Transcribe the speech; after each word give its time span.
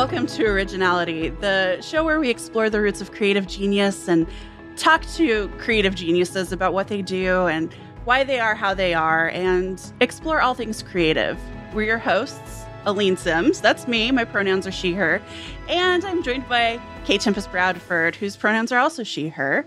welcome 0.00 0.26
to 0.26 0.46
Originality, 0.46 1.28
the 1.28 1.78
show 1.82 2.02
where 2.02 2.18
we 2.18 2.30
explore 2.30 2.70
the 2.70 2.80
roots 2.80 3.02
of 3.02 3.12
creative 3.12 3.46
genius 3.46 4.08
and 4.08 4.26
talk 4.74 5.04
to 5.12 5.46
creative 5.58 5.94
geniuses 5.94 6.52
about 6.52 6.72
what 6.72 6.88
they 6.88 7.02
do 7.02 7.46
and 7.48 7.70
why 8.06 8.24
they 8.24 8.40
are 8.40 8.54
how 8.54 8.72
they 8.72 8.94
are, 8.94 9.28
and 9.28 9.92
explore 10.00 10.40
all 10.40 10.54
things 10.54 10.82
creative. 10.82 11.38
We're 11.74 11.82
your 11.82 11.98
hosts, 11.98 12.64
Aleen 12.86 13.18
Simms. 13.18 13.60
That's 13.60 13.86
me. 13.86 14.10
My 14.10 14.24
pronouns 14.24 14.66
are 14.66 14.72
she, 14.72 14.94
her. 14.94 15.20
And 15.68 16.02
I'm 16.06 16.22
joined 16.22 16.48
by 16.48 16.80
K. 17.04 17.18
Tempest 17.18 17.50
Bradford, 17.50 18.16
whose 18.16 18.38
pronouns 18.38 18.72
are 18.72 18.78
also 18.78 19.02
she, 19.02 19.28
her. 19.28 19.66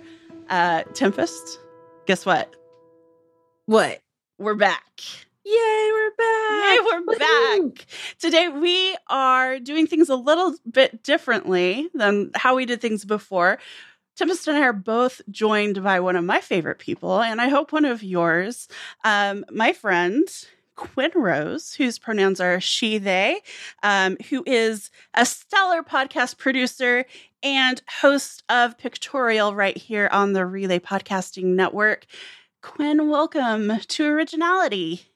Uh, 0.50 0.82
Tempest, 0.96 1.60
guess 2.08 2.26
what? 2.26 2.52
What? 3.68 4.00
We're 4.40 4.56
back. 4.56 5.00
Yay, 5.46 5.90
we're 5.92 6.12
back. 6.12 6.74
Yay, 6.74 6.80
we're 6.86 7.18
back. 7.18 7.86
Today 8.18 8.48
we 8.48 8.96
are 9.10 9.60
doing 9.60 9.88
things 9.88 10.08
a 10.08 10.16
little 10.16 10.56
bit 10.72 11.04
differently 11.04 11.90
than 11.94 12.32
how 12.34 12.56
we 12.56 12.66
did 12.66 12.80
things 12.80 13.04
before. 13.04 13.60
Tempest 14.16 14.48
and 14.48 14.58
I 14.58 14.62
are 14.62 14.72
both 14.72 15.22
joined 15.30 15.84
by 15.84 16.00
one 16.00 16.16
of 16.16 16.24
my 16.24 16.40
favorite 16.40 16.80
people, 16.80 17.22
and 17.22 17.42
I 17.42 17.50
hope 17.50 17.74
one 17.74 17.84
of 17.84 18.02
yours. 18.04 18.70
Um, 19.04 19.44
my 19.52 19.74
friend, 19.74 20.26
Quinn 20.76 21.12
Rose, 21.14 21.74
whose 21.74 22.00
pronouns 22.00 22.40
are 22.40 22.62
she, 22.62 22.98
they, 22.98 23.42
um, 23.82 24.16
who 24.30 24.44
is 24.46 24.92
a 25.14 25.26
stellar 25.26 25.84
podcast 25.84 26.38
producer 26.38 27.04
and 27.42 27.82
host 28.00 28.44
of 28.48 28.78
Pictorial 28.78 29.54
right 29.54 29.78
here 29.78 30.08
on 30.10 30.32
the 30.32 30.46
Relay 30.46 30.80
Podcasting 30.80 31.56
Network. 31.56 32.06
Quinn, 32.62 33.10
welcome 33.10 33.78
to 33.90 34.06
Originality. 34.06 35.10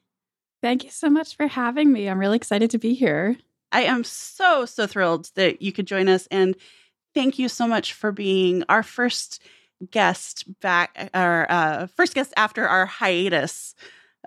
Thank 0.62 0.84
you 0.84 0.90
so 0.90 1.10
much 1.10 1.36
for 1.36 1.48
having 1.48 1.92
me. 1.92 2.10
I'm 2.10 2.20
really 2.20 2.36
excited 2.36 2.72
to 2.72 2.78
be 2.78 2.94
here. 2.94 3.38
I 3.72 3.84
am 3.84 4.04
so, 4.04 4.66
so 4.66 4.88
thrilled 4.88 5.30
that 5.36 5.62
you 5.62 5.72
could 5.72 5.86
join 5.88 6.08
us. 6.08 6.28
And 6.32 6.56
thank 7.14 7.38
you 7.38 7.50
so 7.50 7.68
much 7.68 7.94
for 7.94 8.12
being 8.12 8.64
our 8.70 8.84
first 8.84 9.42
guest 9.92 10.46
back, 10.62 11.10
our 11.14 11.46
uh, 11.50 11.88
first 11.88 12.16
guest 12.16 12.34
after 12.38 12.68
our 12.68 12.86
hiatus. 12.86 13.76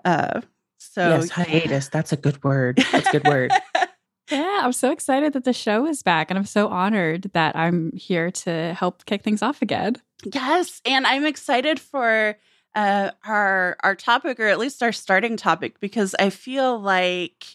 Uh, 0.05 0.41
so, 0.77 1.09
yes, 1.09 1.29
hiatus. 1.29 1.89
That's 1.89 2.11
a 2.11 2.17
good 2.17 2.43
word. 2.43 2.83
That's 2.91 3.07
a 3.07 3.11
good 3.11 3.27
word. 3.27 3.51
yeah, 4.31 4.61
I'm 4.63 4.73
so 4.73 4.91
excited 4.91 5.33
that 5.33 5.43
the 5.43 5.53
show 5.53 5.85
is 5.85 6.01
back. 6.01 6.31
And 6.31 6.37
I'm 6.37 6.45
so 6.45 6.67
honored 6.69 7.31
that 7.33 7.55
I'm 7.55 7.91
here 7.95 8.31
to 8.31 8.73
help 8.73 9.05
kick 9.05 9.23
things 9.23 9.41
off 9.41 9.61
again. 9.61 9.97
Yes. 10.23 10.81
And 10.85 11.05
I'm 11.05 11.25
excited 11.25 11.79
for 11.79 12.37
uh, 12.75 13.11
our 13.25 13.77
our 13.81 13.95
topic, 13.95 14.39
or 14.39 14.47
at 14.47 14.59
least 14.59 14.81
our 14.83 14.91
starting 14.91 15.37
topic, 15.37 15.79
because 15.79 16.15
I 16.19 16.29
feel 16.29 16.79
like 16.79 17.45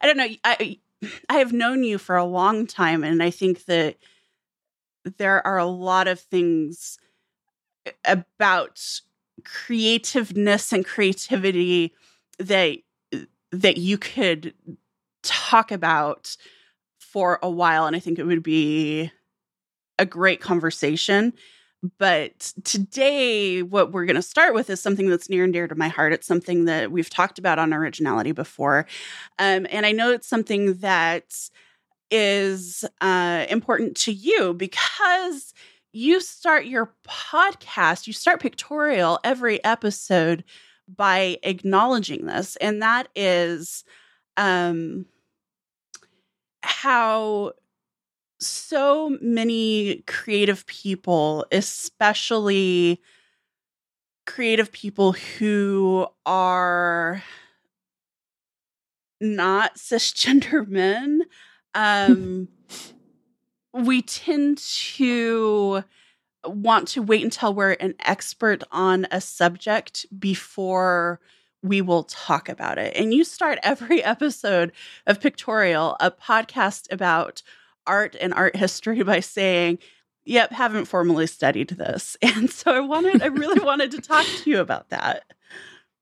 I 0.00 0.06
don't 0.06 0.16
know. 0.16 0.28
I 0.44 0.78
I 1.28 1.34
have 1.38 1.52
known 1.52 1.84
you 1.84 1.98
for 1.98 2.16
a 2.16 2.24
long 2.24 2.66
time, 2.66 3.04
and 3.04 3.22
I 3.22 3.30
think 3.30 3.64
that 3.66 3.96
there 5.16 5.46
are 5.46 5.58
a 5.58 5.64
lot 5.66 6.08
of 6.08 6.20
things 6.20 6.98
about 8.04 9.00
creativeness 9.44 10.72
and 10.72 10.84
creativity 10.84 11.94
that 12.38 12.78
that 13.50 13.78
you 13.78 13.96
could 13.96 14.52
talk 15.22 15.70
about 15.70 16.36
for 16.98 17.38
a 17.42 17.50
while 17.50 17.86
and 17.86 17.96
i 17.96 17.98
think 17.98 18.18
it 18.18 18.24
would 18.26 18.42
be 18.42 19.10
a 19.98 20.06
great 20.06 20.40
conversation 20.40 21.32
but 21.98 22.52
today, 22.64 23.62
what 23.62 23.92
we're 23.92 24.04
going 24.04 24.16
to 24.16 24.22
start 24.22 24.54
with 24.54 24.68
is 24.68 24.80
something 24.80 25.08
that's 25.08 25.30
near 25.30 25.44
and 25.44 25.52
dear 25.52 25.68
to 25.68 25.74
my 25.76 25.88
heart. 25.88 26.12
It's 26.12 26.26
something 26.26 26.64
that 26.64 26.90
we've 26.90 27.10
talked 27.10 27.38
about 27.38 27.58
on 27.58 27.72
originality 27.72 28.32
before. 28.32 28.86
Um, 29.38 29.66
and 29.70 29.86
I 29.86 29.92
know 29.92 30.10
it's 30.10 30.26
something 30.28 30.74
that 30.78 31.34
is 32.10 32.84
uh, 33.00 33.46
important 33.48 33.96
to 33.98 34.12
you 34.12 34.54
because 34.54 35.54
you 35.92 36.20
start 36.20 36.66
your 36.66 36.94
podcast, 37.06 38.06
you 38.06 38.12
start 38.12 38.40
Pictorial 38.40 39.20
every 39.22 39.62
episode 39.64 40.44
by 40.88 41.38
acknowledging 41.42 42.26
this. 42.26 42.56
And 42.56 42.82
that 42.82 43.08
is 43.14 43.84
um, 44.36 45.06
how 46.62 47.52
so 48.40 49.16
many 49.20 50.02
creative 50.06 50.66
people, 50.66 51.46
especially 51.50 53.00
creative 54.26 54.70
people 54.70 55.12
who 55.12 56.06
are 56.26 57.22
not 59.20 59.76
cisgender 59.76 60.66
men, 60.66 61.22
um, 61.74 62.48
we 63.72 64.02
tend 64.02 64.58
to 64.58 65.84
want 66.44 66.88
to 66.88 67.02
wait 67.02 67.24
until 67.24 67.52
we're 67.52 67.72
an 67.72 67.94
expert 68.00 68.62
on 68.70 69.06
a 69.10 69.20
subject 69.20 70.06
before 70.18 71.20
we 71.62 71.80
will 71.82 72.04
talk 72.04 72.48
about 72.48 72.78
it. 72.78 72.96
And 72.96 73.12
you 73.12 73.24
start 73.24 73.58
every 73.62 74.02
episode 74.04 74.72
of 75.06 75.20
Pictorial, 75.20 75.96
a 76.00 76.10
podcast 76.10 76.90
about 76.92 77.42
art 77.88 78.16
and 78.20 78.32
art 78.34 78.56
history 78.56 79.02
by 79.04 79.20
saying, 79.20 79.78
Yep, 80.24 80.52
haven't 80.52 80.84
formally 80.84 81.26
studied 81.26 81.70
this. 81.70 82.16
And 82.22 82.50
so 82.50 82.72
I 82.72 82.80
wanted, 82.80 83.22
I 83.22 83.26
really 83.26 83.60
wanted 83.64 83.90
to 83.92 84.00
talk 84.00 84.26
to 84.26 84.50
you 84.50 84.60
about 84.60 84.90
that. 84.90 85.24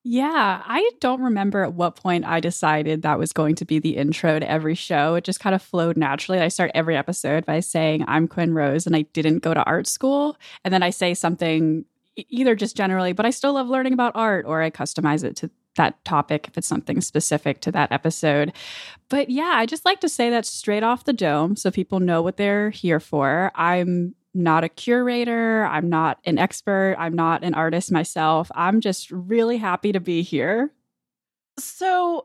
Yeah, 0.08 0.62
I 0.64 0.88
don't 1.00 1.20
remember 1.20 1.64
at 1.64 1.74
what 1.74 1.96
point 1.96 2.24
I 2.24 2.38
decided 2.38 3.02
that 3.02 3.18
was 3.18 3.32
going 3.32 3.56
to 3.56 3.64
be 3.64 3.80
the 3.80 3.96
intro 3.96 4.38
to 4.38 4.48
every 4.48 4.76
show. 4.76 5.16
It 5.16 5.24
just 5.24 5.40
kind 5.40 5.54
of 5.54 5.62
flowed 5.62 5.96
naturally. 5.96 6.38
I 6.38 6.46
start 6.46 6.70
every 6.74 6.96
episode 6.96 7.44
by 7.44 7.58
saying, 7.58 8.04
I'm 8.06 8.28
Quinn 8.28 8.54
Rose 8.54 8.86
and 8.86 8.94
I 8.94 9.02
didn't 9.02 9.40
go 9.40 9.52
to 9.52 9.64
art 9.64 9.88
school. 9.88 10.36
And 10.64 10.72
then 10.72 10.84
I 10.84 10.90
say 10.90 11.14
something 11.14 11.84
either 12.16 12.54
just 12.54 12.76
generally, 12.76 13.12
but 13.12 13.26
I 13.26 13.30
still 13.30 13.54
love 13.54 13.68
learning 13.68 13.92
about 13.92 14.12
art, 14.14 14.44
or 14.46 14.62
I 14.62 14.70
customize 14.70 15.24
it 15.24 15.36
to 15.36 15.50
that 15.76 16.04
topic 16.04 16.48
if 16.48 16.58
it's 16.58 16.66
something 16.68 17.00
specific 17.00 17.60
to 17.60 17.72
that 17.72 17.92
episode. 17.92 18.52
But 19.08 19.30
yeah, 19.30 19.52
I 19.54 19.66
just 19.66 19.84
like 19.84 20.00
to 20.00 20.08
say 20.08 20.30
that 20.30 20.44
straight 20.44 20.82
off 20.82 21.04
the 21.04 21.12
dome 21.12 21.56
so 21.56 21.70
people 21.70 22.00
know 22.00 22.22
what 22.22 22.36
they're 22.36 22.70
here 22.70 23.00
for. 23.00 23.52
I'm 23.54 24.14
not 24.34 24.64
a 24.64 24.68
curator, 24.68 25.64
I'm 25.64 25.88
not 25.88 26.18
an 26.24 26.38
expert, 26.38 26.96
I'm 26.98 27.14
not 27.14 27.42
an 27.42 27.54
artist 27.54 27.90
myself. 27.90 28.50
I'm 28.54 28.80
just 28.80 29.10
really 29.10 29.56
happy 29.56 29.92
to 29.92 30.00
be 30.00 30.22
here. 30.22 30.72
So, 31.58 32.22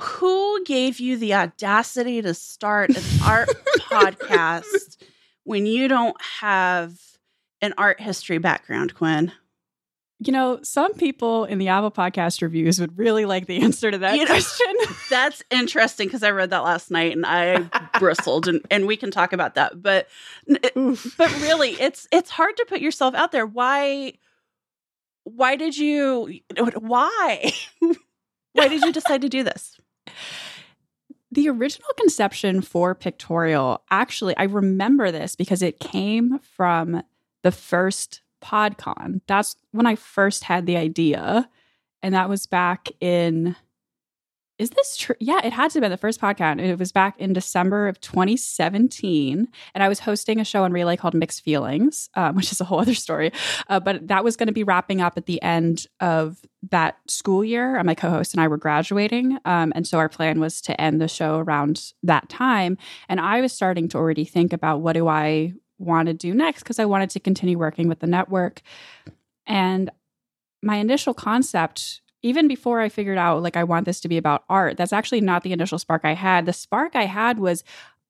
who 0.00 0.64
gave 0.64 0.98
you 1.00 1.16
the 1.16 1.34
audacity 1.34 2.22
to 2.22 2.32
start 2.32 2.90
an 2.90 3.02
art 3.24 3.48
podcast 3.80 4.96
when 5.44 5.66
you 5.66 5.88
don't 5.88 6.16
have 6.40 6.98
an 7.60 7.74
art 7.76 8.00
history 8.00 8.38
background, 8.38 8.94
Quinn? 8.94 9.32
You 10.20 10.32
know, 10.32 10.58
some 10.62 10.94
people 10.94 11.44
in 11.44 11.58
the 11.58 11.68
Apple 11.68 11.92
podcast 11.92 12.42
reviews 12.42 12.80
would 12.80 12.98
really 12.98 13.24
like 13.24 13.46
the 13.46 13.60
answer 13.62 13.90
to 13.90 13.98
that 13.98 14.16
you 14.16 14.26
question. 14.26 14.74
Know, 14.80 14.86
that's 15.10 15.44
interesting 15.50 16.08
because 16.08 16.24
I 16.24 16.32
read 16.32 16.50
that 16.50 16.64
last 16.64 16.90
night 16.90 17.12
and 17.12 17.24
I 17.24 17.60
bristled 18.00 18.48
and, 18.48 18.60
and 18.68 18.86
we 18.86 18.96
can 18.96 19.12
talk 19.12 19.32
about 19.32 19.54
that. 19.54 19.80
But 19.80 20.08
but 20.46 21.40
really 21.40 21.70
it's 21.80 22.08
it's 22.10 22.30
hard 22.30 22.56
to 22.56 22.66
put 22.68 22.80
yourself 22.80 23.14
out 23.14 23.30
there. 23.30 23.46
Why 23.46 24.14
why 25.22 25.54
did 25.54 25.78
you 25.78 26.40
why? 26.74 27.52
why 28.52 28.68
did 28.68 28.82
you 28.82 28.92
decide 28.92 29.22
to 29.22 29.28
do 29.28 29.44
this? 29.44 29.78
The 31.30 31.48
original 31.50 31.90
conception 31.98 32.62
for 32.62 32.94
Pictorial, 32.94 33.82
actually, 33.90 34.36
I 34.36 34.44
remember 34.44 35.12
this 35.12 35.36
because 35.36 35.62
it 35.62 35.78
came 35.78 36.38
from 36.38 37.02
the 37.42 37.52
first 37.52 38.22
PodCon. 38.40 39.20
That's 39.26 39.56
when 39.72 39.86
I 39.86 39.94
first 39.94 40.44
had 40.44 40.66
the 40.66 40.76
idea. 40.76 41.48
And 42.02 42.14
that 42.14 42.28
was 42.28 42.46
back 42.46 42.88
in, 43.00 43.56
is 44.58 44.70
this 44.70 44.96
true? 44.96 45.14
Yeah, 45.20 45.40
it 45.44 45.52
had 45.52 45.70
to 45.70 45.76
have 45.76 45.82
been 45.82 45.90
the 45.90 45.96
first 45.96 46.20
PodCon. 46.20 46.60
It 46.60 46.78
was 46.78 46.90
back 46.90 47.18
in 47.20 47.32
December 47.32 47.86
of 47.88 48.00
2017. 48.00 49.48
And 49.74 49.84
I 49.84 49.88
was 49.88 50.00
hosting 50.00 50.40
a 50.40 50.44
show 50.44 50.64
on 50.64 50.72
Relay 50.72 50.96
called 50.96 51.14
Mixed 51.14 51.42
Feelings, 51.42 52.10
um, 52.14 52.34
which 52.36 52.52
is 52.52 52.60
a 52.60 52.64
whole 52.64 52.80
other 52.80 52.94
story. 52.94 53.32
Uh, 53.68 53.80
but 53.80 54.08
that 54.08 54.24
was 54.24 54.36
going 54.36 54.48
to 54.48 54.52
be 54.52 54.64
wrapping 54.64 55.00
up 55.00 55.16
at 55.16 55.26
the 55.26 55.40
end 55.42 55.86
of 56.00 56.38
that 56.70 56.98
school 57.06 57.44
year. 57.44 57.82
my 57.84 57.94
co 57.94 58.10
host 58.10 58.34
and 58.34 58.40
I 58.40 58.48
were 58.48 58.56
graduating. 58.56 59.38
Um, 59.44 59.72
and 59.74 59.86
so 59.86 59.98
our 59.98 60.08
plan 60.08 60.40
was 60.40 60.60
to 60.62 60.80
end 60.80 61.00
the 61.00 61.08
show 61.08 61.38
around 61.38 61.92
that 62.02 62.28
time. 62.28 62.78
And 63.08 63.20
I 63.20 63.40
was 63.40 63.52
starting 63.52 63.88
to 63.88 63.98
already 63.98 64.24
think 64.24 64.52
about 64.52 64.80
what 64.80 64.94
do 64.94 65.06
I 65.08 65.54
want 65.78 66.06
to 66.06 66.14
do 66.14 66.34
next 66.34 66.62
because 66.62 66.78
I 66.78 66.84
wanted 66.84 67.10
to 67.10 67.20
continue 67.20 67.58
working 67.58 67.88
with 67.88 68.00
the 68.00 68.06
network. 68.06 68.62
And 69.46 69.90
my 70.62 70.76
initial 70.76 71.14
concept, 71.14 72.00
even 72.22 72.48
before 72.48 72.80
I 72.80 72.88
figured 72.88 73.18
out 73.18 73.42
like 73.42 73.56
I 73.56 73.64
want 73.64 73.86
this 73.86 74.00
to 74.00 74.08
be 74.08 74.18
about 74.18 74.44
art, 74.48 74.76
that's 74.76 74.92
actually 74.92 75.20
not 75.20 75.42
the 75.42 75.52
initial 75.52 75.78
spark 75.78 76.04
I 76.04 76.14
had. 76.14 76.46
The 76.46 76.52
spark 76.52 76.96
I 76.96 77.06
had 77.06 77.38
was 77.38 77.64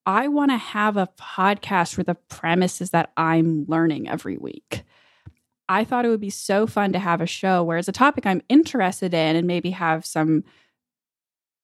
I 0.07 0.29
want 0.29 0.51
to 0.51 0.57
have 0.57 0.97
a 0.97 1.09
podcast 1.19 1.97
where 1.97 2.05
the 2.05 2.15
premise 2.15 2.81
is 2.81 2.91
that 2.91 3.13
I'm 3.17 3.67
learning 3.69 4.09
every 4.09 4.39
week. 4.39 4.85
I 5.69 5.85
thought 5.85 6.07
it 6.07 6.09
would 6.09 6.21
be 6.21 6.31
so 6.31 6.67
fun 6.67 6.95
to 6.95 6.99
have 6.99 7.21
a 7.21 7.27
show 7.27 7.63
where 7.63 7.77
it's 7.77 7.89
a 7.89 7.93
topic 7.93 8.25
I'm 8.25 8.41
interested 8.49 9.13
in 9.13 9.37
and 9.37 9.47
maybe 9.47 9.71
have 9.71 10.07
some 10.07 10.45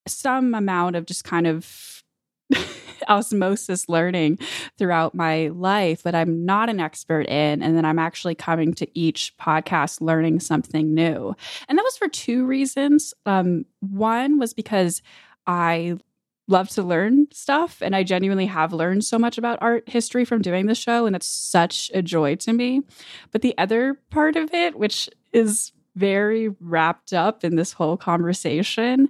some 0.07 0.55
amount 0.55 0.97
of 0.97 1.07
just 1.07 1.25
kind 1.25 1.47
of 1.47 2.04
osmosis 3.09 3.89
learning 3.89 4.39
throughout 4.79 5.15
my 5.15 5.49
life 5.49 6.03
that 6.03 6.15
I'm 6.15 6.45
not 6.45 6.69
an 6.69 6.81
expert 6.81 7.27
in. 7.27 7.63
And 7.63 7.77
then 7.77 7.85
I'm 7.85 7.99
actually 7.99 8.35
coming 8.35 8.75
to 8.75 8.99
each 8.99 9.35
podcast 9.41 10.01
learning 10.01 10.41
something 10.41 10.95
new. 10.95 11.35
And 11.69 11.79
that 11.79 11.85
was 11.85 11.97
for 11.97 12.09
two 12.09 12.47
reasons. 12.47 13.15
Um, 13.27 13.67
one 13.81 14.39
was 14.39 14.55
because 14.55 15.03
I 15.47 15.99
love 16.47 16.69
to 16.69 16.83
learn 16.83 17.27
stuff 17.33 17.81
and 17.81 17.97
I 17.97 18.03
genuinely 18.03 18.47
have 18.47 18.73
learned 18.73 19.05
so 19.05 19.19
much 19.19 19.39
about 19.39 19.59
art 19.63 19.89
history 19.89 20.27
from 20.27 20.43
doing 20.43 20.67
the 20.67 20.75
show 20.75 21.07
and 21.07 21.17
it's 21.17 21.27
such 21.27 21.91
a 21.95 22.03
joy 22.03 22.37
to 22.37 22.53
me. 22.53 22.83
But 23.31 23.43
the 23.43 23.57
other 23.57 23.95
part 24.11 24.37
of 24.37 24.53
it 24.53 24.79
which 24.79 25.09
is 25.33 25.73
very 25.97 26.49
wrapped 26.61 27.13
up 27.13 27.45
in 27.45 27.57
this 27.57 27.73
whole 27.73 27.97
conversation 27.97 29.09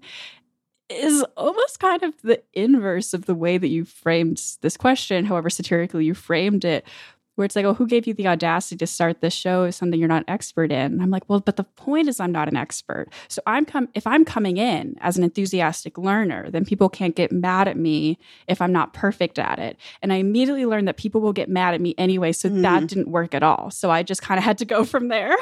is 0.89 1.25
almost 1.37 1.81
kind 1.81 2.03
of 2.03 2.15
the 2.23 2.43
inverse 2.53 3.15
of 3.15 3.27
the 3.27 3.35
way 3.35 3.59
that 3.59 3.69
you 3.69 3.85
framed 3.85 4.41
this 4.61 4.77
question, 4.77 5.25
however 5.25 5.51
satirically 5.51 6.05
you 6.05 6.15
framed 6.15 6.65
it, 6.65 6.85
where 7.37 7.45
it's 7.45 7.57
like, 7.57 7.65
oh, 7.65 7.75
who 7.75 7.87
gave 7.87 8.07
you 8.07 8.15
the 8.15 8.29
audacity 8.29 8.77
to 8.77 8.87
start 8.87 9.21
this 9.21 9.35
show 9.35 9.65
is 9.65 9.75
something 9.75 9.99
you're 9.99 10.09
not 10.09 10.25
expert 10.29 10.71
in? 10.71 10.93
And 10.93 11.03
I'm 11.03 11.11
like, 11.11 11.25
well, 11.29 11.41
but 11.41 11.57
the 11.57 11.65
point 11.65 12.09
is 12.09 12.21
I'm 12.21 12.31
not 12.31 12.49
an 12.49 12.57
expert. 12.57 13.09
So 13.29 13.43
I'm 13.47 13.65
com- 13.65 13.89
if 13.95 14.07
I'm 14.07 14.25
coming 14.25 14.57
in 14.57 14.95
as 15.01 15.17
an 15.17 15.25
enthusiastic 15.25 15.99
learner, 15.99 16.49
then 16.51 16.65
people 16.65 16.89
can't 16.89 17.17
get 17.17 17.33
mad 17.33 17.67
at 17.67 17.77
me 17.77 18.19
if 18.47 18.63
I'm 18.63 18.73
not 18.73 18.93
perfect 18.93 19.39
at 19.39 19.59
it. 19.59 19.77
And 20.01 20.13
I 20.13 20.17
immediately 20.17 20.65
learned 20.65 20.87
that 20.87 20.97
people 20.97 21.21
will 21.21 21.33
get 21.33 21.49
mad 21.49 21.75
at 21.75 21.81
me 21.81 21.95
anyway. 21.99 22.33
So 22.33 22.49
mm. 22.49 22.63
that 22.63 22.87
didn't 22.87 23.09
work 23.09 23.35
at 23.35 23.43
all. 23.43 23.71
So 23.71 23.91
I 23.91 24.05
just 24.05 24.23
kind 24.23 24.39
of 24.39 24.45
had 24.45 24.59
to 24.59 24.65
go 24.65 24.85
from 24.85 25.09
there. 25.09 25.35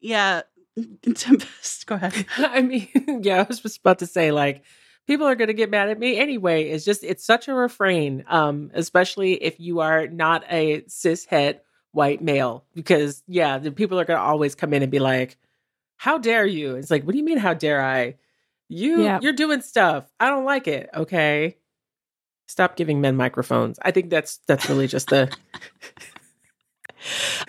Yeah. 0.00 0.42
Tempest, 1.14 1.86
go 1.86 1.96
ahead. 1.96 2.26
I 2.38 2.62
mean, 2.62 2.88
yeah, 3.22 3.40
I 3.40 3.42
was 3.42 3.60
just 3.60 3.78
about 3.78 3.98
to 4.00 4.06
say, 4.06 4.32
like, 4.32 4.62
people 5.06 5.26
are 5.26 5.34
going 5.34 5.48
to 5.48 5.54
get 5.54 5.70
mad 5.70 5.88
at 5.88 5.98
me 5.98 6.18
anyway. 6.18 6.68
It's 6.70 6.84
just, 6.84 7.04
it's 7.04 7.24
such 7.24 7.48
a 7.48 7.54
refrain, 7.54 8.24
um, 8.28 8.70
especially 8.74 9.42
if 9.42 9.58
you 9.58 9.80
are 9.80 10.06
not 10.06 10.44
a 10.50 10.84
cis 10.86 11.24
het 11.24 11.64
white 11.92 12.22
male, 12.22 12.64
because, 12.74 13.22
yeah, 13.26 13.58
the 13.58 13.72
people 13.72 13.98
are 13.98 14.04
going 14.04 14.18
to 14.18 14.24
always 14.24 14.54
come 14.54 14.72
in 14.72 14.82
and 14.82 14.92
be 14.92 15.00
like, 15.00 15.36
how 15.96 16.18
dare 16.18 16.46
you? 16.46 16.76
It's 16.76 16.90
like, 16.90 17.04
what 17.04 17.12
do 17.12 17.18
you 17.18 17.24
mean, 17.24 17.38
how 17.38 17.54
dare 17.54 17.82
I? 17.82 18.16
You, 18.68 19.02
yeah. 19.02 19.18
you're 19.20 19.32
doing 19.32 19.62
stuff. 19.62 20.08
I 20.20 20.30
don't 20.30 20.44
like 20.44 20.68
it. 20.68 20.88
Okay. 20.94 21.56
Stop 22.46 22.76
giving 22.76 23.00
men 23.00 23.16
microphones. 23.16 23.78
I 23.82 23.90
think 23.90 24.10
that's, 24.10 24.38
that's 24.46 24.68
really 24.68 24.86
just 24.86 25.08
the. 25.08 25.30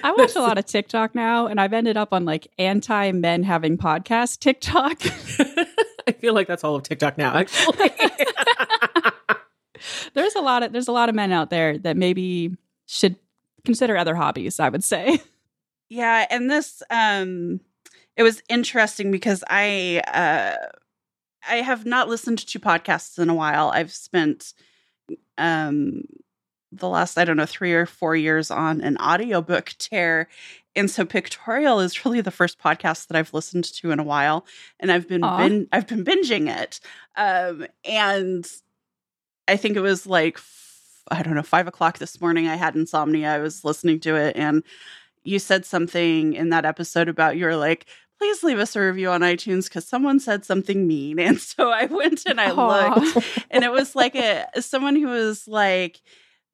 I 0.03 0.11
watch 0.11 0.35
a 0.35 0.39
lot 0.39 0.57
of 0.57 0.65
TikTok 0.65 1.15
now, 1.15 1.47
and 1.47 1.59
I've 1.59 1.73
ended 1.73 1.97
up 1.97 2.13
on 2.13 2.25
like 2.25 2.47
anti 2.57 3.11
men 3.11 3.43
having 3.43 3.77
podcast 3.77 4.39
TikTok. 4.39 5.01
I 6.07 6.11
feel 6.13 6.33
like 6.33 6.47
that's 6.47 6.63
all 6.63 6.75
of 6.75 6.83
TikTok 6.83 7.17
now, 7.17 7.35
actually. 7.35 7.77
there's 10.13 10.35
a 10.35 10.41
lot 10.41 10.63
of 10.63 10.71
there's 10.71 10.87
a 10.87 10.93
lot 10.93 11.09
of 11.09 11.15
men 11.15 11.31
out 11.31 11.49
there 11.49 11.77
that 11.79 11.97
maybe 11.97 12.55
should 12.85 13.15
consider 13.65 13.97
other 13.97 14.15
hobbies, 14.15 14.59
I 14.59 14.69
would 14.69 14.83
say. 14.83 15.21
Yeah, 15.89 16.25
and 16.29 16.49
this 16.49 16.81
um 16.89 17.59
it 18.15 18.23
was 18.23 18.41
interesting 18.49 19.11
because 19.11 19.43
I 19.49 20.01
uh 20.07 20.67
I 21.47 21.57
have 21.57 21.85
not 21.85 22.07
listened 22.07 22.39
to 22.39 22.59
podcasts 22.59 23.19
in 23.19 23.29
a 23.29 23.35
while. 23.35 23.69
I've 23.69 23.91
spent 23.91 24.53
um 25.37 26.03
the 26.71 26.87
last 26.87 27.17
i 27.17 27.25
don't 27.25 27.37
know 27.37 27.45
three 27.45 27.73
or 27.73 27.85
four 27.85 28.15
years 28.15 28.49
on 28.51 28.81
an 28.81 28.97
audiobook 28.97 29.73
tear 29.77 30.27
and 30.75 30.89
so 30.89 31.05
pictorial 31.05 31.79
is 31.79 32.05
really 32.05 32.21
the 32.21 32.31
first 32.31 32.59
podcast 32.59 33.07
that 33.07 33.17
i've 33.17 33.33
listened 33.33 33.63
to 33.63 33.91
in 33.91 33.99
a 33.99 34.03
while 34.03 34.45
and 34.79 34.91
i've 34.91 35.07
been, 35.07 35.21
bin- 35.21 35.67
i've 35.71 35.87
been 35.87 36.03
binging 36.03 36.49
it 36.49 36.79
um, 37.15 37.65
and 37.83 38.47
i 39.47 39.55
think 39.55 39.75
it 39.75 39.81
was 39.81 40.05
like 40.05 40.39
i 41.09 41.21
don't 41.21 41.35
know 41.35 41.43
five 41.43 41.67
o'clock 41.67 41.97
this 41.97 42.21
morning 42.21 42.47
i 42.47 42.55
had 42.55 42.75
insomnia 42.75 43.33
i 43.33 43.39
was 43.39 43.65
listening 43.65 43.99
to 43.99 44.15
it 44.15 44.35
and 44.35 44.63
you 45.23 45.37
said 45.39 45.65
something 45.65 46.33
in 46.33 46.49
that 46.49 46.65
episode 46.65 47.09
about 47.09 47.37
you're 47.37 47.55
like 47.55 47.85
please 48.21 48.43
leave 48.43 48.59
us 48.59 48.75
a 48.75 48.79
review 48.79 49.09
on 49.09 49.21
iTunes 49.21 49.63
because 49.63 49.83
someone 49.87 50.19
said 50.19 50.45
something 50.45 50.85
mean. 50.85 51.17
And 51.31 51.39
so 51.39 51.71
I 51.71 51.85
went 51.85 52.21
and 52.27 52.39
I 52.39 52.51
Aww. 52.51 52.95
looked, 52.95 53.27
and 53.49 53.63
it 53.63 53.71
was 53.71 53.95
like 53.95 54.15
a 54.15 54.45
someone 54.59 54.95
who 54.95 55.07
was 55.07 55.47
like, 55.47 55.99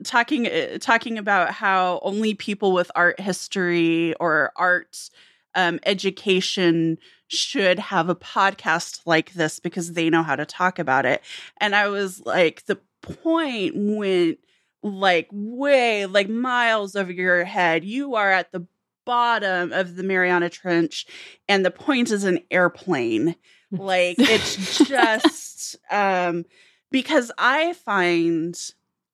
talking 0.03 0.47
uh, 0.47 0.77
talking 0.79 1.17
about 1.17 1.51
how 1.51 1.99
only 2.03 2.33
people 2.33 2.73
with 2.73 2.91
art 2.95 3.19
history 3.19 4.13
or 4.15 4.51
art 4.55 5.09
um, 5.55 5.79
education 5.85 6.97
should 7.27 7.79
have 7.79 8.09
a 8.09 8.15
podcast 8.15 9.01
like 9.05 9.33
this 9.33 9.59
because 9.59 9.93
they 9.93 10.09
know 10.09 10.23
how 10.23 10.35
to 10.35 10.45
talk 10.45 10.79
about 10.79 11.05
it. 11.05 11.21
And 11.59 11.75
I 11.75 11.89
was 11.89 12.25
like, 12.25 12.65
the 12.65 12.79
point 13.01 13.73
went 13.75 14.39
like 14.83 15.27
way 15.31 16.05
like 16.05 16.29
miles 16.29 16.95
over 16.95 17.11
your 17.11 17.43
head. 17.43 17.83
You 17.83 18.15
are 18.15 18.31
at 18.31 18.51
the 18.51 18.65
bottom 19.05 19.71
of 19.71 19.95
the 19.95 20.03
Mariana 20.03 20.49
Trench, 20.49 21.05
and 21.47 21.65
the 21.65 21.71
point 21.71 22.11
is 22.11 22.23
an 22.23 22.39
airplane. 22.51 23.35
like 23.71 24.15
it's 24.19 24.77
just 24.87 25.75
um 25.91 26.45
because 26.91 27.31
I 27.37 27.73
find 27.73 28.57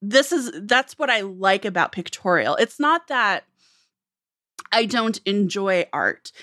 this 0.03 0.33
is 0.33 0.51
that's 0.63 0.99
what 0.99 1.09
I 1.09 1.21
like 1.21 1.63
about 1.63 1.93
pictorial. 1.93 2.55
It's 2.57 2.79
not 2.79 3.07
that 3.07 3.45
I 4.71 4.85
don't 4.85 5.19
enjoy 5.25 5.85
art, 5.93 6.33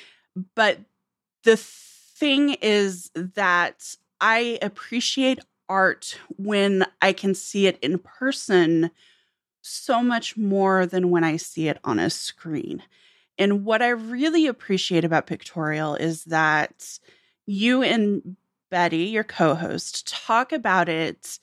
but 0.54 0.78
the 1.44 1.58
thing 1.58 2.56
is 2.62 3.10
that 3.14 3.96
I 4.20 4.58
appreciate 4.62 5.40
art 5.68 6.18
when 6.36 6.86
I 7.02 7.12
can 7.12 7.34
see 7.34 7.66
it 7.66 7.78
in 7.82 7.98
person 7.98 8.90
so 9.60 10.02
much 10.02 10.38
more 10.38 10.86
than 10.86 11.10
when 11.10 11.22
I 11.22 11.36
see 11.36 11.68
it 11.68 11.78
on 11.84 11.98
a 11.98 12.08
screen. 12.08 12.82
And 13.38 13.64
what 13.64 13.82
I 13.82 13.90
really 13.90 14.46
appreciate 14.46 15.04
about 15.04 15.26
Pictorial 15.26 15.96
is 15.96 16.24
that 16.24 16.98
you 17.46 17.82
and 17.82 18.36
Betty, 18.70 19.04
your 19.04 19.24
co 19.24 19.54
host, 19.54 20.08
talk 20.08 20.52
about 20.52 20.88
it 20.88 21.38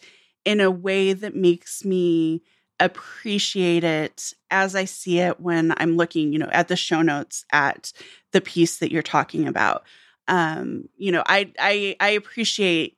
in 0.48 0.62
a 0.62 0.72
way 0.72 1.12
that 1.12 1.36
makes 1.36 1.84
me 1.84 2.42
appreciate 2.80 3.84
it 3.84 4.32
as 4.50 4.76
I 4.76 4.86
see 4.86 5.20
it 5.20 5.42
when 5.42 5.74
I'm 5.76 5.98
looking, 5.98 6.32
you 6.32 6.40
know, 6.40 6.48
at 6.54 6.70
the 6.70 6.78
show 6.78 7.02
notes 7.02 7.44
at 7.52 7.92
the 8.32 8.40
piece 8.40 8.78
that 8.78 8.90
you're 8.90 9.04
talking 9.04 9.46
about. 9.46 9.84
Um, 10.30 10.88
you 10.96 11.12
know, 11.12 11.22
I 11.26 11.52
I 11.60 11.98
I 12.00 12.10
appreciate 12.12 12.98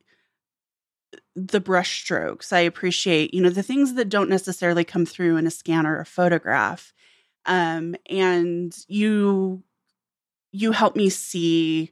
the 1.36 1.60
brush 1.60 2.04
strokes. 2.04 2.54
I 2.54 2.60
appreciate, 2.60 3.34
you 3.34 3.42
know, 3.42 3.50
the 3.50 3.64
things 3.64 3.96
that 3.96 4.10
don't 4.10 4.30
necessarily 4.30 4.84
come 4.84 5.08
through 5.08 5.38
in 5.38 5.48
a 5.48 5.52
scan 5.52 5.88
or 5.88 6.00
a 6.00 6.06
photograph. 6.06 6.94
Um, 7.48 7.96
and 8.08 8.76
you 8.88 9.64
you 10.52 10.72
help 10.72 10.96
me 10.96 11.10
see 11.10 11.92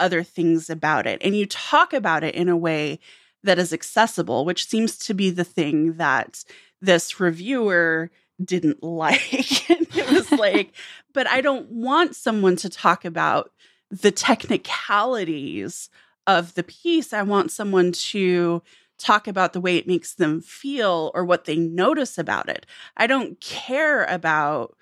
other 0.00 0.24
things 0.24 0.68
about 0.68 1.06
it. 1.06 1.20
And 1.22 1.36
you 1.36 1.46
talk 1.46 1.92
about 1.92 2.24
it 2.24 2.34
in 2.34 2.48
a 2.48 2.56
way 2.56 2.98
that 3.46 3.58
is 3.58 3.72
accessible, 3.72 4.44
which 4.44 4.68
seems 4.68 4.96
to 4.98 5.14
be 5.14 5.30
the 5.30 5.44
thing 5.44 5.94
that 5.94 6.44
this 6.80 7.18
reviewer 7.18 8.10
didn't 8.42 8.82
like. 8.82 9.70
it 9.70 10.10
was 10.10 10.30
like, 10.32 10.72
but 11.14 11.26
I 11.26 11.40
don't 11.40 11.70
want 11.70 12.14
someone 12.14 12.56
to 12.56 12.68
talk 12.68 13.04
about 13.04 13.50
the 13.90 14.10
technicalities 14.10 15.88
of 16.26 16.54
the 16.54 16.64
piece. 16.64 17.12
I 17.12 17.22
want 17.22 17.50
someone 17.50 17.92
to 17.92 18.62
talk 18.98 19.28
about 19.28 19.52
the 19.52 19.60
way 19.60 19.76
it 19.76 19.86
makes 19.86 20.14
them 20.14 20.40
feel 20.40 21.10
or 21.14 21.24
what 21.24 21.44
they 21.44 21.56
notice 21.56 22.18
about 22.18 22.48
it. 22.48 22.66
I 22.96 23.06
don't 23.06 23.40
care 23.40 24.04
about 24.04 24.76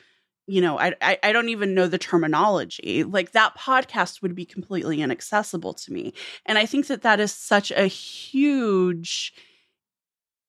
you 0.47 0.61
know 0.61 0.79
I, 0.79 0.95
I, 1.01 1.19
I 1.23 1.33
don't 1.33 1.49
even 1.49 1.75
know 1.75 1.87
the 1.87 1.99
terminology. 1.99 3.05
Like 3.05 3.33
that 3.33 3.57
podcast 3.59 4.23
would 4.23 4.35
be 4.35 4.45
completely 4.45 5.01
inaccessible 5.01 5.75
to 5.75 5.93
me. 5.93 6.13
And 6.47 6.59
i 6.59 6.67
think 6.67 6.87
that 6.89 7.03
that 7.03 7.21
is 7.21 7.33
such 7.33 7.71
a 7.71 7.87
huge 7.87 9.33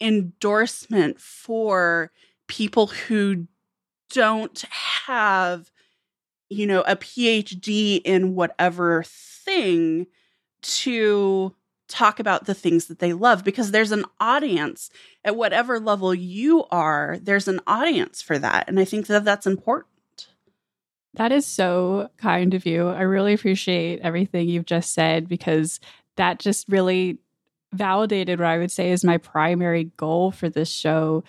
endorsement 0.01 1.19
for 1.19 2.11
people 2.47 2.87
who 2.87 3.47
don't 4.11 4.63
have 5.07 5.71
you 6.49 6.67
know 6.67 6.81
a 6.81 6.95
phd 6.95 8.01
in 8.03 8.35
whatever 8.35 9.03
thing 9.05 10.05
to 10.61 11.55
talk 11.87 12.19
about 12.19 12.45
the 12.45 12.53
things 12.53 12.85
that 12.85 12.99
they 12.99 13.13
love 13.13 13.43
because 13.43 13.71
there's 13.71 13.91
an 13.91 14.05
audience. 14.19 14.89
At 15.23 15.35
whatever 15.35 15.79
level 15.79 16.13
you 16.13 16.65
are 16.71 17.17
there's 17.21 17.47
an 17.47 17.59
audience 17.67 18.21
for 18.21 18.37
that. 18.39 18.67
And 18.67 18.79
i 18.79 18.85
think 18.85 19.07
that 19.07 19.25
that's 19.25 19.47
important. 19.47 20.27
That 21.15 21.31
is 21.31 21.45
so 21.45 22.09
kind 22.17 22.53
of 22.53 22.65
you. 22.65 22.89
I 22.89 23.01
really 23.01 23.33
appreciate 23.33 24.01
everything 24.01 24.49
you've 24.49 24.65
just 24.65 24.93
said 24.93 25.29
because 25.29 25.79
that 26.17 26.39
just 26.39 26.67
really 26.67 27.19
validated 27.73 28.39
what 28.39 28.47
i 28.47 28.57
would 28.57 28.71
say 28.71 28.91
is 28.91 29.03
my 29.03 29.17
primary 29.17 29.85
goal 29.97 30.31
for 30.31 30.49
this 30.49 30.69
show. 30.69 31.23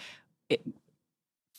It, 0.49 0.63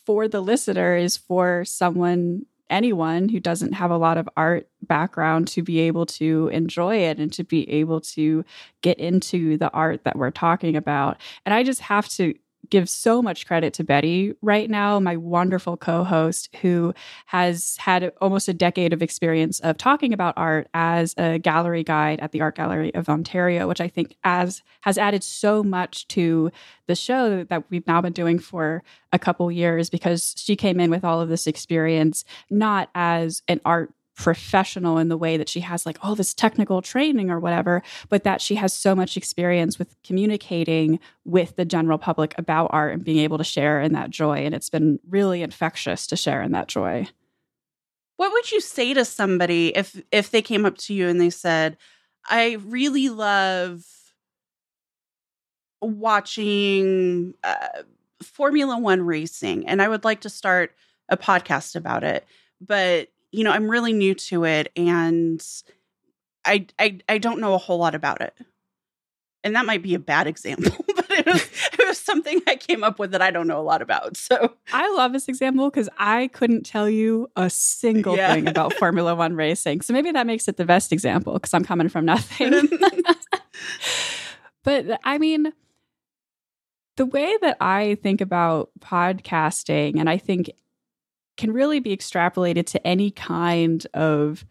for 0.06 0.28
the 0.28 0.40
listener 0.40 0.96
is 0.96 1.18
for 1.18 1.64
someone 1.66 2.46
anyone 2.70 3.28
who 3.28 3.40
doesn't 3.40 3.72
have 3.72 3.90
a 3.90 3.96
lot 3.96 4.18
of 4.18 4.28
art 4.36 4.68
background 4.82 5.48
to 5.48 5.62
be 5.62 5.80
able 5.80 6.06
to 6.06 6.48
enjoy 6.52 6.96
it 6.96 7.18
and 7.18 7.32
to 7.32 7.44
be 7.44 7.68
able 7.70 8.00
to 8.00 8.44
get 8.82 8.98
into 8.98 9.56
the 9.58 9.70
art 9.70 10.04
that 10.04 10.16
we're 10.16 10.30
talking 10.30 10.76
about. 10.76 11.18
And 11.44 11.54
I 11.54 11.62
just 11.62 11.80
have 11.80 12.08
to 12.10 12.34
give 12.70 12.88
so 12.88 13.22
much 13.22 13.46
credit 13.46 13.72
to 13.74 13.84
Betty 13.84 14.34
right 14.42 14.68
now, 14.68 15.00
my 15.00 15.16
wonderful 15.16 15.76
co 15.76 16.04
host 16.04 16.54
who 16.60 16.92
has 17.26 17.76
had 17.78 18.12
almost 18.20 18.48
a 18.48 18.54
decade 18.54 18.92
of 18.92 19.02
experience 19.02 19.60
of 19.60 19.78
talking 19.78 20.12
about 20.12 20.34
art 20.36 20.68
as 20.74 21.14
a 21.16 21.38
gallery 21.38 21.84
guide 21.84 22.20
at 22.20 22.32
the 22.32 22.40
Art 22.40 22.56
Gallery 22.56 22.94
of 22.94 23.08
Ontario, 23.08 23.66
which 23.68 23.80
I 23.80 23.88
think 23.88 24.16
as 24.24 24.62
has 24.82 24.98
added 24.98 25.24
so 25.24 25.62
much 25.62 26.06
to 26.08 26.50
the 26.86 26.94
show 26.94 27.44
that 27.44 27.64
we've 27.70 27.86
now 27.86 28.00
been 28.00 28.12
doing 28.12 28.38
for 28.38 28.82
a 29.12 29.18
couple 29.18 29.50
years 29.50 29.90
because 29.90 30.34
she 30.36 30.56
came 30.56 30.80
in 30.80 30.90
with 30.90 31.04
all 31.04 31.20
of 31.20 31.28
this 31.28 31.46
experience, 31.46 32.24
not 32.50 32.90
as 32.94 33.42
an 33.48 33.60
art 33.64 33.92
professional 34.18 34.98
in 34.98 35.08
the 35.08 35.16
way 35.16 35.36
that 35.36 35.48
she 35.48 35.60
has 35.60 35.86
like 35.86 35.96
all 36.02 36.16
this 36.16 36.34
technical 36.34 36.82
training 36.82 37.30
or 37.30 37.38
whatever, 37.38 37.82
but 38.08 38.24
that 38.24 38.40
she 38.40 38.56
has 38.56 38.74
so 38.74 38.94
much 38.94 39.16
experience 39.16 39.78
with 39.78 39.94
communicating 40.02 40.98
with 41.24 41.54
the 41.54 41.64
general 41.64 41.98
public 41.98 42.34
about 42.36 42.68
art 42.72 42.92
and 42.92 43.04
being 43.04 43.18
able 43.18 43.38
to 43.38 43.44
share 43.44 43.80
in 43.80 43.92
that 43.92 44.10
joy. 44.10 44.38
And 44.38 44.56
it's 44.56 44.70
been 44.70 44.98
really 45.08 45.40
infectious 45.40 46.04
to 46.08 46.16
share 46.16 46.42
in 46.42 46.50
that 46.50 46.66
joy. 46.66 47.06
What 48.16 48.32
would 48.32 48.50
you 48.50 48.60
say 48.60 48.92
to 48.92 49.04
somebody 49.04 49.68
if 49.76 50.02
if 50.10 50.32
they 50.32 50.42
came 50.42 50.66
up 50.66 50.76
to 50.78 50.94
you 50.94 51.08
and 51.08 51.20
they 51.20 51.30
said, 51.30 51.76
"I 52.28 52.58
really 52.66 53.08
love 53.08 53.84
watching 55.80 57.34
uh, 57.44 57.68
Formula 58.20 58.76
1 58.76 59.02
racing 59.02 59.68
and 59.68 59.80
I 59.80 59.88
would 59.88 60.02
like 60.02 60.22
to 60.22 60.28
start 60.28 60.74
a 61.08 61.16
podcast 61.16 61.76
about 61.76 62.02
it." 62.02 62.26
But 62.60 63.10
you 63.32 63.44
know, 63.44 63.50
I'm 63.50 63.70
really 63.70 63.92
new 63.92 64.14
to 64.14 64.44
it 64.44 64.72
and 64.76 65.44
I 66.44 66.66
I 66.78 66.98
I 67.08 67.18
don't 67.18 67.40
know 67.40 67.54
a 67.54 67.58
whole 67.58 67.78
lot 67.78 67.94
about 67.94 68.20
it. 68.20 68.34
And 69.44 69.54
that 69.54 69.64
might 69.66 69.82
be 69.82 69.94
a 69.94 69.98
bad 70.00 70.26
example, 70.32 70.72
but 70.96 71.10
it 71.10 71.26
was 71.26 71.42
it 71.78 71.86
was 71.86 71.98
something 71.98 72.40
I 72.46 72.56
came 72.56 72.82
up 72.82 72.98
with 72.98 73.12
that 73.12 73.22
I 73.22 73.30
don't 73.30 73.46
know 73.46 73.60
a 73.60 73.62
lot 73.62 73.82
about. 73.82 74.16
So 74.16 74.54
I 74.72 74.90
love 74.94 75.12
this 75.12 75.28
example 75.28 75.70
because 75.70 75.88
I 75.98 76.28
couldn't 76.28 76.64
tell 76.66 76.88
you 76.88 77.30
a 77.36 77.48
single 77.50 78.16
Yeah. 78.16 78.32
thing 78.34 78.48
about 78.48 78.72
Formula 78.74 79.14
One 79.14 79.34
racing. 79.34 79.82
So 79.82 79.92
maybe 79.92 80.10
that 80.12 80.26
makes 80.26 80.48
it 80.48 80.56
the 80.56 80.64
best 80.64 80.92
example 80.92 81.34
because 81.34 81.54
I'm 81.54 81.64
coming 81.64 81.88
from 81.88 82.04
nothing. 82.04 82.68
but 84.64 84.98
I 85.04 85.18
mean, 85.18 85.52
the 86.96 87.06
way 87.06 87.36
that 87.42 87.56
I 87.60 87.96
think 88.02 88.20
about 88.20 88.70
podcasting, 88.80 89.98
and 90.00 90.10
I 90.10 90.18
think 90.18 90.50
can 91.38 91.52
really 91.52 91.80
be 91.80 91.96
extrapolated 91.96 92.66
to 92.66 92.86
any 92.86 93.10
kind 93.10 93.86
of 93.94 94.44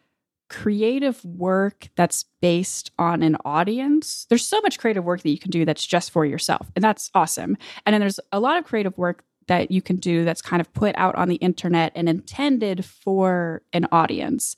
creative 0.49 1.23
work 1.25 1.89
that's 1.95 2.23
based 2.41 2.89
on 2.97 3.21
an 3.21 3.35
audience. 3.43 4.25
There's 4.29 4.47
so 4.47 4.61
much 4.61 4.79
creative 4.79 5.03
work 5.03 5.21
that 5.21 5.29
you 5.29 5.37
can 5.37 5.51
do 5.51 5.65
that's 5.65 5.85
just 5.85 6.09
for 6.09 6.25
yourself, 6.25 6.71
and 6.75 6.83
that's 6.83 7.11
awesome. 7.13 7.57
And 7.85 7.93
then 7.93 7.99
there's 7.99 8.19
a 8.31 8.39
lot 8.39 8.57
of 8.57 8.63
creative 8.63 8.97
work 8.97 9.23
that 9.47 9.71
you 9.71 9.81
can 9.81 9.97
do 9.97 10.25
that's 10.25 10.41
kind 10.41 10.61
of 10.61 10.73
put 10.73 10.95
out 10.97 11.15
on 11.15 11.29
the 11.29 11.35
internet 11.35 11.91
and 11.95 12.09
intended 12.09 12.83
for 12.83 13.61
an 13.73 13.87
audience. 13.91 14.55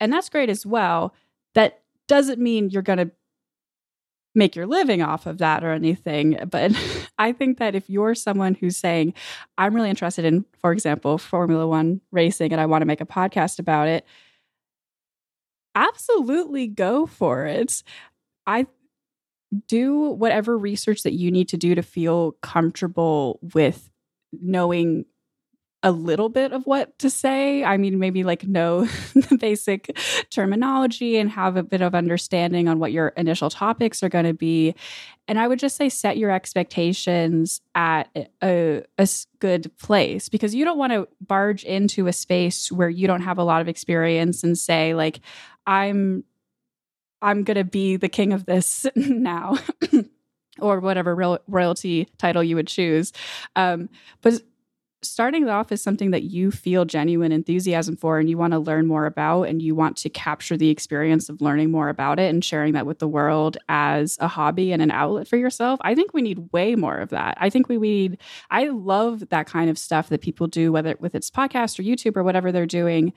And 0.00 0.12
that's 0.12 0.28
great 0.28 0.50
as 0.50 0.64
well. 0.64 1.14
That 1.54 1.82
doesn't 2.06 2.40
mean 2.40 2.70
you're 2.70 2.82
going 2.82 2.98
to 2.98 3.10
make 4.36 4.54
your 4.54 4.66
living 4.66 5.02
off 5.02 5.26
of 5.26 5.38
that 5.38 5.64
or 5.64 5.72
anything. 5.72 6.38
But 6.48 6.72
I 7.18 7.32
think 7.32 7.58
that 7.58 7.74
if 7.74 7.88
you're 7.90 8.14
someone 8.14 8.54
who's 8.54 8.76
saying, 8.76 9.14
I'm 9.58 9.74
really 9.74 9.90
interested 9.90 10.24
in, 10.24 10.44
for 10.60 10.70
example, 10.70 11.18
Formula 11.18 11.66
One 11.66 12.00
racing 12.12 12.52
and 12.52 12.60
I 12.60 12.66
want 12.66 12.82
to 12.82 12.86
make 12.86 13.00
a 13.00 13.06
podcast 13.06 13.58
about 13.58 13.88
it, 13.88 14.06
absolutely 15.74 16.68
go 16.68 17.06
for 17.06 17.46
it. 17.46 17.82
I 18.46 18.66
do 19.66 20.10
whatever 20.10 20.56
research 20.58 21.02
that 21.02 21.14
you 21.14 21.30
need 21.30 21.48
to 21.48 21.56
do 21.56 21.74
to 21.74 21.82
feel 21.82 22.32
comfortable 22.42 23.40
with 23.54 23.90
knowing 24.32 25.06
a 25.86 25.92
little 25.92 26.28
bit 26.28 26.50
of 26.50 26.66
what 26.66 26.98
to 26.98 27.08
say. 27.08 27.62
I 27.62 27.76
mean, 27.76 28.00
maybe 28.00 28.24
like 28.24 28.42
know 28.42 28.86
the 29.14 29.38
basic 29.40 29.96
terminology 30.30 31.16
and 31.16 31.30
have 31.30 31.56
a 31.56 31.62
bit 31.62 31.80
of 31.80 31.94
understanding 31.94 32.66
on 32.66 32.80
what 32.80 32.90
your 32.90 33.08
initial 33.10 33.50
topics 33.50 34.02
are 34.02 34.08
going 34.08 34.24
to 34.24 34.34
be. 34.34 34.74
And 35.28 35.38
I 35.38 35.46
would 35.46 35.60
just 35.60 35.76
say 35.76 35.88
set 35.88 36.18
your 36.18 36.32
expectations 36.32 37.60
at 37.76 38.08
a 38.42 38.82
good 39.38 39.70
place 39.78 40.28
because 40.28 40.56
you 40.56 40.64
don't 40.64 40.76
want 40.76 40.92
to 40.92 41.06
barge 41.20 41.62
into 41.62 42.08
a 42.08 42.12
space 42.12 42.72
where 42.72 42.90
you 42.90 43.06
don't 43.06 43.22
have 43.22 43.38
a 43.38 43.44
lot 43.44 43.60
of 43.60 43.68
experience 43.68 44.42
and 44.42 44.58
say, 44.58 44.92
like, 44.92 45.20
I'm 45.68 46.24
I'm 47.22 47.44
going 47.44 47.58
to 47.58 47.64
be 47.64 47.94
the 47.94 48.08
king 48.08 48.32
of 48.32 48.44
this 48.44 48.86
now. 48.96 49.56
or 50.58 50.80
whatever 50.80 51.14
royal, 51.14 51.38
royalty 51.46 52.08
title 52.18 52.42
you 52.42 52.56
would 52.56 52.66
choose. 52.66 53.12
Um, 53.56 53.88
but 54.22 54.42
starting 55.02 55.48
off 55.48 55.70
as 55.70 55.82
something 55.82 56.10
that 56.10 56.24
you 56.24 56.50
feel 56.50 56.84
genuine 56.84 57.32
enthusiasm 57.32 57.96
for 57.96 58.18
and 58.18 58.28
you 58.28 58.38
want 58.38 58.52
to 58.52 58.58
learn 58.58 58.86
more 58.86 59.06
about 59.06 59.44
and 59.44 59.62
you 59.62 59.74
want 59.74 59.96
to 59.96 60.08
capture 60.08 60.56
the 60.56 60.70
experience 60.70 61.28
of 61.28 61.40
learning 61.40 61.70
more 61.70 61.88
about 61.88 62.18
it 62.18 62.30
and 62.30 62.44
sharing 62.44 62.72
that 62.72 62.86
with 62.86 62.98
the 62.98 63.08
world 63.08 63.56
as 63.68 64.16
a 64.20 64.28
hobby 64.28 64.72
and 64.72 64.82
an 64.82 64.90
outlet 64.90 65.28
for 65.28 65.36
yourself 65.36 65.78
i 65.82 65.94
think 65.94 66.12
we 66.12 66.22
need 66.22 66.50
way 66.52 66.74
more 66.74 66.96
of 66.96 67.10
that. 67.10 67.36
I 67.40 67.50
think 67.50 67.68
we 67.68 67.78
need 67.78 68.18
i 68.50 68.68
love 68.68 69.28
that 69.28 69.46
kind 69.46 69.70
of 69.70 69.78
stuff 69.78 70.08
that 70.08 70.20
people 70.20 70.46
do 70.46 70.72
whether 70.72 70.96
with 70.98 71.14
it's 71.14 71.30
podcast 71.30 71.78
or 71.78 71.82
youtube 71.82 72.16
or 72.16 72.22
whatever 72.22 72.52
they're 72.52 72.66
doing. 72.66 73.12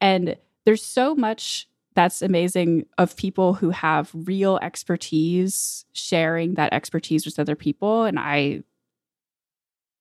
And 0.00 0.36
there's 0.64 0.82
so 0.82 1.14
much 1.14 1.68
that's 1.94 2.22
amazing 2.22 2.86
of 2.98 3.16
people 3.16 3.54
who 3.54 3.70
have 3.70 4.10
real 4.14 4.58
expertise 4.62 5.84
sharing 5.92 6.54
that 6.54 6.72
expertise 6.72 7.24
with 7.24 7.38
other 7.38 7.56
people. 7.56 8.04
And 8.04 8.18
i 8.18 8.62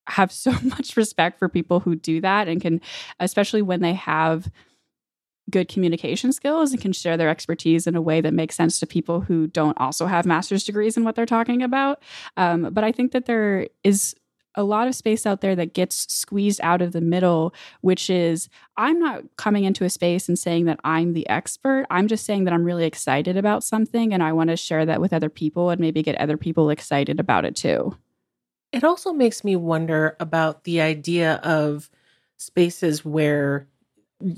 have 0.08 0.32
so 0.32 0.52
much 0.64 0.98
respect 0.98 1.40
for 1.40 1.50
people 1.50 1.80
who 1.80 1.96
do 1.96 2.22
that 2.22 2.48
and 2.48 2.62
can 2.62 2.82
especially 3.20 3.62
when 3.62 3.82
they 3.82 3.94
have 3.94 4.52
good 5.50 5.68
communication 5.68 6.32
skills 6.32 6.72
and 6.72 6.82
can 6.82 6.94
share 6.94 7.18
their 7.18 7.30
expertise 7.30 7.86
in 7.86 7.96
a 7.96 8.02
way 8.02 8.22
that 8.22 8.34
makes 8.34 8.56
sense 8.56 8.80
to 8.80 8.88
people 8.88 9.22
who 9.22 9.46
don't 9.48 9.78
also 9.78 10.06
have 10.06 10.26
master's 10.26 10.64
degrees 10.64 10.96
in 10.96 11.04
what 11.04 11.16
they're 11.16 11.26
talking 11.26 11.62
about 11.62 12.02
um, 12.38 12.70
but 12.72 12.84
i 12.84 12.92
think 12.92 13.12
that 13.12 13.26
there 13.26 13.68
is 13.84 14.16
a 14.56 14.64
lot 14.64 14.88
of 14.88 14.96
space 14.96 15.26
out 15.26 15.42
there 15.42 15.56
that 15.56 15.74
gets 15.74 16.14
squeezed 16.14 16.60
out 16.64 16.82
of 16.82 16.92
the 16.92 17.02
middle, 17.02 17.54
which 17.82 18.10
is 18.10 18.50
I'm 18.78 19.00
not 19.00 19.24
coming 19.38 19.64
into 19.64 19.84
a 19.84 19.90
space 19.90 20.28
and 20.28 20.38
saying 20.38 20.66
that 20.66 20.80
I'm 20.84 21.14
the 21.14 21.28
expert. 21.30 21.86
I'm 21.90 22.08
just 22.08 22.26
saying 22.26 22.44
that 22.44 22.54
I'm 22.54 22.64
really 22.64 22.86
excited 22.86 23.38
about 23.38 23.64
something 23.64 24.14
and 24.14 24.22
I 24.22 24.34
want 24.34 24.50
to 24.50 24.58
share 24.58 24.86
that 24.86 25.02
with 25.02 25.14
other 25.14 25.30
people 25.30 25.70
and 25.70 25.82
maybe 25.82 26.04
get 26.04 26.18
other 26.18 26.38
people 26.38 26.70
excited 26.70 27.20
about 27.20 27.46
it 27.46 27.56
too. 27.56 27.98
It 28.74 28.84
also 28.84 29.14
makes 29.14 29.44
me 29.44 29.56
wonder 29.56 30.18
about 30.20 30.64
the 30.66 30.82
idea 30.82 31.36
of 31.36 31.90
spaces 32.38 33.06
where 33.06 33.68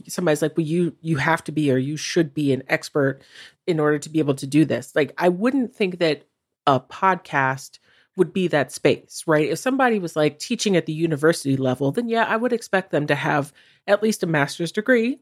somebody's 0.08 0.42
like, 0.42 0.58
well, 0.58 0.65
you 0.65 0.96
you 1.01 1.18
have 1.18 1.44
to 1.46 1.51
be 1.51 1.72
or 1.72 1.77
you 1.77 1.98
should 1.98 2.34
be 2.34 2.51
an 2.51 2.63
expert 2.68 3.22
in 3.65 3.80
order 3.80 3.98
to 4.00 4.10
be 4.10 4.20
able 4.20 4.36
to 4.36 4.48
do 4.48 4.65
this. 4.65 4.96
Like, 4.96 5.13
I 5.18 5.30
wouldn't 5.30 5.74
think 5.74 6.00
that 6.00 6.24
a 6.68 6.80
podcast 6.80 7.80
would 8.18 8.34
be 8.34 8.48
that 8.48 8.72
space, 8.72 9.24
right? 9.27 9.50
If 9.50 9.60
somebody 9.60 10.00
was 10.00 10.15
like 10.15 10.39
teaching 10.39 10.75
at 10.75 10.86
the 10.86 10.94
university 10.94 11.58
level, 11.58 11.92
then 11.92 12.08
yeah, 12.08 12.25
I 12.25 12.36
would 12.38 12.54
expect 12.54 12.92
them 12.92 13.08
to 13.08 13.15
have 13.15 13.54
at 13.88 14.01
least 14.04 14.24
a 14.24 14.27
master's 14.27 14.72
degree 14.72 15.20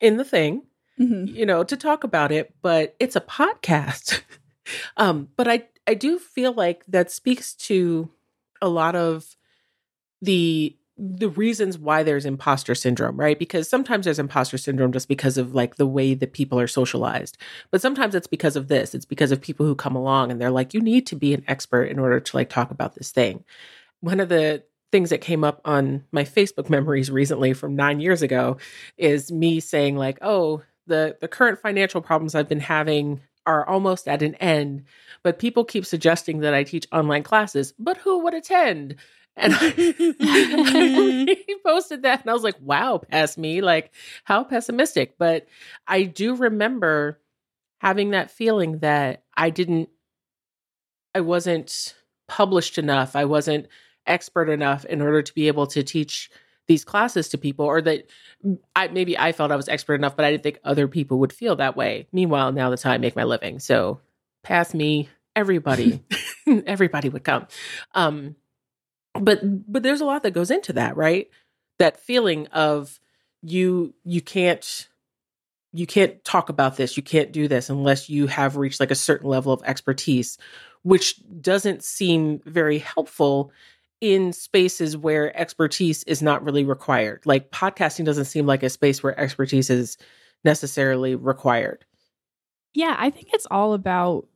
in 0.00 0.16
the 0.16 0.24
thing, 0.24 0.62
Mm-hmm. 1.00 1.34
you 1.34 1.44
know, 1.44 1.64
to 1.64 1.76
talk 1.76 2.04
about 2.04 2.30
it, 2.30 2.54
but 2.62 2.94
it's 3.00 3.16
a 3.16 3.20
podcast. 3.20 4.22
um, 4.96 5.28
but 5.36 5.48
I 5.48 5.64
I 5.88 5.94
do 5.94 6.20
feel 6.20 6.52
like 6.52 6.86
that 6.86 7.10
speaks 7.10 7.52
to 7.66 8.10
a 8.64 8.68
lot 8.68 8.96
of 8.96 9.36
the 10.22 10.76
the 10.96 11.28
reasons 11.28 11.76
why 11.76 12.04
there's 12.04 12.24
imposter 12.24 12.74
syndrome, 12.74 13.16
right? 13.18 13.36
Because 13.36 13.68
sometimes 13.68 14.04
there's 14.04 14.20
imposter 14.20 14.56
syndrome 14.56 14.92
just 14.92 15.08
because 15.08 15.36
of 15.36 15.52
like 15.52 15.74
the 15.74 15.88
way 15.88 16.14
that 16.14 16.32
people 16.32 16.58
are 16.60 16.68
socialized. 16.68 17.36
But 17.72 17.80
sometimes 17.80 18.14
it's 18.14 18.28
because 18.28 18.54
of 18.54 18.68
this. 18.68 18.94
It's 18.94 19.04
because 19.04 19.32
of 19.32 19.40
people 19.40 19.66
who 19.66 19.74
come 19.74 19.96
along 19.96 20.30
and 20.30 20.40
they're 20.40 20.50
like, 20.52 20.72
you 20.72 20.80
need 20.80 21.06
to 21.08 21.16
be 21.16 21.34
an 21.34 21.44
expert 21.48 21.84
in 21.86 21.98
order 21.98 22.20
to 22.20 22.36
like 22.36 22.48
talk 22.48 22.70
about 22.70 22.94
this 22.94 23.10
thing. 23.10 23.42
One 24.00 24.20
of 24.20 24.28
the 24.28 24.62
things 24.92 25.10
that 25.10 25.20
came 25.20 25.42
up 25.42 25.60
on 25.64 26.04
my 26.12 26.22
Facebook 26.22 26.70
memories 26.70 27.10
recently 27.10 27.54
from 27.54 27.74
nine 27.74 27.98
years 27.98 28.22
ago 28.22 28.58
is 28.96 29.32
me 29.32 29.58
saying, 29.58 29.96
like, 29.96 30.18
oh, 30.22 30.62
the 30.86 31.16
the 31.20 31.26
current 31.26 31.58
financial 31.58 32.02
problems 32.02 32.36
I've 32.36 32.48
been 32.48 32.60
having 32.60 33.20
are 33.46 33.68
almost 33.68 34.08
at 34.08 34.22
an 34.22 34.34
end, 34.36 34.84
but 35.22 35.38
people 35.38 35.64
keep 35.64 35.86
suggesting 35.86 36.40
that 36.40 36.54
I 36.54 36.64
teach 36.64 36.86
online 36.92 37.22
classes, 37.22 37.74
but 37.78 37.96
who 37.98 38.20
would 38.24 38.34
attend? 38.34 38.96
And 39.36 39.54
I 39.56 39.70
posted 41.66 42.02
that 42.02 42.20
and 42.20 42.30
I 42.30 42.32
was 42.32 42.44
like, 42.44 42.60
wow, 42.60 42.98
past 42.98 43.36
me, 43.36 43.60
like 43.60 43.92
how 44.24 44.44
pessimistic. 44.44 45.16
But 45.18 45.46
I 45.86 46.04
do 46.04 46.36
remember 46.36 47.20
having 47.78 48.10
that 48.10 48.30
feeling 48.30 48.78
that 48.78 49.24
I 49.36 49.50
didn't, 49.50 49.88
I 51.14 51.20
wasn't 51.20 51.94
published 52.28 52.78
enough. 52.78 53.16
I 53.16 53.24
wasn't 53.24 53.66
expert 54.06 54.48
enough 54.48 54.84
in 54.84 55.00
order 55.00 55.22
to 55.22 55.34
be 55.34 55.48
able 55.48 55.66
to 55.68 55.82
teach 55.82 56.30
these 56.66 56.84
classes 56.84 57.28
to 57.28 57.38
people 57.38 57.66
or 57.66 57.82
that 57.82 58.08
I 58.74 58.88
maybe 58.88 59.18
I 59.18 59.32
felt 59.32 59.52
I 59.52 59.56
was 59.56 59.68
expert 59.68 59.96
enough, 59.96 60.16
but 60.16 60.24
I 60.24 60.30
didn't 60.30 60.42
think 60.42 60.60
other 60.64 60.88
people 60.88 61.18
would 61.20 61.32
feel 61.32 61.56
that 61.56 61.76
way. 61.76 62.06
Meanwhile, 62.12 62.52
now 62.52 62.70
that's 62.70 62.82
how 62.82 62.92
I 62.92 62.98
make 62.98 63.16
my 63.16 63.24
living. 63.24 63.58
So 63.58 64.00
pass 64.42 64.74
me, 64.74 65.08
everybody, 65.36 66.02
everybody 66.66 67.08
would 67.08 67.24
come. 67.24 67.46
Um, 67.94 68.36
but 69.14 69.40
but 69.70 69.82
there's 69.82 70.00
a 70.00 70.06
lot 70.06 70.22
that 70.22 70.32
goes 70.32 70.50
into 70.50 70.72
that, 70.74 70.96
right? 70.96 71.28
That 71.78 72.00
feeling 72.00 72.46
of 72.48 72.98
you 73.42 73.94
you 74.04 74.20
can't 74.20 74.88
you 75.72 75.86
can't 75.86 76.24
talk 76.24 76.48
about 76.48 76.76
this, 76.76 76.96
you 76.96 77.02
can't 77.02 77.32
do 77.32 77.48
this 77.48 77.68
unless 77.68 78.08
you 78.08 78.26
have 78.28 78.56
reached 78.56 78.80
like 78.80 78.92
a 78.92 78.96
certain 78.96 79.28
level 79.28 79.52
of 79.52 79.62
expertise, 79.64 80.38
which 80.82 81.20
doesn't 81.40 81.82
seem 81.82 82.40
very 82.44 82.78
helpful 82.78 83.52
in 84.04 84.34
spaces 84.34 84.98
where 84.98 85.34
expertise 85.34 86.04
is 86.04 86.20
not 86.20 86.44
really 86.44 86.62
required. 86.62 87.22
Like 87.24 87.50
podcasting 87.52 88.04
doesn't 88.04 88.26
seem 88.26 88.44
like 88.44 88.62
a 88.62 88.68
space 88.68 89.02
where 89.02 89.18
expertise 89.18 89.70
is 89.70 89.96
necessarily 90.44 91.14
required. 91.14 91.86
Yeah, 92.74 92.96
I 92.98 93.08
think 93.08 93.28
it's 93.32 93.46
all 93.50 93.72
about 93.72 94.26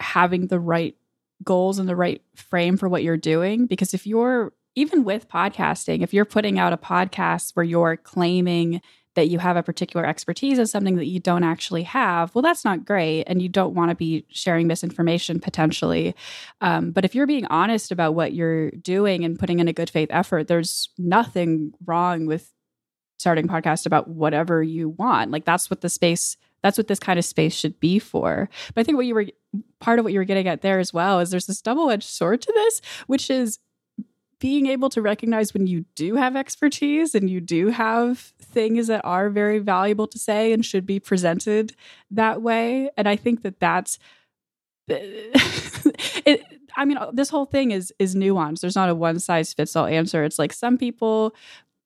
having 0.00 0.48
the 0.48 0.58
right 0.58 0.96
goals 1.44 1.78
and 1.78 1.88
the 1.88 1.94
right 1.94 2.20
frame 2.34 2.76
for 2.76 2.88
what 2.88 3.04
you're 3.04 3.16
doing. 3.16 3.66
Because 3.66 3.94
if 3.94 4.08
you're, 4.08 4.52
even 4.74 5.04
with 5.04 5.28
podcasting, 5.28 6.02
if 6.02 6.12
you're 6.12 6.24
putting 6.24 6.58
out 6.58 6.72
a 6.72 6.76
podcast 6.76 7.52
where 7.54 7.62
you're 7.64 7.96
claiming 7.96 8.80
that 9.16 9.28
you 9.28 9.38
have 9.38 9.56
a 9.56 9.62
particular 9.62 10.06
expertise 10.06 10.58
in 10.58 10.66
something 10.66 10.96
that 10.96 11.06
you 11.06 11.18
don't 11.18 11.42
actually 11.42 11.82
have, 11.82 12.34
well, 12.34 12.42
that's 12.42 12.64
not 12.64 12.84
great. 12.84 13.24
And 13.24 13.42
you 13.42 13.48
don't 13.48 13.74
want 13.74 13.90
to 13.90 13.96
be 13.96 14.24
sharing 14.28 14.66
misinformation 14.66 15.40
potentially. 15.40 16.14
Um, 16.60 16.92
but 16.92 17.04
if 17.04 17.14
you're 17.14 17.26
being 17.26 17.46
honest 17.46 17.90
about 17.90 18.14
what 18.14 18.32
you're 18.32 18.70
doing 18.70 19.24
and 19.24 19.38
putting 19.38 19.58
in 19.58 19.68
a 19.68 19.72
good 19.72 19.90
faith 19.90 20.08
effort, 20.12 20.46
there's 20.46 20.90
nothing 20.98 21.72
wrong 21.84 22.26
with 22.26 22.52
starting 23.18 23.48
podcast 23.48 23.86
about 23.86 24.08
whatever 24.08 24.62
you 24.62 24.90
want. 24.90 25.30
Like 25.30 25.44
that's 25.44 25.68
what 25.70 25.80
the 25.80 25.88
space 25.88 26.36
that's 26.62 26.78
what 26.78 26.88
this 26.88 26.98
kind 26.98 27.18
of 27.18 27.24
space 27.24 27.54
should 27.54 27.78
be 27.78 27.98
for. 27.98 28.48
But 28.74 28.80
I 28.80 28.84
think 28.84 28.96
what 28.96 29.06
you 29.06 29.14
were 29.14 29.26
part 29.78 29.98
of 29.98 30.04
what 30.04 30.12
you 30.12 30.18
were 30.18 30.24
getting 30.24 30.48
at 30.48 30.62
there 30.62 30.80
as 30.80 30.92
well 30.92 31.20
is 31.20 31.30
there's 31.30 31.46
this 31.46 31.62
double-edged 31.62 32.08
sword 32.08 32.42
to 32.42 32.52
this, 32.52 32.80
which 33.06 33.30
is 33.30 33.58
being 34.38 34.66
able 34.66 34.90
to 34.90 35.00
recognize 35.00 35.54
when 35.54 35.66
you 35.66 35.84
do 35.94 36.16
have 36.16 36.36
expertise 36.36 37.14
and 37.14 37.30
you 37.30 37.40
do 37.40 37.68
have 37.68 38.18
things 38.40 38.86
that 38.88 39.00
are 39.04 39.30
very 39.30 39.58
valuable 39.58 40.06
to 40.06 40.18
say 40.18 40.52
and 40.52 40.64
should 40.64 40.84
be 40.84 41.00
presented 41.00 41.74
that 42.10 42.42
way. 42.42 42.90
And 42.96 43.08
I 43.08 43.16
think 43.16 43.42
that 43.42 43.60
that's 43.60 43.98
it, 44.88 46.44
I 46.76 46.84
mean, 46.84 46.98
this 47.12 47.28
whole 47.28 47.46
thing 47.46 47.72
is 47.72 47.92
is 47.98 48.14
nuanced. 48.14 48.60
There's 48.60 48.76
not 48.76 48.88
a 48.88 48.94
one 48.94 49.18
size 49.18 49.52
fits 49.52 49.74
all 49.74 49.86
answer. 49.86 50.22
It's 50.22 50.38
like 50.38 50.52
some 50.52 50.78
people 50.78 51.34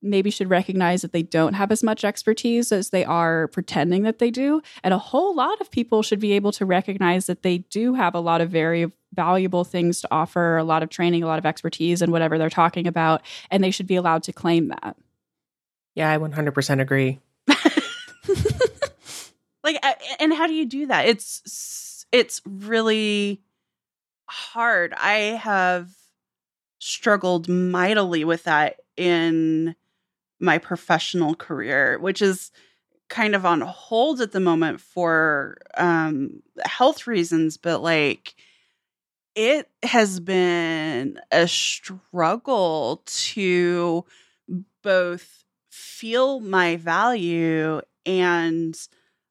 maybe 0.03 0.31
should 0.31 0.49
recognize 0.49 1.03
that 1.03 1.13
they 1.13 1.23
don't 1.23 1.55
have 1.55 1.71
as 1.71 1.83
much 1.83 2.05
expertise 2.05 2.73
as 2.73 2.91
they 2.91 3.05
are 3.05 3.49
pretending 3.49 4.03
that 4.05 4.19
they 4.19 4.31
do. 4.31 4.63
And 4.83 4.95
a 4.95 4.99
whole 4.99 5.35
lot 5.35 5.61
of 5.61 5.71
people 5.71 6.03
should 6.03 6.21
be 6.21 6.33
able 6.33 6.53
to 6.53 6.65
recognize 6.65 7.27
that 7.27 7.43
they 7.43 7.59
do 7.59 7.95
have 7.95 8.15
a 8.15 8.21
lot 8.21 8.41
of 8.41 8.51
very 8.51 8.91
valuable 9.13 9.65
things 9.65 10.01
to 10.01 10.09
offer, 10.11 10.57
a 10.57 10.65
lot 10.65 10.83
of 10.83 10.89
training, 10.89 11.23
a 11.23 11.27
lot 11.27 11.39
of 11.39 11.47
expertise 11.47 12.01
in 12.01 12.11
whatever 12.11 12.39
they're 12.39 12.49
talking 12.49 12.87
about, 12.87 13.23
and 13.51 13.63
they 13.63 13.71
should 13.71 13.87
be 13.87 13.97
allowed 13.97 14.23
to 14.25 14.33
claim 14.33 14.69
that. 14.69 14.97
Yeah, 15.95 16.11
I 16.11 16.19
100% 16.19 16.81
agree. 16.81 17.19
like 19.63 19.79
uh, 19.83 19.95
and 20.21 20.33
how 20.33 20.47
do 20.47 20.55
you 20.55 20.65
do 20.65 20.87
that? 20.87 21.07
It's 21.07 22.07
it's 22.13 22.41
really 22.47 23.43
hard. 24.29 24.95
I 24.95 25.15
have 25.43 25.91
struggled 26.79 27.49
mightily 27.49 28.25
with 28.25 28.45
that 28.45 28.81
in 28.97 29.75
my 30.41 30.59
professional 30.59 31.35
career, 31.35 31.99
which 31.99 32.23
is 32.23 32.51
kind 33.09 33.35
of 33.35 33.45
on 33.45 33.61
hold 33.61 34.21
at 34.21 34.33
the 34.33 34.41
moment 34.41 34.81
for 34.81 35.59
um, 35.77 36.43
health 36.65 37.07
reasons, 37.07 37.57
but 37.57 37.83
like 37.83 38.35
it 39.35 39.69
has 39.83 40.21
been 40.21 41.21
a 41.31 41.47
struggle 41.47 43.03
to 43.07 44.05
both 44.83 45.45
feel 45.71 46.41
my 46.41 46.77
value 46.77 47.81
and 48.07 48.77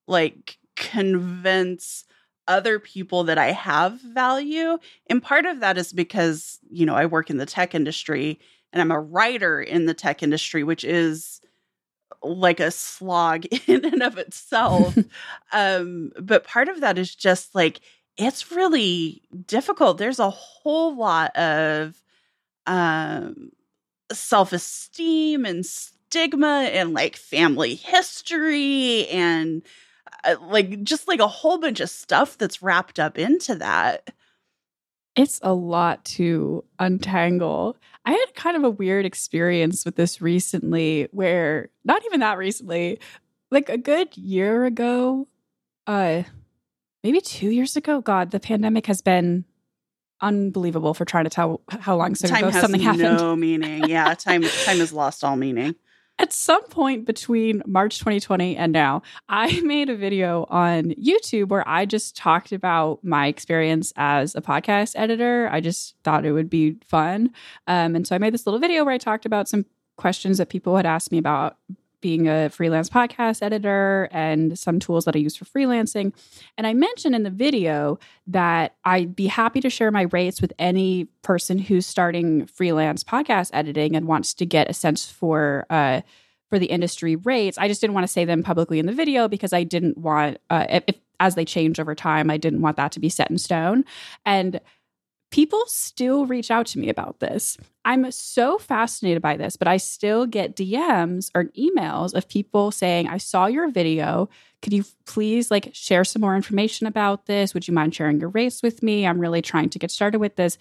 like 0.08 0.58
convince 0.76 2.06
other 2.48 2.80
people 2.80 3.26
that 3.26 3.38
I 3.38 3.52
have 3.52 4.02
value. 4.02 4.78
And 5.08 5.22
part 5.22 5.46
of 5.46 5.60
that 5.60 5.78
is 5.78 5.94
because, 5.94 6.60
you 6.70 6.86
know, 6.86 6.96
I 6.96 7.06
work 7.06 7.30
in 7.30 7.38
the 7.38 7.46
tech 7.46 7.76
industry 7.76 8.40
and 8.72 8.82
I'm 8.82 8.92
a 8.92 9.00
writer 9.00 9.62
in 9.62 9.86
the 9.86 9.94
tech 9.94 10.22
industry, 10.24 10.64
which 10.64 10.84
is 10.84 11.42
like 12.22 12.60
a 12.60 12.72
slog 12.72 13.46
in 13.68 13.86
and 13.86 14.04
of 14.04 14.18
itself. 14.18 14.98
um, 15.52 16.12
but 16.22 16.44
part 16.44 16.70
of 16.70 16.82
that 16.82 16.98
is 16.98 17.16
just 17.16 17.56
like 17.56 17.82
it's 18.18 18.52
really 18.52 19.22
difficult. 19.48 19.98
There's 19.98 20.20
a 20.20 20.30
whole 20.30 20.96
lot 20.96 21.36
of 21.38 22.02
um, 22.68 23.52
self 24.12 24.52
esteem 24.52 25.46
and 25.46 25.66
stigma 25.66 26.70
and 26.74 26.94
like 26.94 27.16
family 27.16 27.76
history 27.76 29.08
and 29.08 29.62
uh, 30.26 30.36
like 30.42 30.84
just 30.84 31.08
like 31.08 31.20
a 31.20 31.28
whole 31.28 31.60
bunch 31.60 31.80
of 31.80 31.90
stuff 31.90 32.38
that's 32.38 32.62
wrapped 32.62 33.00
up 33.00 33.18
into 33.18 33.56
that. 33.56 34.10
It's 35.20 35.40
a 35.44 35.54
lot 35.54 36.06
to 36.06 36.64
untangle. 36.80 37.76
I 38.06 38.12
had 38.12 38.34
kind 38.36 38.56
of 38.56 38.64
a 38.64 38.70
weird 38.70 39.06
experience 39.06 39.84
with 39.84 39.96
this 39.98 40.22
recently 40.22 41.10
where 41.12 41.70
not 41.84 42.04
even 42.06 42.22
that 42.22 42.38
recently, 42.38 43.00
like 43.52 43.68
a 43.68 43.78
good 43.78 44.16
year 44.16 44.64
ago, 44.64 45.28
uh 45.88 46.24
maybe 47.04 47.20
2 47.20 47.50
years 47.50 47.76
ago, 47.76 48.00
god, 48.00 48.32
the 48.32 48.40
pandemic 48.40 48.86
has 48.86 49.02
been 49.02 49.44
unbelievable 50.22 50.94
for 50.94 51.06
trying 51.06 51.26
to 51.26 51.30
tell 51.30 51.62
how 51.70 51.96
long 51.98 52.14
time 52.14 52.36
ago 52.38 52.52
has 52.52 52.62
something 52.62 52.82
no 52.98 53.36
meaning. 53.36 53.90
Yeah, 53.90 54.14
time 54.14 54.44
time 54.44 54.78
has 54.80 54.94
lost 54.94 55.24
all 55.24 55.36
meaning. 55.36 55.76
At 56.20 56.34
some 56.34 56.64
point 56.66 57.06
between 57.06 57.64
March 57.66 57.98
2020 58.00 58.58
and 58.58 58.74
now, 58.74 59.02
I 59.30 59.62
made 59.64 59.90
a 59.90 59.96
video 59.96 60.46
on 60.50 60.92
YouTube 60.92 61.48
where 61.48 61.68
I 61.68 61.86
just 61.86 62.18
talked 62.18 62.52
about 62.52 63.02
my 63.04 63.28
experience 63.28 63.94
as 63.96 64.36
a 64.36 64.42
podcast 64.42 64.94
editor. 64.98 65.48
I 65.50 65.62
just 65.62 65.96
thought 66.04 66.26
it 66.26 66.34
would 66.34 66.50
be 66.50 66.76
fun. 66.86 67.32
Um, 67.68 67.96
and 67.96 68.06
so 68.06 68.16
I 68.16 68.18
made 68.18 68.34
this 68.34 68.46
little 68.46 68.60
video 68.60 68.84
where 68.84 68.94
I 68.94 68.98
talked 68.98 69.26
about 69.26 69.48
some 69.48 69.66
questions 69.96 70.38
that 70.40 70.50
people 70.50 70.76
had 70.76 70.86
asked 70.86 71.12
me 71.12 71.18
about 71.18 71.58
being 72.02 72.28
a 72.28 72.50
freelance 72.50 72.90
podcast 72.90 73.42
editor 73.42 74.08
and 74.12 74.58
some 74.58 74.80
tools 74.80 75.06
that 75.06 75.16
I 75.16 75.20
use 75.20 75.36
for 75.36 75.46
freelancing. 75.46 76.14
And 76.58 76.66
I 76.66 76.74
mentioned 76.74 77.16
in 77.16 77.24
the 77.24 77.30
video 77.30 78.00
that 78.28 78.76
I'd 78.86 79.16
be 79.16 79.28
happy 79.28 79.60
to 79.62 79.70
share 79.70 79.92
my 79.92 80.04
rates 80.12 80.42
with 80.42 80.54
any 80.60 81.06
person 81.22 81.58
who's 81.58 81.86
starting 81.86 82.46
freelance 82.46 83.04
podcast 83.04 83.50
editing 83.54 83.96
and 83.96 84.08
wants 84.08 84.34
to 84.36 84.46
get 84.46 84.70
a 84.70 84.74
sense 84.74 85.10
for 85.10 85.66
uh, 85.70 86.02
for 86.50 86.58
the 86.58 86.66
industry 86.66 87.16
rates. 87.16 87.58
I 87.58 87.68
just 87.68 87.80
didn't 87.80 87.94
want 87.94 88.06
to 88.06 88.12
say 88.12 88.26
them 88.26 88.42
publicly 88.42 88.80
in 88.80 88.88
the 88.88 88.94
video 88.94 89.28
because 89.28 89.54
I 89.54 89.64
didn't 89.64 89.98
want 89.98 90.40
uh, 90.50 90.66
if, 90.88 90.96
as 91.20 91.36
they 91.36 91.46
change 91.46 91.80
over 91.80 91.94
time, 91.96 92.30
I 92.30 92.38
didn't 92.38 92.62
want 92.62 92.78
that 92.78 92.92
to 92.94 93.00
be 93.00 93.10
set 93.10 93.30
in 93.30 93.38
stone. 93.38 93.86
And 94.26 94.60
people 95.32 95.64
still 95.68 96.26
reach 96.26 96.50
out 96.50 96.66
to 96.68 96.80
me 96.80 96.90
about 96.90 97.20
this. 97.20 97.58
I'm 97.86 98.12
so 98.12 98.58
fascinated 98.58 99.22
by 99.22 99.38
this, 99.38 99.56
but 99.58 99.68
I 99.68 99.78
still 99.78 100.26
get 100.26 100.56
DMs 100.56 101.30
or 101.36 101.46
emails 101.58 102.14
of 102.14 102.28
people 102.28 102.72
saying, 102.72 103.08
I 103.08 103.18
saw 103.18 103.46
your 103.46 103.70
video. 103.70 104.30
Could 104.62 104.74
you 104.74 104.84
please 105.06 105.52
like 105.52 105.70
share 105.74 106.04
some 106.04 106.22
more 106.22 106.36
information 106.36 106.88
about 106.88 107.26
this? 107.26 107.54
Would 107.54 107.68
you 107.68 107.74
mind 107.74 107.96
sharing 107.96 108.20
your 108.20 108.30
race 108.30 108.62
with 108.62 108.82
me? 108.82 109.06
I'm 109.06 109.20
really 109.20 109.42
trying 109.42 109.70
to 109.70 109.80
get 109.80 109.92
started 109.92 110.20
with 110.20 110.36
this. 110.36 110.58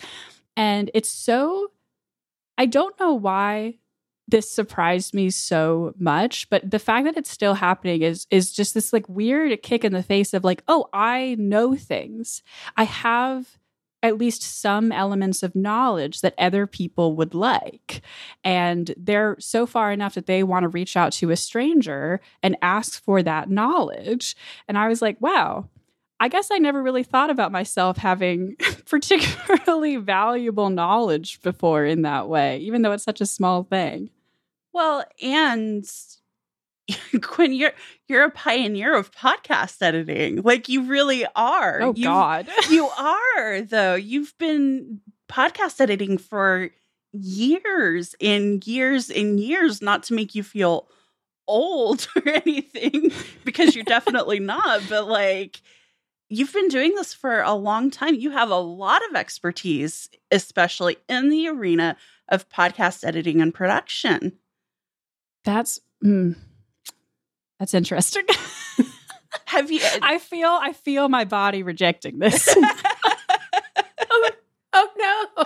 And 0.56 0.90
it's 0.94 1.10
so, 1.10 1.70
I 2.56 2.66
don't 2.66 2.98
know 3.00 3.14
why 3.14 3.78
this 4.28 4.50
surprised 4.50 5.14
me 5.14 5.30
so 5.30 5.94
much 5.98 6.50
but 6.50 6.70
the 6.70 6.78
fact 6.78 7.06
that 7.06 7.16
it's 7.16 7.30
still 7.30 7.54
happening 7.54 8.02
is 8.02 8.26
is 8.30 8.52
just 8.52 8.74
this 8.74 8.92
like 8.92 9.08
weird 9.08 9.62
kick 9.62 9.84
in 9.84 9.92
the 9.94 10.02
face 10.02 10.34
of 10.34 10.44
like 10.44 10.62
oh 10.68 10.86
i 10.92 11.34
know 11.38 11.74
things 11.74 12.42
i 12.76 12.84
have 12.84 13.57
at 14.02 14.18
least 14.18 14.42
some 14.42 14.92
elements 14.92 15.42
of 15.42 15.56
knowledge 15.56 16.20
that 16.20 16.34
other 16.38 16.66
people 16.66 17.16
would 17.16 17.34
like. 17.34 18.02
And 18.44 18.94
they're 18.96 19.36
so 19.40 19.66
far 19.66 19.90
enough 19.92 20.14
that 20.14 20.26
they 20.26 20.42
want 20.42 20.64
to 20.64 20.68
reach 20.68 20.96
out 20.96 21.12
to 21.14 21.30
a 21.30 21.36
stranger 21.36 22.20
and 22.42 22.56
ask 22.62 23.02
for 23.02 23.22
that 23.22 23.50
knowledge. 23.50 24.36
And 24.68 24.78
I 24.78 24.88
was 24.88 25.02
like, 25.02 25.20
wow, 25.20 25.68
I 26.20 26.28
guess 26.28 26.50
I 26.50 26.58
never 26.58 26.82
really 26.82 27.02
thought 27.02 27.30
about 27.30 27.52
myself 27.52 27.96
having 27.96 28.56
particularly 28.86 29.96
valuable 29.96 30.70
knowledge 30.70 31.40
before 31.42 31.84
in 31.84 32.02
that 32.02 32.28
way, 32.28 32.58
even 32.58 32.82
though 32.82 32.92
it's 32.92 33.04
such 33.04 33.20
a 33.20 33.26
small 33.26 33.64
thing. 33.64 34.10
Well, 34.72 35.04
and 35.22 35.84
Quinn, 37.22 37.52
you're 37.52 37.72
you're 38.06 38.24
a 38.24 38.30
pioneer 38.30 38.94
of 38.96 39.10
podcast 39.12 39.82
editing. 39.82 40.42
Like 40.42 40.68
you 40.68 40.82
really 40.84 41.26
are. 41.36 41.80
Oh 41.82 41.88
You've- 41.88 42.02
God. 42.02 42.48
you 42.70 42.88
are 42.88 43.60
though. 43.62 43.94
You've 43.94 44.36
been 44.38 45.00
podcast 45.30 45.80
editing 45.80 46.18
for 46.18 46.70
years 47.12 48.14
and 48.20 48.66
years 48.66 49.10
and 49.10 49.38
years, 49.40 49.82
not 49.82 50.02
to 50.04 50.14
make 50.14 50.34
you 50.34 50.42
feel 50.42 50.88
old 51.46 52.08
or 52.16 52.28
anything, 52.28 53.10
because 53.44 53.74
you're 53.74 53.84
definitely 53.84 54.38
not, 54.38 54.82
but 54.88 55.08
like 55.08 55.60
you've 56.30 56.52
been 56.52 56.68
doing 56.68 56.94
this 56.94 57.14
for 57.14 57.40
a 57.40 57.54
long 57.54 57.90
time. 57.90 58.14
You 58.14 58.30
have 58.30 58.50
a 58.50 58.56
lot 58.56 59.00
of 59.10 59.16
expertise, 59.16 60.10
especially 60.30 60.96
in 61.08 61.28
the 61.30 61.48
arena 61.48 61.96
of 62.28 62.48
podcast 62.50 63.04
editing 63.06 63.40
and 63.40 63.52
production. 63.54 64.38
That's 65.44 65.80
mm, 66.04 66.36
that's 67.58 67.74
interesting. 67.74 68.24
Have 69.46 69.70
you? 69.70 69.80
I 70.02 70.18
feel 70.18 70.48
I 70.48 70.72
feel 70.72 71.08
my 71.08 71.24
body 71.24 71.62
rejecting 71.62 72.18
this. 72.18 72.54
Oh 74.70 74.88
no. 75.36 75.44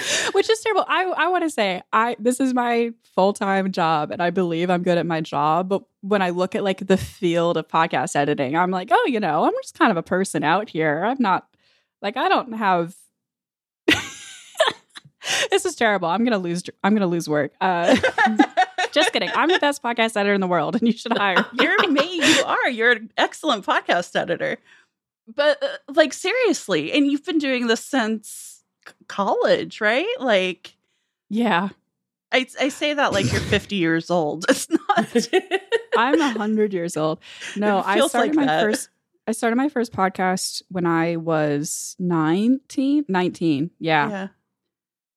Which 0.32 0.48
is 0.48 0.60
terrible. 0.60 0.84
I 0.88 1.04
I 1.04 1.28
want 1.28 1.44
to 1.44 1.50
say 1.50 1.82
I 1.92 2.16
this 2.18 2.40
is 2.40 2.54
my 2.54 2.92
full-time 3.14 3.70
job 3.70 4.10
and 4.10 4.22
I 4.22 4.30
believe 4.30 4.70
I'm 4.70 4.82
good 4.82 4.98
at 4.98 5.06
my 5.06 5.20
job, 5.20 5.68
but 5.68 5.82
when 6.00 6.22
I 6.22 6.30
look 6.30 6.54
at 6.54 6.64
like 6.64 6.86
the 6.86 6.96
field 6.96 7.56
of 7.56 7.68
podcast 7.68 8.16
editing, 8.16 8.56
I'm 8.56 8.70
like, 8.70 8.88
"Oh, 8.90 9.06
you 9.06 9.20
know, 9.20 9.44
I'm 9.44 9.52
just 9.62 9.78
kind 9.78 9.90
of 9.90 9.96
a 9.96 10.02
person 10.02 10.42
out 10.42 10.70
here. 10.70 11.04
I'm 11.04 11.18
not 11.20 11.46
like 12.00 12.16
I 12.16 12.28
don't 12.28 12.54
have 12.54 12.96
This 15.50 15.64
is 15.64 15.76
terrible. 15.76 16.08
I'm 16.08 16.24
going 16.24 16.32
to 16.32 16.38
lose 16.38 16.64
I'm 16.82 16.96
to 16.96 17.06
lose 17.06 17.28
work. 17.28 17.52
Uh 17.60 17.96
just 18.92 19.12
kidding. 19.12 19.30
I'm 19.34 19.48
the 19.48 19.58
best 19.58 19.82
podcast 19.82 20.16
editor 20.16 20.34
in 20.34 20.40
the 20.40 20.46
world 20.46 20.76
and 20.76 20.86
you 20.86 20.92
should 20.92 21.16
hire 21.16 21.36
me. 21.52 21.64
You're 21.64 21.88
me. 21.90 22.16
You 22.16 22.44
are. 22.44 22.68
You're 22.70 22.92
an 22.92 23.10
excellent 23.16 23.64
podcast 23.66 24.14
editor. 24.18 24.58
But 25.34 25.62
uh, 25.62 25.66
like 25.94 26.12
seriously, 26.12 26.92
and 26.92 27.06
you've 27.06 27.24
been 27.24 27.38
doing 27.38 27.66
this 27.68 27.84
since 27.84 28.62
c- 28.86 28.94
college, 29.08 29.80
right? 29.80 30.06
Like 30.18 30.76
Yeah. 31.30 31.68
I, 32.32 32.46
I 32.60 32.68
say 32.70 32.94
that 32.94 33.12
like 33.12 33.30
you're 33.30 33.40
50 33.56 33.76
years 33.76 34.10
old. 34.10 34.44
It's 34.50 34.68
not. 34.70 35.28
I'm 35.96 36.20
a 36.20 36.30
hundred 36.32 36.72
years 36.72 36.96
old. 36.96 37.18
No, 37.56 37.82
I 37.84 38.06
started 38.08 38.28
like 38.30 38.34
my 38.34 38.46
that. 38.46 38.62
first. 38.62 38.88
I 39.26 39.32
started 39.32 39.56
my 39.56 39.68
first 39.68 39.92
podcast 39.92 40.62
when 40.68 40.84
I 40.86 41.16
was 41.16 41.94
19, 41.98 43.04
19. 43.08 43.70
Yeah. 43.78 44.28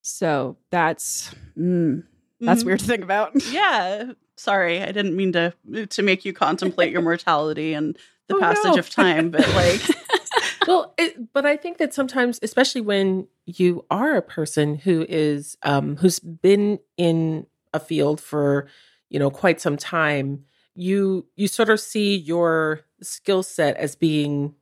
So 0.04 0.58
that's 0.72 1.34
mm, 1.58 2.04
that's 2.46 2.64
Mhm. 2.64 2.66
weird 2.66 2.80
to 2.80 2.86
think 2.86 3.04
about. 3.04 3.34
Yeah. 3.52 4.12
Sorry, 4.38 4.82
I 4.82 4.92
didn't 4.92 5.16
mean 5.16 5.32
to 5.34 5.54
to 5.90 6.02
make 6.04 6.26
you 6.26 6.34
contemplate 6.34 6.92
your 6.92 7.02
mortality 7.02 7.74
and 7.74 7.98
the 8.28 8.36
Oh, 8.36 8.40
passage 8.40 8.74
no. 8.74 8.80
of 8.80 8.90
time, 8.90 9.32
but 9.32 9.48
like 9.56 9.82
well, 10.68 10.94
it, 10.98 11.32
but 11.32 11.46
I 11.46 11.56
think 11.58 11.78
that 11.78 11.94
sometimes, 11.94 12.40
especially 12.42 12.82
when 12.82 13.28
you 13.46 13.86
are 13.90 14.16
a 14.16 14.22
person 14.22 14.76
who 14.76 15.06
is 15.08 15.58
um, 15.64 15.96
who's 15.98 16.20
been 16.20 16.80
in 16.98 17.46
a 17.74 17.80
field 17.80 18.20
for 18.20 18.68
you 19.10 19.20
know 19.20 19.30
quite 19.30 19.62
some 19.62 19.78
time, 19.78 20.44
you 20.76 21.26
you 21.36 21.48
sort 21.48 21.70
of 21.70 21.80
see 21.80 22.16
your 22.18 22.82
skill 23.02 23.42
set 23.44 23.78
as 23.78 23.96
being 23.96 24.56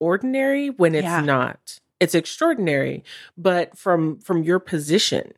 ordinary 0.00 0.70
when 0.70 0.94
it's 0.94 1.04
Yeah. 1.04 1.20
not. 1.20 1.78
It's 2.00 2.14
extraordinary, 2.14 3.04
but 3.36 3.76
from 3.76 4.18
from 4.20 4.42
your 4.42 4.58
position, 4.58 5.32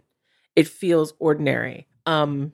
it 0.56 0.68
feels 0.68 1.14
ordinary. 1.18 1.86
Um, 2.06 2.52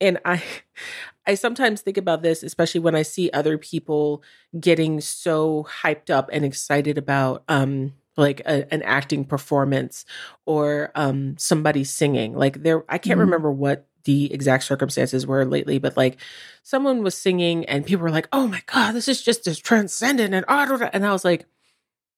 and 0.00 0.18
I 0.24 0.42
I 1.26 1.34
sometimes 1.34 1.80
think 1.80 1.96
about 1.96 2.22
this, 2.22 2.42
especially 2.42 2.80
when 2.80 2.94
I 2.94 3.02
see 3.02 3.30
other 3.32 3.58
people 3.58 4.22
getting 4.58 5.00
so 5.00 5.66
hyped 5.82 6.10
up 6.10 6.30
and 6.32 6.44
excited 6.44 6.98
about 6.98 7.42
um 7.48 7.94
like 8.16 8.40
a, 8.40 8.72
an 8.72 8.82
acting 8.82 9.24
performance 9.24 10.04
or 10.46 10.90
um 10.94 11.36
somebody 11.36 11.84
singing 11.84 12.34
like 12.34 12.62
there 12.62 12.82
i 12.88 12.96
can't 12.96 13.18
Mhm. 13.18 13.24
remember 13.24 13.52
what 13.52 13.86
the 14.04 14.32
exact 14.32 14.64
circumstances 14.64 15.26
were 15.26 15.44
lately 15.44 15.78
but 15.78 15.98
like 15.98 16.16
someone 16.62 17.02
was 17.02 17.14
singing 17.14 17.66
and 17.66 17.84
people 17.84 18.02
were 18.04 18.10
like 18.10 18.26
oh 18.32 18.48
my 18.48 18.62
god 18.66 18.92
this 18.92 19.06
is 19.08 19.20
just 19.20 19.46
as 19.46 19.58
transcendent 19.58 20.32
and 20.32 20.46
ah, 20.48 20.88
and 20.94 21.04
i 21.04 21.12
was 21.12 21.26
like 21.26 21.44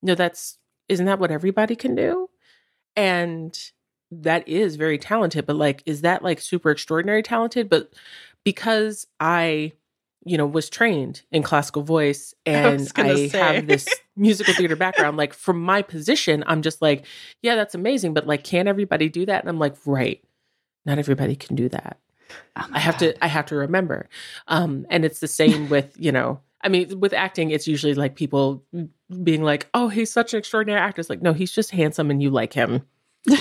no 0.02 0.14
that's 0.14 0.58
isn't 0.88 1.06
that 1.06 1.18
what 1.18 1.32
everybody 1.32 1.74
can 1.74 1.96
do 1.96 2.28
and 2.96 3.72
that 4.10 4.46
is 4.48 4.76
very 4.76 4.98
talented 4.98 5.46
but 5.46 5.56
like 5.56 5.82
is 5.86 6.02
that 6.02 6.22
like 6.22 6.40
super 6.40 6.70
extraordinary 6.70 7.22
talented 7.22 7.68
but 7.68 7.92
because 8.44 9.06
i 9.20 9.72
you 10.24 10.36
know 10.36 10.46
was 10.46 10.70
trained 10.70 11.22
in 11.30 11.42
classical 11.42 11.82
voice 11.82 12.34
and 12.46 12.92
gonna 12.94 13.12
i, 13.12 13.28
have 13.28 13.66
this 13.66 13.88
musical 14.16 14.54
theater 14.54 14.76
background 14.84 15.16
like 15.16 15.32
from 15.34 15.60
my 15.60 15.82
position 15.82 16.42
i'm 16.46 16.62
just 16.62 16.80
like 16.80 17.04
yeah 17.42 17.54
that's 17.54 17.74
amazing 17.74 18.14
but 18.14 18.26
like 18.26 18.44
can 18.44 18.66
everybody 18.66 19.08
do 19.08 19.26
that 19.26 19.40
and 19.40 19.48
i'm 19.48 19.58
like 19.58 19.74
right 19.84 20.24
not 20.86 20.98
everybody 20.98 21.36
can 21.36 21.54
do 21.54 21.68
that 21.68 21.98
Oh 22.56 22.66
I 22.72 22.78
have 22.78 22.98
God. 22.98 23.14
to 23.14 23.24
I 23.24 23.26
have 23.26 23.46
to 23.46 23.56
remember. 23.56 24.08
Um 24.48 24.86
and 24.90 25.04
it's 25.04 25.20
the 25.20 25.28
same 25.28 25.68
with, 25.68 25.94
you 25.98 26.12
know, 26.12 26.40
I 26.60 26.68
mean 26.68 27.00
with 27.00 27.12
acting 27.12 27.50
it's 27.50 27.66
usually 27.66 27.94
like 27.94 28.16
people 28.16 28.64
being 29.22 29.42
like, 29.42 29.68
"Oh, 29.74 29.88
he's 29.88 30.12
such 30.12 30.34
an 30.34 30.38
extraordinary 30.38 30.80
actor." 30.80 31.00
It's 31.00 31.10
like, 31.10 31.22
"No, 31.22 31.32
he's 31.32 31.52
just 31.52 31.70
handsome 31.70 32.10
and 32.10 32.22
you 32.22 32.30
like 32.30 32.52
him." 32.52 32.82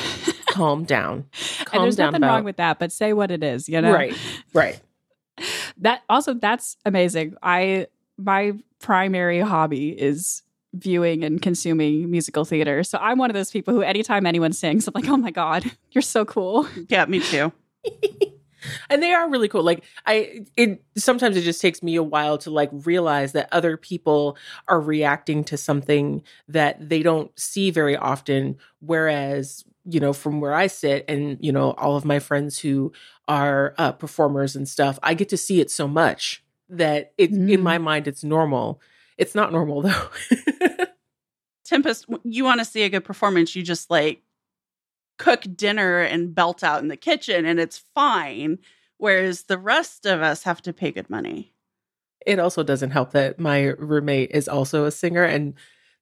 Calm 0.57 0.85
down. 0.85 1.25
and 1.71 1.83
there's 1.83 1.95
down 1.95 2.07
nothing 2.07 2.23
about 2.23 2.35
wrong 2.35 2.43
with 2.43 2.57
that, 2.57 2.79
but 2.79 2.91
say 2.91 3.13
what 3.13 3.29
it 3.29 3.43
is, 3.43 3.69
you 3.69 3.79
know? 3.79 3.93
Right. 3.93 4.15
Right. 4.53 4.79
That 5.81 6.01
also 6.09 6.33
that's 6.33 6.75
amazing. 6.83 7.35
I 7.43 7.85
my 8.17 8.53
primary 8.79 9.39
hobby 9.39 9.89
is 9.89 10.41
viewing 10.73 11.23
and 11.23 11.39
consuming 11.39 12.09
musical 12.09 12.45
theater. 12.45 12.83
So 12.83 12.97
I'm 12.99 13.19
one 13.19 13.29
of 13.29 13.35
those 13.35 13.51
people 13.51 13.75
who 13.75 13.81
anytime 13.81 14.25
anyone 14.25 14.53
sings, 14.53 14.87
I'm 14.87 14.93
like, 14.95 15.07
oh 15.07 15.17
my 15.17 15.29
God, 15.29 15.63
you're 15.91 16.01
so 16.01 16.25
cool. 16.25 16.67
yeah, 16.89 17.05
me 17.05 17.19
too. 17.19 17.51
and 18.89 19.01
they 19.03 19.13
are 19.13 19.29
really 19.29 19.47
cool 19.47 19.63
like 19.63 19.83
i 20.05 20.43
it 20.57 20.83
sometimes 20.97 21.37
it 21.37 21.43
just 21.43 21.61
takes 21.61 21.81
me 21.81 21.95
a 21.95 22.03
while 22.03 22.37
to 22.37 22.49
like 22.49 22.69
realize 22.73 23.31
that 23.31 23.47
other 23.51 23.77
people 23.77 24.35
are 24.67 24.81
reacting 24.81 25.43
to 25.43 25.55
something 25.55 26.21
that 26.49 26.89
they 26.89 27.01
don't 27.01 27.31
see 27.39 27.71
very 27.71 27.95
often 27.95 28.57
whereas 28.79 29.63
you 29.89 29.99
know 29.99 30.13
from 30.13 30.41
where 30.41 30.53
i 30.53 30.67
sit 30.67 31.05
and 31.07 31.37
you 31.39 31.51
know 31.51 31.71
all 31.71 31.95
of 31.95 32.03
my 32.05 32.19
friends 32.19 32.59
who 32.59 32.91
are 33.27 33.73
uh, 33.77 33.91
performers 33.91 34.55
and 34.55 34.67
stuff 34.67 34.99
i 35.03 35.13
get 35.13 35.29
to 35.29 35.37
see 35.37 35.61
it 35.61 35.71
so 35.71 35.87
much 35.87 36.43
that 36.69 37.13
it 37.17 37.31
in 37.31 37.47
Mm. 37.47 37.61
my 37.61 37.77
mind 37.77 38.07
it's 38.07 38.23
normal 38.23 38.81
it's 39.17 39.33
not 39.33 39.51
normal 39.51 39.81
though 39.81 40.07
Tempest, 41.65 42.05
you 42.23 42.45
want 42.45 42.59
to 42.61 42.65
see 42.65 42.83
a 42.83 42.89
good 42.89 43.03
performance, 43.03 43.53
you 43.53 43.61
just 43.61 43.89
like 43.91 44.21
cook 45.17 45.43
dinner 45.55 45.99
and 45.99 46.33
belt 46.33 46.63
out 46.63 46.81
in 46.81 46.87
the 46.87 46.95
kitchen 46.95 47.45
and 47.45 47.59
it's 47.59 47.83
fine. 47.93 48.59
Whereas 48.97 49.43
the 49.43 49.57
rest 49.57 50.05
of 50.05 50.21
us 50.21 50.43
have 50.43 50.61
to 50.63 50.71
pay 50.73 50.91
good 50.91 51.09
money. 51.09 51.53
it 52.25 52.39
also 52.39 52.63
doesn't 52.63 52.91
help 52.91 53.11
that 53.11 53.39
my 53.39 53.65
roommate 53.79 54.31
is 54.31 54.47
also 54.47 54.85
a 54.85 54.91
singer 54.91 55.23
and 55.23 55.53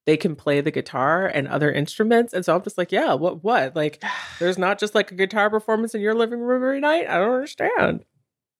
they 0.06 0.16
can 0.16 0.34
play 0.34 0.60
the 0.60 0.70
guitar 0.70 1.26
and 1.26 1.46
other 1.48 1.70
instruments 1.70 2.32
and 2.32 2.44
so 2.44 2.54
i'm 2.54 2.62
just 2.62 2.78
like 2.78 2.90
yeah 2.90 3.12
what 3.12 3.44
what 3.44 3.76
like 3.76 4.02
there's 4.38 4.58
not 4.58 4.78
just 4.78 4.94
like 4.94 5.10
a 5.12 5.14
guitar 5.14 5.50
performance 5.50 5.94
in 5.94 6.00
your 6.00 6.14
living 6.14 6.40
room 6.40 6.62
every 6.62 6.80
night 6.80 7.06
i 7.08 7.18
don't 7.18 7.34
understand 7.34 8.04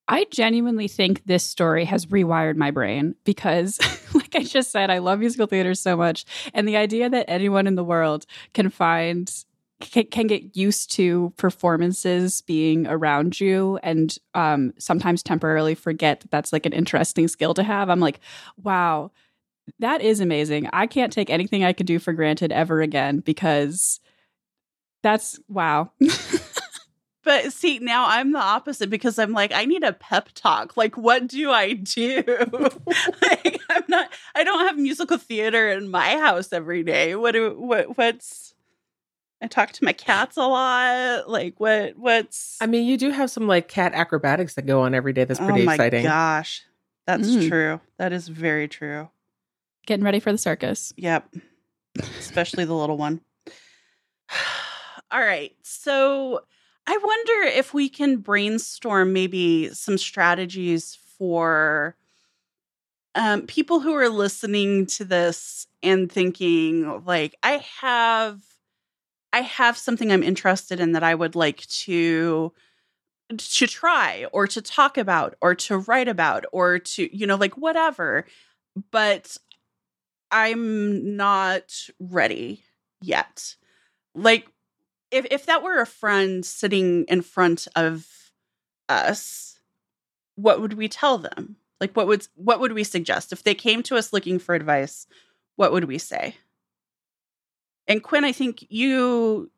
I 0.08 0.26
genuinely 0.30 0.88
think 0.88 1.24
this 1.26 1.44
story 1.44 1.84
has 1.84 2.06
rewired 2.06 2.56
my 2.56 2.70
brain 2.70 3.16
because, 3.24 3.78
like 4.14 4.36
I 4.36 4.44
just 4.44 4.70
said, 4.70 4.90
I 4.90 4.98
love 4.98 5.18
musical 5.18 5.46
theater 5.46 5.74
so 5.74 5.96
much. 5.96 6.24
And 6.54 6.66
the 6.68 6.76
idea 6.76 7.10
that 7.10 7.28
anyone 7.28 7.66
in 7.66 7.74
the 7.74 7.84
world 7.84 8.24
can 8.54 8.70
find, 8.70 9.32
can, 9.80 10.04
can 10.04 10.28
get 10.28 10.56
used 10.56 10.92
to 10.92 11.32
performances 11.36 12.40
being 12.42 12.86
around 12.86 13.40
you 13.40 13.80
and 13.82 14.16
um, 14.34 14.72
sometimes 14.78 15.24
temporarily 15.24 15.74
forget 15.74 16.20
that 16.20 16.30
that's 16.30 16.52
like 16.52 16.66
an 16.66 16.72
interesting 16.72 17.26
skill 17.26 17.54
to 17.54 17.64
have. 17.64 17.90
I'm 17.90 18.00
like, 18.00 18.20
wow, 18.62 19.10
that 19.80 20.00
is 20.00 20.20
amazing. 20.20 20.68
I 20.72 20.86
can't 20.86 21.12
take 21.12 21.30
anything 21.30 21.64
I 21.64 21.72
could 21.72 21.86
do 21.86 21.98
for 21.98 22.12
granted 22.12 22.52
ever 22.52 22.80
again 22.80 23.20
because 23.20 24.00
that's 25.02 25.38
wow. 25.48 25.90
But 27.24 27.52
see, 27.52 27.80
now 27.80 28.06
I'm 28.06 28.30
the 28.30 28.38
opposite 28.38 28.88
because 28.88 29.18
I'm 29.18 29.32
like, 29.32 29.50
I 29.52 29.64
need 29.64 29.82
a 29.82 29.92
pep 29.92 30.28
talk. 30.32 30.76
Like, 30.76 30.96
what 30.96 31.26
do 31.26 31.50
I 31.50 31.72
do? 31.72 32.22
like, 33.20 33.60
I'm 33.68 33.82
not. 33.88 34.12
I 34.36 34.44
don't 34.44 34.64
have 34.64 34.78
musical 34.78 35.18
theater 35.18 35.68
in 35.70 35.90
my 35.90 36.18
house 36.18 36.52
every 36.52 36.84
day. 36.84 37.16
What 37.16 37.32
do 37.32 37.50
what 37.58 37.98
what's? 37.98 38.54
I 39.42 39.48
talk 39.48 39.72
to 39.72 39.84
my 39.84 39.92
cats 39.92 40.36
a 40.36 40.46
lot. 40.46 41.28
Like, 41.28 41.54
what 41.58 41.98
what's? 41.98 42.58
i 42.60 42.66
mean 42.68 42.86
you 42.86 42.96
do 42.96 43.10
have 43.10 43.28
some 43.28 43.48
like 43.48 43.66
cat 43.66 43.92
acrobatics 43.92 44.54
that 44.54 44.64
go 44.64 44.82
on 44.82 44.94
every 44.94 45.12
day 45.12 45.24
that's 45.24 45.40
pretty 45.40 45.62
oh 45.62 45.64
my 45.64 45.74
exciting 45.74 46.04
gosh, 46.04 46.62
that's 47.08 47.26
Mm. 47.28 47.48
true. 47.48 47.80
That 47.98 48.12
is 48.12 48.28
very 48.28 48.68
true. 48.68 49.08
Getting 49.86 50.04
ready 50.04 50.20
for 50.20 50.32
the 50.32 50.38
circus. 50.38 50.92
Yep. 50.96 51.34
Especially 52.18 52.64
the 52.64 52.74
little 52.74 52.96
one. 52.96 53.20
All 55.10 55.20
right. 55.20 55.52
So 55.62 56.40
I 56.86 56.98
wonder 57.02 57.48
if 57.48 57.72
we 57.72 57.88
can 57.88 58.18
brainstorm 58.18 59.12
maybe 59.12 59.70
some 59.70 59.96
strategies 59.96 60.98
for 61.18 61.96
um, 63.14 63.46
people 63.46 63.80
who 63.80 63.94
are 63.94 64.08
listening 64.08 64.86
to 64.86 65.04
this 65.04 65.66
and 65.82 66.10
thinking, 66.10 67.02
like, 67.04 67.34
I 67.42 67.64
have. 67.80 68.40
I 69.32 69.40
have 69.40 69.76
something 69.76 70.10
I'm 70.10 70.22
interested 70.22 70.80
in 70.80 70.92
that 70.92 71.02
I 71.02 71.14
would 71.14 71.34
like 71.34 71.66
to 71.66 72.52
to 73.36 73.66
try 73.66 74.26
or 74.32 74.46
to 74.46 74.62
talk 74.62 74.96
about 74.96 75.34
or 75.42 75.54
to 75.54 75.78
write 75.78 76.08
about 76.08 76.46
or 76.52 76.78
to 76.78 77.14
you 77.14 77.26
know 77.26 77.34
like 77.34 77.56
whatever 77.58 78.24
but 78.90 79.36
I'm 80.30 81.16
not 81.16 81.72
ready 81.98 82.64
yet. 83.00 83.56
Like 84.14 84.48
if 85.10 85.26
if 85.30 85.46
that 85.46 85.62
were 85.62 85.80
a 85.80 85.86
friend 85.86 86.44
sitting 86.44 87.04
in 87.08 87.22
front 87.22 87.68
of 87.76 88.06
us, 88.88 89.60
what 90.36 90.60
would 90.60 90.74
we 90.74 90.88
tell 90.88 91.18
them? 91.18 91.56
Like 91.80 91.94
what 91.96 92.06
would 92.06 92.26
what 92.34 92.60
would 92.60 92.72
we 92.72 92.84
suggest 92.84 93.32
if 93.32 93.42
they 93.42 93.54
came 93.54 93.82
to 93.84 93.96
us 93.96 94.12
looking 94.12 94.38
for 94.38 94.54
advice? 94.54 95.06
What 95.56 95.72
would 95.72 95.84
we 95.84 95.98
say? 95.98 96.36
And 97.88 98.02
Quinn, 98.02 98.24
I 98.24 98.32
think 98.32 98.66
you 98.68 99.50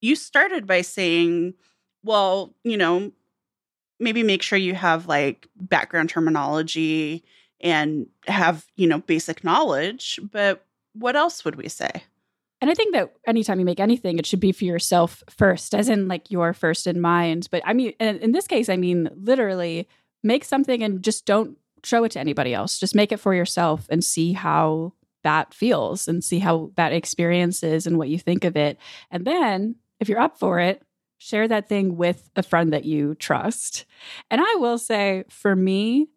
you 0.00 0.16
started 0.16 0.66
by 0.66 0.82
saying, 0.82 1.54
well, 2.04 2.54
you 2.64 2.76
know, 2.76 3.12
maybe 4.00 4.22
make 4.22 4.42
sure 4.42 4.58
you 4.58 4.74
have 4.74 5.06
like 5.06 5.48
background 5.56 6.10
terminology 6.10 7.24
and 7.62 8.06
have, 8.26 8.66
you 8.76 8.86
know, 8.86 8.98
basic 8.98 9.44
knowledge, 9.44 10.18
but 10.30 10.64
what 10.94 11.16
else 11.16 11.44
would 11.44 11.56
we 11.56 11.68
say? 11.68 12.02
And 12.60 12.70
I 12.70 12.74
think 12.74 12.94
that 12.94 13.12
anytime 13.26 13.58
you 13.58 13.64
make 13.64 13.80
anything, 13.80 14.18
it 14.18 14.26
should 14.26 14.38
be 14.38 14.52
for 14.52 14.64
yourself 14.64 15.22
first, 15.28 15.74
as 15.74 15.88
in 15.88 16.06
like 16.06 16.30
your 16.30 16.52
first 16.52 16.86
in 16.86 17.00
mind. 17.00 17.48
But 17.50 17.62
I 17.64 17.72
mean, 17.72 17.90
in, 17.98 18.30
this 18.32 18.46
case, 18.46 18.68
I 18.68 18.76
mean, 18.76 19.10
literally 19.16 19.88
make 20.22 20.44
something 20.44 20.82
and 20.82 21.02
just 21.02 21.26
don't 21.26 21.58
show 21.82 22.04
it 22.04 22.12
to 22.12 22.20
anybody 22.20 22.54
else. 22.54 22.78
Just 22.78 22.94
make 22.94 23.10
it 23.10 23.18
for 23.18 23.34
yourself 23.34 23.86
and 23.90 24.04
see 24.04 24.32
how 24.32 24.92
that 25.24 25.52
feels 25.52 26.06
and 26.06 26.22
see 26.22 26.38
how 26.38 26.70
that 26.76 26.92
experience 26.92 27.64
is 27.64 27.84
and 27.86 27.98
what 27.98 28.08
you 28.08 28.18
think 28.18 28.44
of 28.44 28.56
it. 28.56 28.78
And 29.10 29.24
then 29.24 29.76
if 29.98 30.08
you're 30.08 30.20
up 30.20 30.38
for 30.38 30.60
it, 30.60 30.82
share 31.18 31.48
that 31.48 31.68
thing 31.68 31.96
with 31.96 32.30
a 32.36 32.42
friend 32.42 32.72
that 32.72 32.84
you 32.84 33.16
trust. 33.16 33.86
And 34.30 34.40
I 34.40 34.54
will 34.56 34.78
say, 34.78 35.24
for 35.28 35.56
me, 35.56 36.08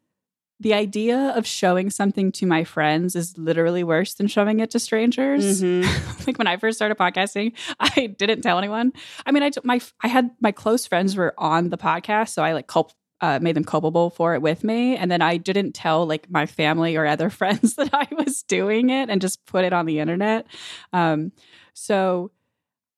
the 0.59 0.73
idea 0.73 1.33
of 1.35 1.45
showing 1.45 1.89
something 1.89 2.31
to 2.31 2.45
my 2.45 2.63
friends 2.63 3.15
is 3.15 3.37
literally 3.37 3.83
worse 3.83 4.13
than 4.13 4.27
showing 4.27 4.61
it 4.61 4.71
to 4.71 4.79
strangers. 4.79 5.61
Mm-hmm. 5.61 6.23
like 6.27 6.37
when 6.37 6.47
I 6.47 6.57
first 6.57 6.77
started 6.77 6.97
podcasting, 6.97 7.53
I 7.79 8.07
didn't 8.07 8.41
tell 8.41 8.57
anyone. 8.57 8.93
I 9.25 9.31
mean, 9.31 9.43
I 9.43 9.51
my 9.63 9.81
I 10.01 10.07
had 10.07 10.31
my 10.39 10.51
close 10.51 10.87
friends 10.87 11.15
were 11.15 11.33
on 11.37 11.69
the 11.69 11.77
podcast, 11.77 12.29
so 12.29 12.43
I 12.43 12.53
like 12.53 12.67
culp- 12.67 12.93
uh, 13.21 13.39
made 13.41 13.55
them 13.55 13.65
culpable 13.65 14.09
for 14.09 14.33
it 14.33 14.41
with 14.41 14.63
me, 14.63 14.95
and 14.95 15.11
then 15.11 15.21
I 15.21 15.37
didn't 15.37 15.73
tell 15.73 16.05
like 16.05 16.29
my 16.29 16.45
family 16.45 16.95
or 16.95 17.05
other 17.05 17.29
friends 17.41 17.75
that 17.75 17.89
I 17.93 18.07
was 18.15 18.43
doing 18.43 18.89
it, 18.89 19.09
and 19.09 19.19
just 19.19 19.45
put 19.45 19.65
it 19.65 19.73
on 19.73 19.85
the 19.85 19.99
internet. 19.99 20.47
Um, 20.93 21.33
so 21.73 22.31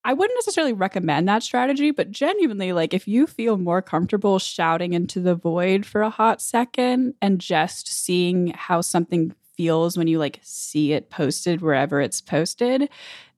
I 0.07 0.13
wouldn't 0.13 0.37
necessarily 0.37 0.71
recommend 0.71 1.27
that 1.27 1.43
strategy, 1.43 1.91
but 1.91 2.11
genuinely, 2.11 2.71
like 2.71 2.93
if 2.93 3.09
you 3.09 3.27
feel 3.27 3.57
more 3.57 3.81
comfortable 3.81 4.39
shouting 4.39 4.93
into 4.93 5.19
the 5.19 5.35
void 5.35 5.85
for 5.85 6.01
a 6.01 6.09
hot 6.09 6.41
second 6.41 7.15
and 7.21 7.41
just 7.41 7.89
seeing 7.89 8.53
how 8.55 8.79
something 8.79 9.35
feels 9.57 9.97
when 9.97 10.07
you 10.07 10.17
like 10.17 10.39
see 10.43 10.93
it 10.93 11.09
posted 11.09 11.61
wherever 11.61 11.99
it's 11.99 12.21
posted, 12.21 12.87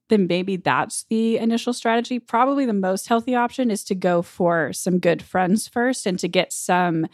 then 0.10 0.28
maybe 0.28 0.58
that's 0.58 1.06
the 1.10 1.40
initial 1.40 1.74
strategy. 1.74 2.20
Probably 2.20 2.68
the 2.68 2.74
most 2.74 3.08
healthy 3.08 3.34
option 3.34 3.72
is 3.72 3.84
to 3.86 3.96
go 3.96 4.22
for 4.22 4.72
some 4.72 5.00
good 5.00 5.24
friends 5.24 5.68
first 5.68 6.06
and 6.06 6.20
to 6.20 6.28
get 6.28 6.54
some 6.54 7.08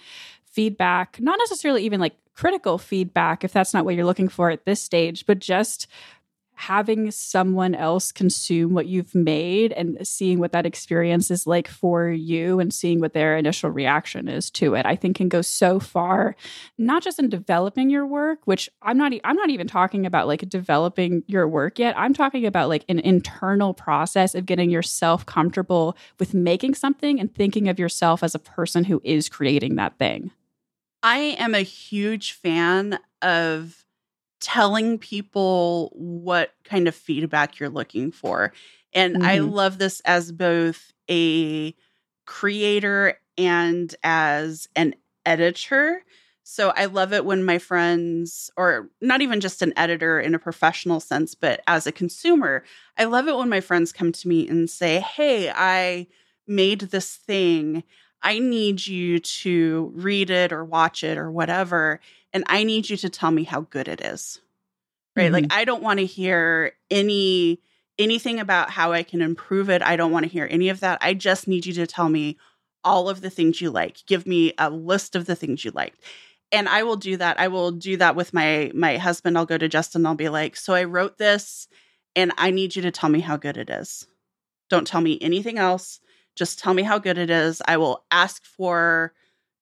feedback, 0.44 1.18
not 1.22 1.40
necessarily 1.40 1.86
even 1.86 2.02
like 2.02 2.18
critical 2.34 2.78
feedback 2.78 3.46
if 3.46 3.54
that's 3.54 3.74
not 3.74 3.86
what 3.86 3.96
you're 3.96 4.04
looking 4.04 4.28
for 4.28 4.50
at 4.50 4.66
this 4.66 4.82
stage, 4.82 5.26
but 5.26 5.40
just 5.40 5.88
having 6.56 7.12
someone 7.12 7.76
else 7.76 8.12
consume 8.12 8.74
what 8.74 8.88
you've 8.88 9.14
made 9.14 9.72
and 9.74 9.98
seeing 10.08 10.40
what 10.40 10.52
that 10.52 10.66
experience 10.66 11.30
is 11.30 11.46
like 11.46 11.68
for 11.68 12.10
you 12.10 12.60
and 12.60 12.74
seeing 12.74 13.00
what 13.00 13.14
their 13.14 13.38
initial 13.38 13.70
reaction 13.70 14.28
is 14.28 14.50
to 14.50 14.74
it 14.76 14.86
i 14.86 14.96
think 14.96 15.16
can 15.16 15.30
go 15.30 15.42
so 15.42 15.80
far 15.80 16.36
not 16.78 17.04
just 17.04 17.20
in 17.20 17.30
developing 17.30 17.90
your 17.90 18.06
work 18.06 18.40
which 18.46 18.70
i'm 18.82 18.98
not 18.98 19.14
i'm 19.24 19.36
not 19.36 19.50
even 19.50 19.68
talking 19.68 20.06
about 20.06 20.28
like 20.28 20.48
developing 20.50 21.24
your 21.28 21.48
work 21.48 21.80
yet. 21.80 21.98
I'm 21.98 22.14
talking 22.14 22.46
about 22.46 22.70
like 22.70 22.86
an 22.90 23.00
internal 23.00 23.74
process 23.74 24.36
of 24.36 24.46
getting 24.46 24.70
yourself 24.70 25.26
comfortable 25.26 25.98
with 26.20 26.34
making 26.34 26.76
something 26.76 27.20
and 27.20 27.34
thinking 27.34 27.70
of 27.70 27.80
yourself 27.80 28.24
as 28.24 28.36
a 28.36 28.40
person 28.40 28.86
who 28.86 29.02
is 29.04 29.30
creating 29.30 29.76
that 29.76 29.98
thing. 29.98 30.32
I 31.04 31.36
am 31.38 31.54
a 31.54 31.62
huge 31.62 32.32
fan 32.34 33.00
of 33.22 33.85
telling 34.40 34.98
people 34.98 35.92
what 35.96 36.54
kind 36.64 36.88
of 36.88 36.96
feedback 36.96 37.60
you're 37.60 37.70
looking 37.70 38.12
for. 38.12 38.54
And 38.94 39.18
I 39.22 39.40
Mhm. 39.40 39.52
love 39.54 39.78
this 39.78 40.02
as 40.06 40.32
both 40.32 40.92
a 41.10 41.76
creator 42.26 43.20
and 43.38 43.94
as 44.04 44.68
an 44.76 44.96
editor. 45.26 46.04
So 46.44 46.70
I 46.76 46.86
love 46.86 47.12
it 47.12 47.26
when 47.26 47.44
my 47.44 47.58
friends, 47.58 48.52
or 48.56 48.90
not 49.02 49.22
even 49.22 49.42
just 49.42 49.62
an 49.62 49.74
editor 49.76 50.20
in 50.20 50.36
a 50.36 50.40
professional 50.40 51.00
sense, 51.00 51.34
but 51.34 51.62
as 51.68 51.88
a 51.88 51.92
consumer, 51.92 52.64
I 52.98 53.06
love 53.06 53.28
it 53.28 53.36
when 53.36 53.50
my 53.50 53.62
friends 53.62 53.92
come 53.92 54.12
to 54.12 54.28
me 54.28 54.48
and 54.48 54.70
say, 54.70 55.00
Hey, 55.00 55.50
I 55.50 56.08
made 56.48 56.82
this 56.82 57.16
thing. 57.16 57.84
I 58.26 58.40
need 58.40 58.86
you 58.86 59.20
to 59.20 59.92
read 59.96 60.32
it 60.32 60.52
or 60.52 60.66
watch 60.66 61.04
it 61.04 61.18
or 61.18 61.32
whatever. 61.32 62.00
And 62.34 62.44
I 62.48 62.64
need 62.64 62.90
you 62.90 62.98
to 62.98 63.10
tell 63.10 63.32
me 63.32 63.44
how 63.44 63.62
good 63.62 63.88
it 63.88 64.02
is. 64.02 64.42
Right. 65.16 65.32
Like, 65.32 65.46
mm-hmm. 65.46 65.58
I 65.58 65.64
don't 65.64 65.84
want 65.84 66.00
to 66.00 66.06
hear 66.06 66.74
any 66.90 67.62
anything 67.98 68.42
about 68.42 68.72
how 68.72 68.92
I 68.92 69.04
can 69.04 69.22
improve 69.22 69.70
it. 69.70 69.82
I 69.82 69.96
don't 69.96 70.12
want 70.12 70.26
to 70.26 70.32
hear 70.32 70.46
any 70.50 70.68
of 70.68 70.82
that. 70.82 70.98
I 71.00 71.14
just 71.14 71.48
need 71.48 71.66
you 71.66 71.72
to 71.76 71.88
tell 71.88 72.10
me 72.10 72.38
all 72.84 73.08
of 73.08 73.22
the 73.22 73.30
things 73.30 73.62
you 73.62 73.72
like. 73.72 74.06
Give 74.06 74.28
me 74.28 74.52
a 74.58 74.70
list 74.70 75.16
of 75.16 75.28
the 75.28 75.36
things 75.36 75.64
you 75.64 75.72
liked. 75.72 76.02
And 76.52 76.68
I 76.68 76.84
will 76.84 76.98
do 76.98 77.16
that. 77.16 77.40
I 77.40 77.48
will 77.48 77.72
do 77.72 77.96
that 77.98 78.18
with 78.18 78.34
my 78.34 78.72
my 78.74 78.98
husband. 78.98 79.38
I'll 79.38 79.46
go 79.46 79.58
to 79.58 79.70
Justin. 79.70 80.06
I'll 80.06 80.16
be 80.16 80.30
like, 80.30 80.58
"So 80.58 80.74
I 80.74 80.84
wrote 80.84 81.18
this 81.18 81.68
and 82.16 82.32
I 82.38 82.52
need 82.52 82.76
you 82.76 82.82
to 82.84 82.92
tell 82.92 83.10
me 83.10 83.20
how 83.20 83.38
good 83.38 83.58
it 83.58 83.70
is. 83.70 84.08
Don't 84.70 84.88
tell 84.88 85.02
me 85.02 85.20
anything 85.22 85.58
else. 85.58 86.00
Just 86.36 86.60
tell 86.60 86.74
me 86.74 86.84
how 86.84 87.00
good 87.00 87.18
it 87.18 87.30
is. 87.30 87.62
I 87.68 87.78
will 87.78 88.04
ask 88.12 88.44
for, 88.46 89.14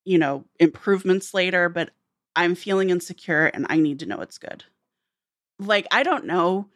you 0.06 0.18
know, 0.18 0.46
improvements 0.60 1.34
later, 1.34 1.70
but 1.70 1.92
I'm 2.36 2.56
feeling 2.56 2.90
insecure 2.90 3.46
and 3.46 3.66
I 3.70 3.78
need 3.78 4.00
to 4.00 4.06
know 4.06 4.22
it's 4.22 4.38
good." 4.38 4.64
Like, 5.60 5.88
I 5.92 6.04
don't 6.04 6.26
know 6.26 6.70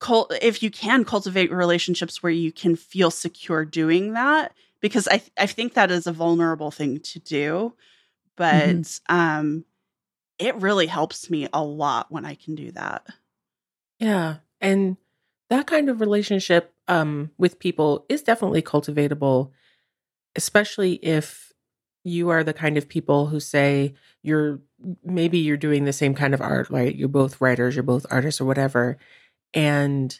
cult 0.00 0.32
if 0.42 0.62
you 0.62 0.70
can 0.70 1.04
cultivate 1.04 1.52
relationships 1.52 2.22
where 2.22 2.32
you 2.32 2.50
can 2.50 2.74
feel 2.74 3.10
secure 3.10 3.64
doing 3.64 4.14
that 4.14 4.52
because 4.80 5.06
I 5.06 5.18
th- 5.18 5.32
I 5.38 5.46
think 5.46 5.74
that 5.74 5.90
is 5.90 6.06
a 6.06 6.12
vulnerable 6.12 6.70
thing 6.70 7.00
to 7.00 7.18
do, 7.20 7.74
but 8.36 8.98
um 9.08 9.64
it 10.38 10.56
really 10.56 10.86
helps 10.86 11.28
me 11.28 11.48
a 11.52 11.62
lot 11.62 12.10
when 12.10 12.24
I 12.24 12.34
can 12.34 12.54
do 12.54 12.72
that. 12.72 13.06
Yeah. 13.98 14.36
And 14.60 14.96
that 15.50 15.66
kind 15.66 15.90
of 15.90 16.00
relationship 16.00 16.72
um, 16.90 17.30
with 17.38 17.60
people 17.60 18.04
is 18.08 18.22
definitely 18.22 18.62
cultivatable, 18.62 19.52
especially 20.34 20.94
if 20.94 21.52
you 22.02 22.30
are 22.30 22.42
the 22.42 22.52
kind 22.52 22.76
of 22.76 22.88
people 22.88 23.28
who 23.28 23.38
say 23.38 23.94
you're 24.22 24.58
maybe 25.04 25.38
you're 25.38 25.56
doing 25.56 25.84
the 25.84 25.92
same 25.92 26.14
kind 26.14 26.34
of 26.34 26.40
art, 26.40 26.68
right? 26.68 26.94
You're 26.94 27.08
both 27.08 27.40
writers, 27.40 27.76
you're 27.76 27.84
both 27.84 28.06
artists 28.10 28.40
or 28.40 28.44
whatever. 28.44 28.98
And 29.54 30.18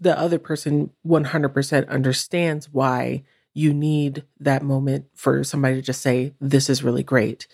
the 0.00 0.18
other 0.18 0.38
person 0.38 0.90
100% 1.06 1.88
understands 1.88 2.68
why 2.70 3.24
you 3.54 3.72
need 3.72 4.24
that 4.38 4.62
moment 4.62 5.06
for 5.14 5.42
somebody 5.44 5.76
to 5.76 5.82
just 5.82 6.02
say, 6.02 6.34
This 6.40 6.68
is 6.68 6.82
really 6.84 7.04
great. 7.04 7.46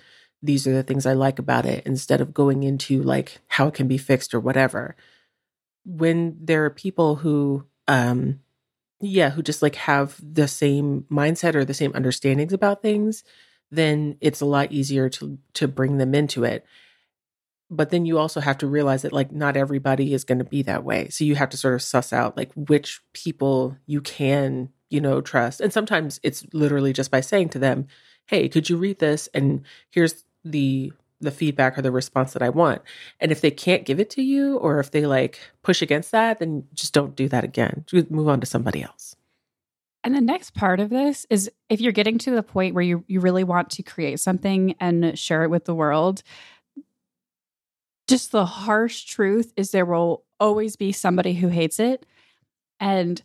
These 0.43 0.67
are 0.67 0.73
the 0.73 0.83
things 0.83 1.07
I 1.07 1.13
like 1.13 1.39
about 1.39 1.65
it, 1.65 1.87
instead 1.87 2.21
of 2.21 2.35
going 2.35 2.65
into 2.65 3.03
like 3.03 3.39
how 3.47 3.69
it 3.69 3.75
can 3.75 3.87
be 3.87 3.99
fixed 3.99 4.35
or 4.35 4.41
whatever 4.41 4.97
when 5.85 6.37
there 6.41 6.65
are 6.65 6.71
people 6.71 7.17
who 7.17 7.67
um 7.89 8.41
yeah 9.01 9.31
who 9.31 9.43
just 9.43 9.63
like 9.63 9.75
have 9.75 10.17
the 10.23 10.47
same 10.47 11.05
mindset 11.11 11.55
or 11.55 11.65
the 11.65 11.75
same 11.75 11.93
understandings 11.95 12.53
about 12.53 12.83
things 12.83 13.25
then 13.73 14.19
it's 14.21 14.43
a 14.43 14.47
lot 14.47 14.71
easier 14.71 15.09
to 15.09 15.39
to 15.55 15.67
bring 15.67 15.97
them 15.97 16.15
into 16.15 16.45
it. 16.45 16.65
But 17.71 17.89
then 17.89 18.05
you 18.05 18.19
also 18.19 18.39
have 18.41 18.59
to 18.59 18.67
realize 18.67 19.01
that 19.03 19.15
like 19.15 19.33
not 19.33 19.57
everybody 19.57 20.13
is 20.13 20.25
going 20.25 20.39
to 20.39 20.45
be 20.45 20.61
that 20.63 20.85
way. 20.85 21.09
So 21.09 21.25
you 21.25 21.35
have 21.37 21.49
to 21.49 21.57
sort 21.57 21.75
of 21.75 21.83
suss 21.83 22.13
out 22.13 22.37
like 22.37 22.53
which 22.55 23.01
people 23.15 23.77
you 23.87 24.03
can 24.03 24.69
you 24.91 25.01
know 25.01 25.23
trust. 25.23 25.61
And 25.61 25.73
sometimes 25.73 26.21
it's 26.23 26.47
literally 26.53 26.93
just 26.93 27.11
by 27.11 27.23
saying 27.23 27.49
to 27.51 27.59
them 27.59 27.89
hey 28.27 28.49
could 28.49 28.69
you 28.69 28.77
read 28.77 28.99
this? 28.99 29.29
And 29.35 29.65
here's 29.91 30.25
the 30.45 30.93
the 31.23 31.31
feedback 31.31 31.79
or 31.79 31.83
the 31.83 31.91
response 31.91 32.33
that 32.33 32.43
I 32.43 32.51
want. 32.51 32.83
And 33.21 33.33
if 33.33 33.41
they 33.41 33.51
can't 33.51 33.85
give 33.85 34.01
it 34.01 34.11
to 34.11 34.23
you 34.23 34.59
or 34.59 34.81
if 34.81 34.91
they 34.91 35.07
like 35.07 35.41
push 35.63 35.81
against 35.81 36.11
that, 36.11 36.39
then 36.39 36.65
just 36.75 36.93
don't 36.93 37.17
do 37.17 37.29
that 37.29 37.45
again. 37.45 37.85
Just 37.87 38.11
move 38.11 38.29
on 38.29 38.41
to 38.41 38.47
somebody 38.47 38.83
else. 38.83 39.17
And 40.05 40.15
the 40.15 40.21
next 40.21 40.55
part 40.55 40.81
of 40.81 40.91
this 40.91 41.27
is 41.31 41.51
if 41.69 41.81
you're 41.81 41.93
getting 41.93 42.19
to 42.19 42.33
the 42.33 42.43
point 42.43 42.75
where 42.75 42.83
you, 42.83 43.05
you 43.07 43.21
really 43.21 43.45
want 43.45 43.71
to 43.71 43.83
create 43.83 44.19
something 44.19 44.75
and 44.81 45.17
share 45.19 45.45
it 45.45 45.51
with 45.51 45.65
the 45.65 45.75
world, 45.75 46.23
just 48.09 48.33
the 48.33 48.45
harsh 48.45 49.05
truth 49.05 49.53
is 49.57 49.71
there 49.71 49.87
will 49.87 50.25
always 50.41 50.75
be 50.75 50.91
somebody 50.91 51.35
who 51.35 51.49
hates 51.49 51.79
it. 51.79 52.05
And 52.81 53.23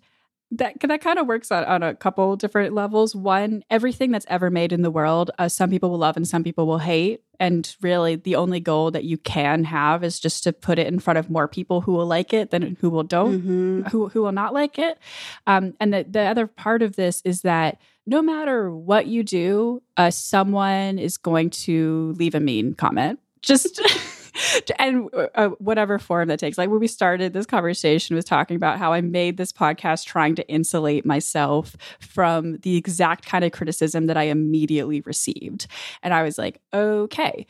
that 0.51 0.79
that 0.81 1.01
kind 1.01 1.19
of 1.19 1.27
works 1.27 1.51
on, 1.51 1.63
on 1.65 1.83
a 1.83 1.93
couple 1.93 2.35
different 2.37 2.73
levels. 2.73 3.15
One, 3.15 3.63
everything 3.69 4.11
that's 4.11 4.25
ever 4.29 4.49
made 4.49 4.71
in 4.71 4.81
the 4.81 4.91
world, 4.91 5.29
uh, 5.37 5.49
some 5.49 5.69
people 5.69 5.89
will 5.89 5.97
love 5.97 6.15
and 6.17 6.27
some 6.27 6.43
people 6.43 6.65
will 6.67 6.77
hate. 6.77 7.21
And 7.39 7.75
really, 7.81 8.15
the 8.15 8.35
only 8.37 8.59
goal 8.59 8.89
that 8.91 9.03
you 9.03 9.17
can 9.17 9.65
have 9.65 10.03
is 10.03 10.19
just 10.19 10.43
to 10.45 10.53
put 10.53 10.79
it 10.79 10.87
in 10.87 10.99
front 10.99 11.19
of 11.19 11.29
more 11.29 11.47
people 11.47 11.81
who 11.81 11.91
will 11.91 12.07
like 12.07 12.33
it 12.33 12.49
than 12.51 12.77
who 12.79 12.89
will 12.89 13.03
don't, 13.03 13.41
Mhm. 13.41 13.91
who 13.91 14.07
who 14.07 14.21
will 14.23 14.31
not 14.31 14.53
like 14.53 14.79
it. 14.79 14.97
Um, 15.45 15.73
and 15.79 15.93
the 15.93 16.05
the 16.09 16.21
other 16.21 16.47
part 16.47 16.81
of 16.81 16.95
this 16.95 17.21
is 17.25 17.41
that 17.41 17.79
no 18.07 18.21
matter 18.21 18.73
what 18.73 19.05
you 19.07 19.23
do, 19.23 19.83
uh, 19.97 20.09
someone 20.11 20.97
is 20.97 21.17
going 21.17 21.49
to 21.51 22.13
leave 22.17 22.33
a 22.35 22.39
mean 22.39 22.73
comment. 22.73 23.19
Just. 23.41 23.81
And 24.79 25.09
uh, 25.35 25.49
whatever 25.59 25.97
form 25.97 26.27
that 26.27 26.39
takes. 26.39 26.57
Like 26.57 26.69
when 26.69 26.79
we 26.79 26.87
started 26.87 27.33
this 27.33 27.45
conversation 27.45 28.15
was 28.15 28.25
talking 28.25 28.55
about 28.55 28.77
how 28.77 28.93
I 28.93 29.01
made 29.01 29.37
this 29.37 29.51
podcast 29.51 30.05
trying 30.05 30.35
to 30.35 30.47
insulate 30.47 31.05
myself 31.05 31.75
from 31.99 32.57
the 32.57 32.75
exact 32.75 33.25
kind 33.25 33.43
of 33.43 33.51
criticism 33.51 34.07
that 34.07 34.17
I 34.17 34.23
immediately 34.23 35.01
received. 35.01 35.67
And 36.03 36.13
I 36.13 36.23
was 36.23 36.37
like, 36.37 36.61
okay. 36.73 37.47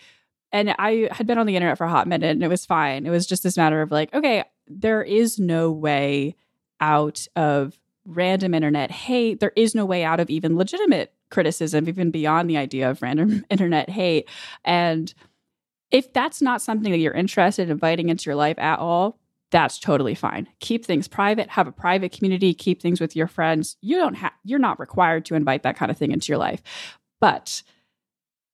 And 0.51 0.73
I 0.79 1.09
had 1.11 1.27
been 1.27 1.37
on 1.37 1.45
the 1.45 1.55
internet 1.55 1.77
for 1.77 1.85
a 1.85 1.89
hot 1.89 2.07
minute 2.07 2.31
and 2.31 2.43
it 2.43 2.47
was 2.47 2.65
fine. 2.65 3.05
It 3.05 3.09
was 3.09 3.25
just 3.25 3.43
this 3.43 3.57
matter 3.57 3.81
of 3.81 3.91
like, 3.91 4.13
okay, 4.13 4.43
there 4.67 5.03
is 5.03 5.39
no 5.39 5.71
way 5.71 6.35
out 6.79 7.27
of 7.35 7.77
random 8.05 8.53
internet 8.53 8.89
hate. 8.91 9.39
There 9.39 9.53
is 9.55 9.75
no 9.75 9.85
way 9.85 10.03
out 10.03 10.19
of 10.19 10.29
even 10.29 10.55
legitimate 10.55 11.13
criticism, 11.29 11.89
even 11.89 12.11
beyond 12.11 12.49
the 12.49 12.57
idea 12.57 12.89
of 12.89 13.01
random 13.01 13.45
internet 13.49 13.89
hate. 13.89 14.29
And 14.63 15.13
if 15.91 16.11
that's 16.13 16.41
not 16.41 16.61
something 16.61 16.91
that 16.91 16.99
you're 16.99 17.13
interested 17.13 17.63
in 17.63 17.71
inviting 17.71 18.09
into 18.09 18.29
your 18.29 18.35
life 18.35 18.59
at 18.59 18.79
all, 18.79 19.19
that's 19.51 19.79
totally 19.79 20.15
fine. 20.15 20.47
Keep 20.59 20.85
things 20.85 21.07
private, 21.07 21.49
have 21.49 21.67
a 21.67 21.71
private 21.71 22.11
community, 22.11 22.53
keep 22.53 22.81
things 22.81 22.99
with 22.99 23.15
your 23.15 23.27
friends. 23.27 23.77
You 23.81 23.97
don't 23.97 24.15
have 24.15 24.33
you're 24.43 24.59
not 24.59 24.79
required 24.79 25.25
to 25.25 25.35
invite 25.35 25.63
that 25.63 25.77
kind 25.77 25.89
of 25.89 25.97
thing 25.97 26.11
into 26.11 26.29
your 26.29 26.37
life. 26.37 26.61
But 27.21 27.63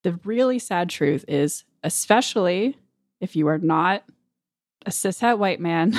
the 0.03 0.19
really 0.23 0.59
sad 0.59 0.89
truth 0.89 1.25
is, 1.27 1.63
especially 1.83 2.77
if 3.19 3.35
you 3.35 3.47
are 3.47 3.57
not 3.57 4.03
a 4.85 4.91
cishet 4.91 5.37
white 5.37 5.59
man, 5.59 5.97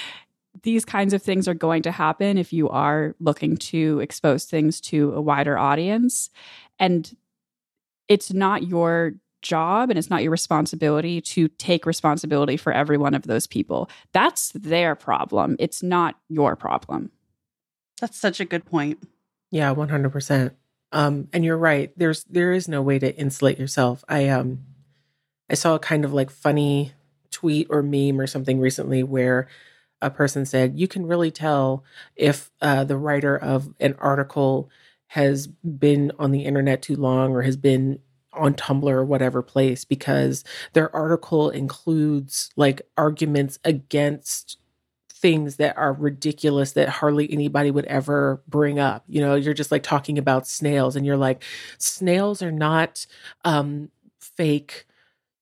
these 0.62 0.84
kinds 0.84 1.12
of 1.12 1.22
things 1.22 1.46
are 1.46 1.54
going 1.54 1.82
to 1.82 1.92
happen 1.92 2.38
if 2.38 2.52
you 2.52 2.68
are 2.70 3.14
looking 3.20 3.56
to 3.56 4.00
expose 4.00 4.46
things 4.46 4.80
to 4.80 5.12
a 5.12 5.20
wider 5.20 5.58
audience. 5.58 6.30
And 6.78 7.16
it's 8.08 8.32
not 8.32 8.66
your 8.66 9.14
job 9.44 9.90
and 9.90 9.98
it's 9.98 10.10
not 10.10 10.22
your 10.22 10.32
responsibility 10.32 11.20
to 11.20 11.46
take 11.48 11.86
responsibility 11.86 12.56
for 12.56 12.72
every 12.72 12.98
one 12.98 13.14
of 13.14 13.22
those 13.22 13.46
people. 13.46 13.88
That's 14.12 14.50
their 14.50 14.96
problem. 14.96 15.54
It's 15.60 15.82
not 15.82 16.16
your 16.28 16.56
problem. 16.56 17.12
That's 18.00 18.18
such 18.18 18.40
a 18.40 18.44
good 18.44 18.64
point. 18.64 18.98
Yeah, 19.52 19.70
one 19.70 19.88
hundred 19.88 20.10
percent. 20.10 20.54
Um, 20.90 21.28
and 21.32 21.44
you're 21.44 21.56
right. 21.56 21.92
There's 21.96 22.24
there 22.24 22.52
is 22.52 22.66
no 22.66 22.82
way 22.82 22.98
to 22.98 23.16
insulate 23.16 23.58
yourself. 23.58 24.04
I 24.08 24.28
um, 24.28 24.64
I 25.48 25.54
saw 25.54 25.76
a 25.76 25.78
kind 25.78 26.04
of 26.04 26.12
like 26.12 26.30
funny 26.30 26.92
tweet 27.30 27.68
or 27.70 27.82
meme 27.82 28.20
or 28.20 28.26
something 28.26 28.58
recently 28.58 29.02
where 29.02 29.46
a 30.00 30.10
person 30.10 30.44
said 30.44 30.78
you 30.78 30.88
can 30.88 31.06
really 31.06 31.30
tell 31.30 31.84
if 32.16 32.50
uh, 32.60 32.84
the 32.84 32.96
writer 32.96 33.36
of 33.36 33.74
an 33.80 33.94
article 33.98 34.70
has 35.08 35.46
been 35.46 36.12
on 36.18 36.32
the 36.32 36.44
internet 36.44 36.82
too 36.82 36.96
long 36.96 37.32
or 37.32 37.42
has 37.42 37.56
been 37.56 38.00
on 38.36 38.54
Tumblr 38.54 38.90
or 38.90 39.04
whatever 39.04 39.42
place 39.42 39.84
because 39.84 40.44
their 40.72 40.94
article 40.94 41.50
includes 41.50 42.50
like 42.56 42.82
arguments 42.96 43.58
against 43.64 44.58
things 45.24 45.56
that 45.56 45.74
are 45.78 45.94
ridiculous 45.94 46.72
that 46.72 46.86
hardly 46.86 47.32
anybody 47.32 47.70
would 47.70 47.86
ever 47.86 48.42
bring 48.46 48.78
up. 48.78 49.04
You 49.08 49.22
know, 49.22 49.36
you're 49.36 49.54
just 49.54 49.72
like 49.72 49.82
talking 49.82 50.18
about 50.18 50.46
snails 50.46 50.96
and 50.96 51.06
you're 51.06 51.16
like, 51.16 51.42
snails 51.78 52.42
are 52.42 52.52
not 52.52 53.06
um 53.44 53.90
fake, 54.20 54.86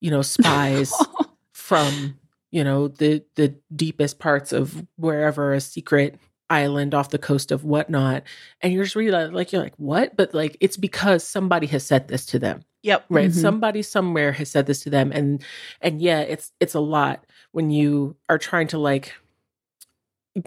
you 0.00 0.10
know, 0.10 0.22
spies 0.22 0.92
from, 1.52 2.16
you 2.52 2.62
know, 2.62 2.86
the 2.86 3.24
the 3.34 3.56
deepest 3.74 4.20
parts 4.20 4.52
of 4.52 4.86
wherever 4.96 5.52
a 5.52 5.60
secret 5.60 6.16
island 6.48 6.94
off 6.94 7.10
the 7.10 7.18
coast 7.18 7.50
of 7.50 7.64
whatnot. 7.64 8.22
And 8.60 8.72
you're 8.72 8.84
just 8.84 8.94
really 8.94 9.10
like, 9.10 9.32
like 9.32 9.52
you're 9.52 9.62
like, 9.62 9.74
what? 9.78 10.16
But 10.16 10.32
like 10.32 10.56
it's 10.60 10.76
because 10.76 11.26
somebody 11.26 11.66
has 11.66 11.84
said 11.84 12.06
this 12.06 12.24
to 12.26 12.38
them 12.38 12.62
Yep. 12.82 13.04
right 13.10 13.30
Mhm. 13.30 13.34
somebody 13.40 13.82
somewhere 13.82 14.32
has 14.32 14.50
said 14.50 14.66
this 14.66 14.82
to 14.84 14.90
them 14.90 15.12
and 15.12 15.42
and 15.80 16.00
yeah 16.02 16.20
it's 16.20 16.52
it's 16.60 16.74
a 16.74 16.80
lot 16.80 17.24
when 17.52 17.70
you 17.70 18.16
are 18.28 18.38
trying 18.38 18.66
to 18.68 18.78
like 18.78 19.12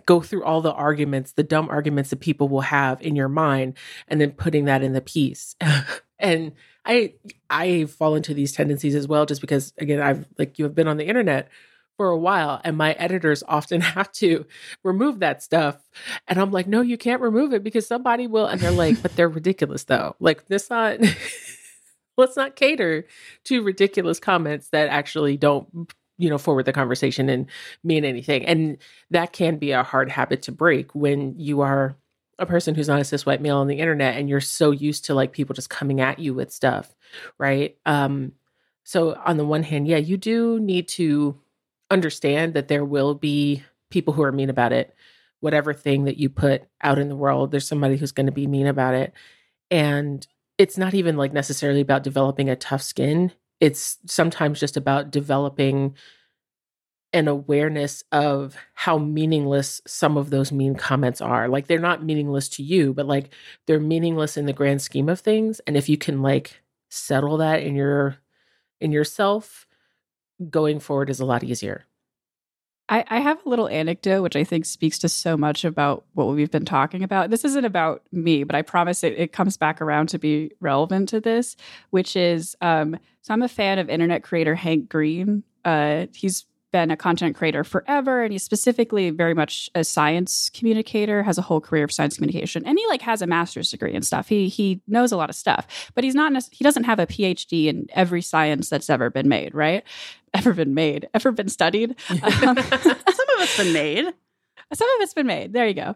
go 0.05 0.19
through 0.19 0.43
all 0.43 0.61
the 0.61 0.73
arguments 0.73 1.33
the 1.33 1.43
dumb 1.43 1.69
arguments 1.69 2.09
that 2.09 2.19
people 2.19 2.47
will 2.49 2.61
have 2.61 2.99
in 3.01 3.15
your 3.15 3.29
mind 3.29 3.75
and 4.07 4.19
then 4.19 4.31
putting 4.31 4.65
that 4.65 4.81
in 4.81 4.93
the 4.93 5.01
piece 5.01 5.55
and 6.19 6.53
i 6.85 7.13
i 7.51 7.85
fall 7.85 8.15
into 8.15 8.33
these 8.33 8.51
tendencies 8.51 8.95
as 8.95 9.07
well 9.07 9.27
just 9.27 9.41
because 9.41 9.73
again 9.77 10.01
i've 10.01 10.27
like 10.39 10.57
you 10.57 10.65
have 10.65 10.73
been 10.73 10.87
on 10.87 10.97
the 10.97 11.05
internet 11.05 11.49
for 11.97 12.09
a 12.09 12.17
while 12.17 12.59
and 12.63 12.75
my 12.75 12.93
editors 12.93 13.43
often 13.47 13.79
have 13.95 14.11
to 14.11 14.45
remove 14.83 15.19
that 15.19 15.43
stuff 15.43 15.77
and 16.27 16.39
i'm 16.39 16.51
like 16.51 16.65
no 16.67 16.81
you 16.81 16.97
can't 16.97 17.21
remove 17.21 17.53
it 17.53 17.63
because 17.63 17.85
somebody 17.87 18.25
will 18.25 18.47
and 18.47 18.59
they're 18.61 18.71
like 18.71 18.99
but 19.03 19.15
they're 19.15 19.29
ridiculous 19.29 19.83
though 19.83 20.15
like 20.19 20.47
this 20.47 20.69
not 20.71 20.97
let's 22.17 22.37
not 22.37 22.55
cater 22.55 23.05
to 23.45 23.63
ridiculous 23.63 24.19
comments 24.19 24.69
that 24.69 24.89
actually 24.89 25.37
don't 25.37 25.67
you 26.17 26.29
know 26.29 26.37
forward 26.37 26.65
the 26.65 26.73
conversation 26.73 27.29
and 27.29 27.47
mean 27.83 28.05
anything. 28.05 28.45
And 28.45 28.77
that 29.11 29.33
can 29.33 29.57
be 29.57 29.71
a 29.71 29.83
hard 29.83 30.09
habit 30.09 30.43
to 30.43 30.51
break 30.51 30.93
when 30.95 31.37
you 31.39 31.61
are 31.61 31.97
a 32.37 32.45
person 32.45 32.75
who's 32.75 32.87
not 32.87 32.99
a 32.99 33.03
cis 33.03 33.25
white 33.25 33.41
male 33.41 33.57
on 33.57 33.67
the 33.67 33.79
internet 33.79 34.17
and 34.17 34.29
you're 34.29 34.41
so 34.41 34.71
used 34.71 35.05
to 35.05 35.13
like 35.13 35.31
people 35.31 35.53
just 35.53 35.69
coming 35.69 36.01
at 36.01 36.19
you 36.19 36.33
with 36.33 36.51
stuff 36.51 36.93
right? 37.37 37.77
Um 37.85 38.33
so 38.83 39.19
on 39.25 39.37
the 39.37 39.45
one 39.45 39.63
hand 39.63 39.87
yeah 39.87 39.97
you 39.97 40.17
do 40.17 40.59
need 40.59 40.87
to 40.89 41.39
understand 41.89 42.53
that 42.53 42.67
there 42.67 42.85
will 42.85 43.13
be 43.13 43.63
people 43.89 44.13
who 44.13 44.23
are 44.23 44.31
mean 44.31 44.49
about 44.49 44.73
it. 44.73 44.93
Whatever 45.39 45.73
thing 45.73 46.05
that 46.05 46.17
you 46.17 46.29
put 46.29 46.63
out 46.81 46.99
in 46.99 47.09
the 47.09 47.15
world 47.15 47.51
there's 47.51 47.67
somebody 47.67 47.97
who's 47.97 48.11
going 48.11 48.25
to 48.25 48.31
be 48.31 48.47
mean 48.47 48.67
about 48.67 48.95
it. 48.95 49.13
And 49.71 50.25
it's 50.57 50.77
not 50.77 50.93
even 50.93 51.17
like 51.17 51.33
necessarily 51.33 51.81
about 51.81 52.03
developing 52.03 52.49
a 52.49 52.55
tough 52.55 52.81
skin. 52.81 53.31
It's 53.59 53.97
sometimes 54.05 54.59
just 54.59 54.77
about 54.77 55.11
developing 55.11 55.95
an 57.13 57.27
awareness 57.29 58.03
of 58.11 58.57
how 58.73 58.97
meaningless 58.97 59.81
some 59.87 60.17
of 60.17 60.29
those 60.29 60.51
mean 60.51 60.75
comments 60.75 61.21
are. 61.21 61.47
Like 61.47 61.67
they're 61.67 61.79
not 61.79 62.03
meaningless 62.03 62.49
to 62.49 62.63
you, 62.63 62.93
but 62.93 63.05
like 63.05 63.33
they're 63.67 63.79
meaningless 63.79 64.35
in 64.35 64.45
the 64.45 64.53
grand 64.53 64.81
scheme 64.81 65.07
of 65.07 65.21
things. 65.21 65.61
And 65.61 65.77
if 65.77 65.87
you 65.87 65.97
can 65.97 66.21
like 66.21 66.61
settle 66.89 67.37
that 67.37 67.63
in 67.63 67.75
your 67.75 68.17
in 68.81 68.91
yourself, 68.91 69.65
going 70.49 70.79
forward 70.79 71.09
is 71.09 71.19
a 71.19 71.25
lot 71.25 71.43
easier. 71.43 71.85
I, 72.87 73.03
I 73.07 73.19
have 73.19 73.43
a 73.45 73.49
little 73.49 73.67
anecdote 73.67 74.21
which 74.21 74.35
I 74.35 74.43
think 74.43 74.65
speaks 74.65 74.99
to 74.99 75.09
so 75.09 75.35
much 75.35 75.65
about 75.65 76.05
what 76.13 76.27
we've 76.27 76.51
been 76.51 76.65
talking 76.65 77.03
about. 77.03 77.31
This 77.31 77.43
isn't 77.43 77.65
about 77.65 78.03
me, 78.11 78.43
but 78.43 78.55
I 78.55 78.61
promise 78.61 79.03
it, 79.03 79.13
it 79.17 79.33
comes 79.33 79.57
back 79.57 79.81
around 79.81 80.09
to 80.09 80.19
be 80.19 80.51
relevant 80.59 81.09
to 81.09 81.19
this, 81.19 81.55
which 81.89 82.15
is 82.15 82.55
um, 82.61 82.97
so 83.21 83.33
I'm 83.33 83.41
a 83.41 83.47
fan 83.47 83.79
of 83.79 83.89
internet 83.89 84.23
creator 84.23 84.53
Hank 84.53 84.87
Green. 84.87 85.43
Uh, 85.63 86.05
he's 86.13 86.45
been 86.71 86.91
a 86.91 86.97
content 86.97 87.35
creator 87.35 87.63
forever 87.63 88.21
and 88.23 88.33
he's 88.33 88.43
specifically 88.43 89.09
very 89.09 89.33
much 89.33 89.69
a 89.75 89.83
science 89.83 90.49
communicator 90.53 91.23
has 91.23 91.37
a 91.37 91.41
whole 91.41 91.61
career 91.61 91.85
of 91.85 91.91
science 91.91 92.15
communication 92.15 92.65
and 92.65 92.77
he 92.77 92.85
like 92.87 93.01
has 93.01 93.21
a 93.21 93.27
master's 93.27 93.71
degree 93.71 93.93
and 93.95 94.05
stuff 94.05 94.27
he 94.27 94.49
he 94.49 94.81
knows 94.87 95.11
a 95.13 95.17
lot 95.17 95.29
of 95.29 95.35
stuff 95.35 95.89
but 95.95 96.03
he's 96.03 96.15
not 96.15 96.31
he 96.51 96.63
doesn't 96.63 96.83
have 96.83 96.99
a 96.99 97.07
phd 97.07 97.65
in 97.67 97.85
every 97.93 98.21
science 98.21 98.67
that's 98.69 98.89
ever 98.89 99.09
been 99.09 99.29
made 99.29 99.55
right 99.55 99.83
ever 100.33 100.53
been 100.53 100.73
made 100.73 101.07
ever 101.13 101.31
been 101.31 101.47
studied 101.49 101.95
Um, 102.09 102.19
Some 102.41 102.57
of 102.57 102.57
it's 103.39 103.57
been 103.57 103.71
made. 103.73 104.05
some 104.73 104.87
of 104.89 105.01
it's 105.01 105.13
been 105.13 105.27
made. 105.27 105.53
There 105.53 105.67
you 105.67 105.73
go. 105.75 105.95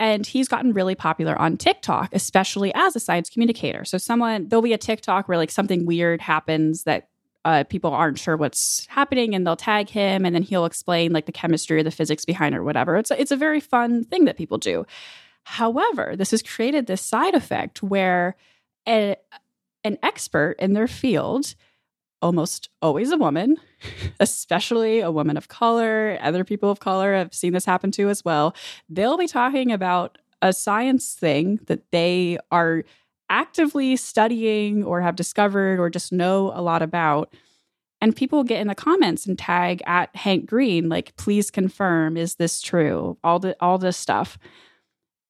And 0.00 0.26
he's 0.26 0.48
gotten 0.48 0.72
really 0.72 0.96
popular 0.96 1.38
on 1.40 1.56
TikTok, 1.56 2.08
especially 2.12 2.72
as 2.74 2.96
a 2.96 3.00
science 3.00 3.30
communicator. 3.30 3.84
So 3.84 3.96
someone 3.98 4.48
there'll 4.48 4.62
be 4.62 4.72
a 4.72 4.78
TikTok 4.78 5.28
where 5.28 5.38
like 5.38 5.52
something 5.52 5.86
weird 5.86 6.20
happens 6.20 6.82
that 6.82 7.08
uh, 7.44 7.64
people 7.64 7.92
aren't 7.92 8.18
sure 8.18 8.36
what's 8.36 8.86
happening, 8.86 9.34
and 9.34 9.46
they'll 9.46 9.56
tag 9.56 9.88
him, 9.90 10.24
and 10.24 10.34
then 10.34 10.42
he'll 10.42 10.64
explain 10.64 11.12
like 11.12 11.26
the 11.26 11.32
chemistry 11.32 11.78
or 11.78 11.82
the 11.82 11.90
physics 11.90 12.24
behind 12.24 12.54
it 12.54 12.58
or 12.58 12.64
whatever. 12.64 12.96
It's 12.96 13.10
a, 13.10 13.20
it's 13.20 13.30
a 13.30 13.36
very 13.36 13.60
fun 13.60 14.04
thing 14.04 14.24
that 14.24 14.36
people 14.36 14.58
do. 14.58 14.86
However, 15.44 16.14
this 16.16 16.30
has 16.30 16.42
created 16.42 16.86
this 16.86 17.02
side 17.02 17.34
effect 17.34 17.82
where 17.82 18.36
a, 18.88 19.16
an 19.84 19.98
expert 20.02 20.56
in 20.58 20.72
their 20.72 20.88
field 20.88 21.54
almost 22.22 22.70
always 22.80 23.12
a 23.12 23.18
woman, 23.18 23.58
especially 24.20 25.00
a 25.00 25.10
woman 25.10 25.36
of 25.36 25.48
color. 25.48 26.18
Other 26.22 26.44
people 26.44 26.70
of 26.70 26.80
color 26.80 27.14
have 27.14 27.34
seen 27.34 27.52
this 27.52 27.66
happen 27.66 27.90
too 27.90 28.08
as 28.08 28.24
well. 28.24 28.56
They'll 28.88 29.18
be 29.18 29.28
talking 29.28 29.70
about 29.70 30.16
a 30.40 30.52
science 30.52 31.14
thing 31.14 31.60
that 31.66 31.90
they 31.90 32.38
are 32.50 32.84
actively 33.34 33.96
studying 33.96 34.84
or 34.84 35.00
have 35.00 35.16
discovered 35.16 35.80
or 35.80 35.90
just 35.90 36.12
know 36.12 36.52
a 36.54 36.62
lot 36.62 36.82
about. 36.82 37.34
And 38.00 38.14
people 38.14 38.44
get 38.44 38.60
in 38.60 38.68
the 38.68 38.74
comments 38.76 39.26
and 39.26 39.36
tag 39.36 39.82
at 39.86 40.14
Hank 40.14 40.46
Green, 40.46 40.88
like, 40.88 41.16
please 41.16 41.50
confirm, 41.50 42.16
is 42.16 42.36
this 42.36 42.60
true? 42.60 43.18
All 43.24 43.40
the 43.40 43.56
all 43.60 43.78
this 43.78 43.96
stuff. 43.96 44.38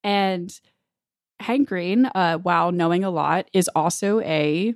And 0.02 0.52
Hank 1.40 1.68
Green, 1.68 2.06
uh, 2.14 2.38
while 2.38 2.72
knowing 2.72 3.04
a 3.04 3.10
lot, 3.10 3.48
is 3.54 3.70
also 3.74 4.20
a 4.20 4.74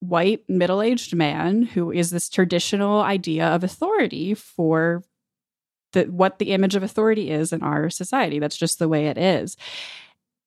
white 0.00 0.44
middle 0.46 0.82
aged 0.82 1.14
man 1.14 1.62
who 1.62 1.90
is 1.90 2.10
this 2.10 2.28
traditional 2.28 3.00
idea 3.00 3.46
of 3.46 3.64
authority 3.64 4.34
for 4.34 5.02
the, 5.92 6.04
what 6.04 6.38
the 6.38 6.52
image 6.52 6.74
of 6.76 6.82
authority 6.82 7.30
is 7.30 7.52
in 7.52 7.62
our 7.62 7.88
society. 7.88 8.38
That's 8.38 8.58
just 8.58 8.78
the 8.78 8.88
way 8.88 9.06
it 9.06 9.16
is. 9.16 9.56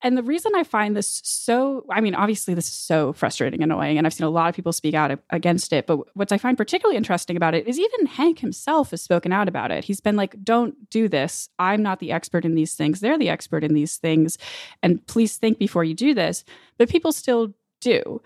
And 0.02 0.18
the 0.18 0.24
reason 0.24 0.54
I 0.56 0.64
find 0.64 0.96
this 0.96 1.22
so, 1.26 1.86
I 1.90 2.00
mean, 2.00 2.16
obviously, 2.16 2.54
this 2.54 2.68
is 2.68 2.74
so 2.74 3.12
frustrating, 3.14 3.62
annoying, 3.62 3.98
and 3.98 4.08
I've 4.08 4.14
seen 4.14 4.28
a 4.28 4.30
lot 4.30 4.48
of 4.48 4.56
people 4.56 4.72
speak 4.72 4.96
out 4.96 5.18
against 5.30 5.74
it. 5.74 5.88
But 5.88 6.16
what 6.16 6.32
I 6.32 6.38
find 6.38 6.58
particularly 6.58 6.96
interesting 6.96 7.36
about 7.36 7.54
it 7.54 7.68
is 7.68 7.78
even 7.78 8.06
Hank 8.06 8.40
himself 8.40 8.92
has 8.92 9.02
spoken 9.02 9.34
out 9.34 9.50
about 9.50 9.72
it. 9.72 9.84
He's 9.84 10.00
been 10.00 10.16
like, 10.16 10.42
don't 10.44 10.90
do 10.90 11.10
this. 11.10 11.50
I'm 11.60 11.84
not 11.84 12.00
the 12.00 12.12
expert 12.12 12.46
in 12.46 12.56
these 12.56 12.76
things. 12.76 13.02
They're 13.02 13.18
the 13.18 13.30
expert 13.30 13.64
in 13.64 13.74
these 13.74 13.98
things. 13.98 14.38
And 14.82 15.06
please 15.06 15.36
think 15.36 15.60
before 15.60 15.84
you 15.84 15.94
do 15.94 16.14
this. 16.14 16.46
But 16.78 16.90
people 16.90 17.12
still 17.12 17.54
do. 17.82 18.22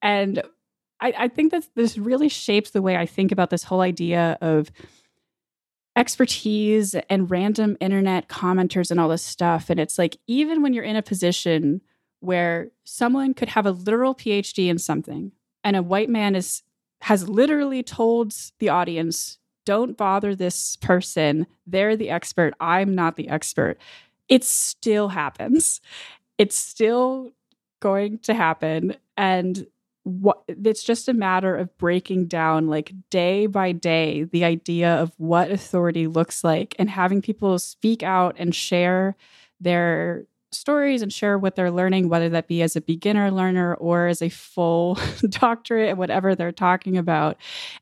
And 0.00 0.42
I, 1.00 1.14
I 1.16 1.28
think 1.28 1.52
that 1.52 1.68
this 1.74 1.98
really 1.98 2.28
shapes 2.28 2.70
the 2.70 2.82
way 2.82 2.96
I 2.96 3.06
think 3.06 3.32
about 3.32 3.50
this 3.50 3.64
whole 3.64 3.82
idea 3.82 4.38
of 4.40 4.70
expertise 5.98 6.94
and 7.10 7.30
random 7.30 7.76
internet 7.80 8.28
commenters 8.28 8.90
and 8.90 9.00
all 9.00 9.08
this 9.08 9.22
stuff. 9.22 9.68
And 9.68 9.80
it's 9.80 9.98
like, 9.98 10.16
even 10.28 10.62
when 10.62 10.72
you're 10.72 10.84
in 10.84 10.96
a 10.96 11.02
position 11.02 11.80
where 12.20 12.70
someone 12.84 13.34
could 13.34 13.48
have 13.48 13.66
a 13.66 13.72
literal 13.72 14.14
PhD 14.14 14.68
in 14.68 14.78
something 14.78 15.32
and 15.64 15.76
a 15.76 15.82
white 15.82 16.08
man 16.08 16.34
is 16.34 16.62
has 17.02 17.28
literally 17.28 17.82
told 17.82 18.34
the 18.58 18.68
audience, 18.68 19.38
don't 19.64 19.96
bother 19.96 20.34
this 20.34 20.76
person. 20.76 21.46
They're 21.66 21.96
the 21.96 22.10
expert. 22.10 22.54
I'm 22.58 22.94
not 22.94 23.16
the 23.16 23.28
expert. 23.28 23.78
It 24.28 24.42
still 24.42 25.08
happens. 25.08 25.80
It's 26.38 26.56
still 26.56 27.30
going 27.80 28.18
to 28.20 28.34
happen. 28.34 28.96
And 29.16 29.66
what 30.08 30.42
it's 30.48 30.82
just 30.82 31.08
a 31.08 31.12
matter 31.12 31.54
of 31.54 31.76
breaking 31.76 32.26
down 32.26 32.66
like 32.66 32.92
day 33.10 33.46
by 33.46 33.72
day 33.72 34.24
the 34.24 34.44
idea 34.44 34.94
of 34.94 35.12
what 35.18 35.50
authority 35.50 36.06
looks 36.06 36.42
like 36.42 36.74
and 36.78 36.88
having 36.88 37.20
people 37.20 37.58
speak 37.58 38.02
out 38.02 38.34
and 38.38 38.54
share 38.54 39.14
their 39.60 40.24
stories 40.50 41.02
and 41.02 41.12
share 41.12 41.38
what 41.38 41.56
they're 41.56 41.70
learning 41.70 42.08
whether 42.08 42.30
that 42.30 42.48
be 42.48 42.62
as 42.62 42.74
a 42.74 42.80
beginner 42.80 43.30
learner 43.30 43.74
or 43.74 44.06
as 44.06 44.22
a 44.22 44.30
full 44.30 44.98
doctorate 45.28 45.98
whatever 45.98 46.34
they're 46.34 46.50
talking 46.50 46.96
about 46.96 47.36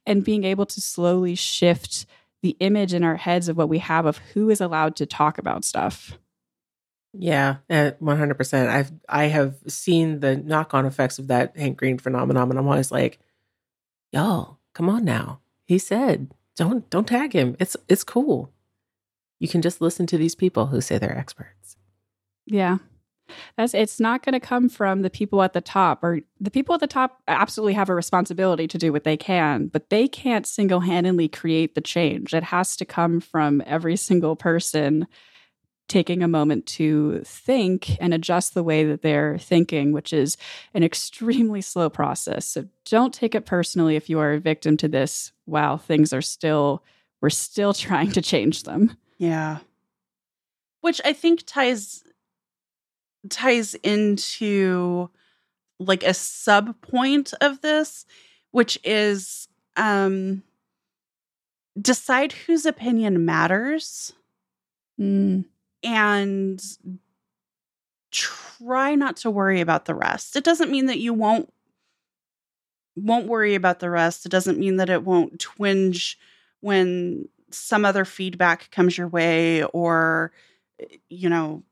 and 0.05 0.25
being 0.25 0.43
able 0.43 0.67
to 0.67 0.81
slowly 0.81 1.37
shift 1.37 2.07
the 2.43 2.57
image 2.59 2.93
in 2.93 3.05
our 3.05 3.17
heads 3.17 3.49
of 3.49 3.57
what 3.57 3.69
we 3.69 3.79
have 3.79 4.05
of 4.05 4.19
who 4.19 4.51
is 4.51 4.61
allowed 4.61 4.97
to 4.97 5.07
talk 5.07 5.39
about 5.39 5.65
stuff 5.65 6.19
yeah, 7.19 7.57
eh, 7.69 7.93
one 7.99 8.19
hundred 8.19 8.35
percent. 8.35 8.69
I've 8.69 8.93
I 9.09 9.25
have 9.25 9.57
seen 9.67 10.21
the 10.21 10.37
knock 10.37 10.75
on 10.75 10.87
effects 10.87 11.19
of 11.19 11.29
that 11.29 11.57
Hank 11.57 11.79
Green 11.79 11.99
phenomenon, 11.99 12.51
and 12.51 12.59
I'm 12.59 12.69
always 12.69 12.93
like, 12.93 13.19
y'all, 14.13 14.59
come 14.75 14.89
on 14.89 15.05
now. 15.05 15.41
He 15.65 15.79
said, 15.79 16.31
don't 16.57 16.89
don't 16.91 17.09
tag 17.09 17.33
him. 17.33 17.57
It's 17.59 17.77
it's 17.89 18.05
cool. 18.05 18.53
You 19.39 19.49
can 19.49 19.63
just 19.63 19.81
listen 19.81 20.07
to 20.07 20.19
these 20.19 20.35
people 20.35 20.67
who 20.67 20.81
say 20.81 20.99
they're 20.99 21.17
experts. 21.17 21.77
Yeah. 22.47 22.79
That's 23.57 23.75
it's 23.75 23.99
not 23.99 24.23
going 24.23 24.35
to 24.35 24.41
come 24.41 24.69
from 24.69 25.03
the 25.03 25.11
people 25.11 25.43
at 25.43 25.53
the 25.53 25.61
top 25.61 26.05
or 26.05 26.21
the 26.41 26.51
people 26.51 26.75
at 26.75 26.81
the 26.81 26.87
top 26.87 27.21
absolutely 27.27 27.75
have 27.75 27.89
a 27.89 27.95
responsibility 27.95 28.69
to 28.69 28.79
do 28.79 28.93
what 28.93 29.03
they 29.03 29.17
can, 29.17 29.67
but 29.67 29.91
they 29.91 30.07
can't 30.07 30.47
single-handedly 30.47 31.29
create 31.29 31.75
the 31.75 31.81
change. 31.81 32.33
It 32.33 32.45
has 32.45 32.77
to 32.77 32.85
come 32.85 33.21
from 33.21 33.63
every 33.67 33.97
single 33.97 34.37
person 34.37 35.09
taking 35.89 36.23
a 36.23 36.29
moment 36.29 36.67
to 36.67 37.21
think 37.25 37.97
and 38.01 38.13
adjust 38.13 38.55
the 38.55 38.63
way 38.65 38.85
that 38.85 39.03
they're 39.03 39.39
thinking, 39.39 39.93
which 39.93 40.13
is 40.13 40.37
an 40.75 40.83
extremely 40.83 41.61
slow 41.61 41.89
process. 41.89 42.45
So 42.47 42.67
don't 42.85 43.15
take 43.15 43.35
it 43.35 43.47
personally 43.47 43.97
if 43.97 44.11
you 44.11 44.19
are 44.19 44.33
a 44.33 44.41
victim 44.41 44.77
to 44.79 44.89
this 44.89 45.33
while 45.45 45.79
things 45.79 46.13
are 46.13 46.23
still, 46.23 46.83
we're 47.21 47.31
still 47.31 47.73
trying 47.75 48.13
to 48.13 48.23
change 48.23 48.65
them. 48.65 48.97
Yeah. 49.19 49.59
Which 50.81 51.01
I 51.05 51.13
think 51.13 51.45
ties 51.47 52.03
ties 53.29 53.75
into 53.75 55.11
like 55.81 56.05
a 56.05 56.15
sub 56.15 56.81
point 56.81 57.35
of 57.41 57.61
this, 57.61 58.07
which 58.53 58.79
is 58.85 59.49
um 59.77 60.43
decide 61.81 62.33
whose 62.33 62.67
opinion 62.67 63.25
matters. 63.25 64.13
Mm 65.01 65.45
and 65.83 66.63
try 68.11 68.95
not 68.95 69.17
to 69.19 69.31
worry 69.31 69.61
about 69.61 69.85
the 69.85 69.95
rest. 69.95 70.37
It 70.37 70.45
doesn't 70.45 70.71
mean 70.71 70.87
that 70.87 70.99
you 70.99 71.13
won't 71.13 71.53
won't 72.97 73.27
worry 73.27 73.55
about 73.55 73.81
the 73.81 73.91
rest. 73.91 74.25
It 74.25 74.31
doesn't 74.31 74.59
mean 74.59 74.77
that 74.77 74.89
it 74.89 75.05
won't 75.05 75.39
twinge 75.39 76.19
when 76.61 77.29
some 77.51 77.85
other 77.85 78.05
feedback 78.05 78.71
comes 78.71 78.97
your 78.97 79.09
way 79.09 79.63
or 79.65 80.33
eh, 80.81 80.97
you 81.09 81.29
know 81.29 81.63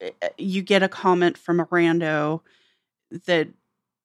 eh, 0.00 0.10
eh, 0.22 0.28
you 0.38 0.62
get 0.62 0.82
a 0.82 0.88
comment 0.88 1.38
from 1.38 1.60
a 1.60 1.66
rando 1.66 2.40
that 3.26 3.48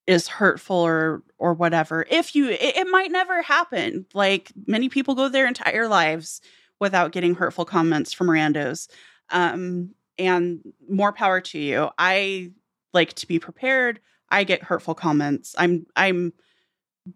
is 0.08 0.28
hurtful 0.28 0.76
or 0.78 1.24
or 1.38 1.54
whatever. 1.54 2.06
If 2.10 2.36
you 2.36 2.50
it, 2.50 2.62
it 2.62 2.88
might 2.88 3.12
never 3.12 3.42
happen. 3.42 4.06
Like 4.14 4.52
many 4.68 4.90
people 4.90 5.16
go 5.16 5.30
their 5.30 5.48
entire 5.48 5.88
lives 5.88 6.42
without 6.80 7.12
getting 7.12 7.36
hurtful 7.36 7.66
comments 7.66 8.14
from 8.14 8.28
randos. 8.28 8.88
Um, 9.30 9.96
and 10.18 10.62
more 10.90 11.12
power 11.12 11.42
to 11.42 11.60
you. 11.60 11.90
I 11.98 12.52
like 12.94 13.14
to 13.14 13.28
be 13.28 13.40
prepared. 13.40 14.00
I 14.30 14.44
get 14.44 14.64
hurtful 14.64 14.96
comments. 14.96 15.56
I'm 15.58 15.86
I'm 15.96 16.34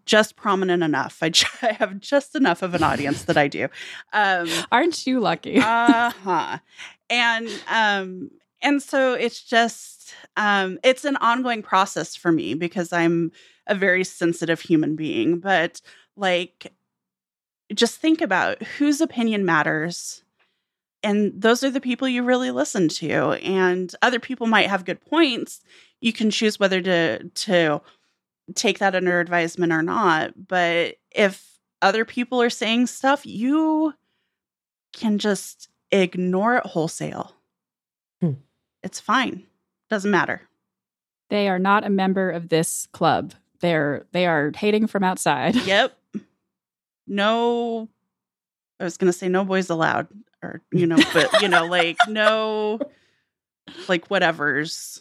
just 0.06 0.36
prominent 0.36 0.82
enough. 0.82 1.18
I, 1.22 1.32
I 1.62 1.72
have 1.72 1.98
just 2.00 2.34
enough 2.34 2.62
of 2.62 2.74
an 2.74 2.82
audience 2.82 3.24
that 3.24 3.36
I 3.36 3.48
do. 3.48 3.68
Um, 4.12 4.48
Aren't 4.70 5.06
you 5.06 5.20
lucky? 5.20 5.58
uh 5.62 6.10
huh. 6.10 6.58
And 7.08 7.48
um, 7.68 8.30
and 8.62 8.82
so 8.82 9.14
it's 9.14 9.42
just 9.42 10.14
um, 10.36 10.78
it's 10.84 11.04
an 11.04 11.16
ongoing 11.16 11.62
process 11.62 12.14
for 12.14 12.30
me 12.30 12.54
because 12.54 12.92
I'm 12.92 13.32
a 13.66 13.74
very 13.74 14.04
sensitive 14.04 14.60
human 14.60 14.96
being. 14.96 15.40
But 15.40 15.80
like, 16.16 16.72
just 17.74 17.98
think 17.98 18.20
about 18.20 18.62
whose 18.62 19.00
opinion 19.00 19.44
matters 19.44 20.22
and 21.02 21.32
those 21.40 21.62
are 21.64 21.70
the 21.70 21.80
people 21.80 22.08
you 22.08 22.22
really 22.22 22.50
listen 22.50 22.88
to 22.88 23.32
and 23.42 23.94
other 24.02 24.20
people 24.20 24.46
might 24.46 24.68
have 24.68 24.84
good 24.84 25.00
points. 25.00 25.60
You 26.00 26.12
can 26.12 26.30
choose 26.30 26.58
whether 26.58 26.80
to 26.82 27.24
to 27.28 27.80
take 28.54 28.80
that 28.80 28.94
under 28.96 29.20
advisement 29.20 29.72
or 29.72 29.82
not 29.82 30.48
but 30.48 30.96
if 31.12 31.58
other 31.82 32.04
people 32.04 32.42
are 32.42 32.50
saying 32.50 32.86
stuff 32.86 33.24
you 33.24 33.94
can 34.92 35.18
just 35.18 35.68
ignore 35.92 36.56
it 36.56 36.66
wholesale. 36.66 37.34
Hmm. 38.20 38.32
it's 38.82 39.00
fine. 39.00 39.46
Doesn't 39.88 40.10
matter. 40.10 40.42
They 41.30 41.48
are 41.48 41.58
not 41.58 41.84
a 41.84 41.90
member 41.90 42.30
of 42.30 42.48
this 42.48 42.86
club. 42.92 43.34
They're 43.60 44.06
they 44.12 44.26
are 44.26 44.52
hating 44.54 44.88
from 44.88 45.04
outside. 45.04 45.54
Yep. 45.54 45.96
No 47.06 47.88
i 48.80 48.84
was 48.84 48.96
going 48.96 49.12
to 49.12 49.16
say 49.16 49.28
no 49.28 49.44
boys 49.44 49.70
allowed 49.70 50.08
or 50.42 50.62
you 50.72 50.86
know, 50.86 50.98
but 51.12 51.42
you 51.42 51.48
know, 51.48 51.66
like 51.66 51.96
no, 52.08 52.80
like 53.88 54.06
whatever's 54.08 55.00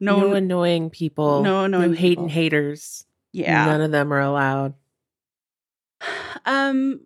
no, 0.00 0.20
no 0.20 0.32
annoying 0.34 0.90
people, 0.90 1.42
no 1.42 1.64
annoying 1.64 1.92
no 1.92 1.96
hating 1.96 2.28
haters. 2.28 3.04
Yeah, 3.32 3.66
none 3.66 3.80
of 3.80 3.90
them 3.90 4.12
are 4.12 4.20
allowed. 4.20 4.74
Um, 6.44 7.02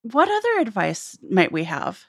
what 0.00 0.30
other 0.30 0.62
advice 0.62 1.18
might 1.20 1.52
we 1.52 1.64
have? 1.64 2.06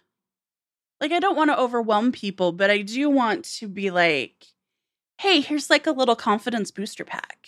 Like, 1.01 1.11
I 1.11 1.19
don't 1.19 1.35
want 1.35 1.49
to 1.49 1.59
overwhelm 1.59 2.13
people, 2.13 2.53
but 2.53 2.69
I 2.69 2.83
do 2.83 3.09
want 3.09 3.43
to 3.57 3.67
be 3.67 3.91
like, 3.91 4.45
hey, 5.17 5.41
here's 5.41 5.69
like 5.69 5.85
a 5.85 5.91
little 5.91 6.15
confidence 6.15 6.71
booster 6.71 7.03
pack. 7.03 7.47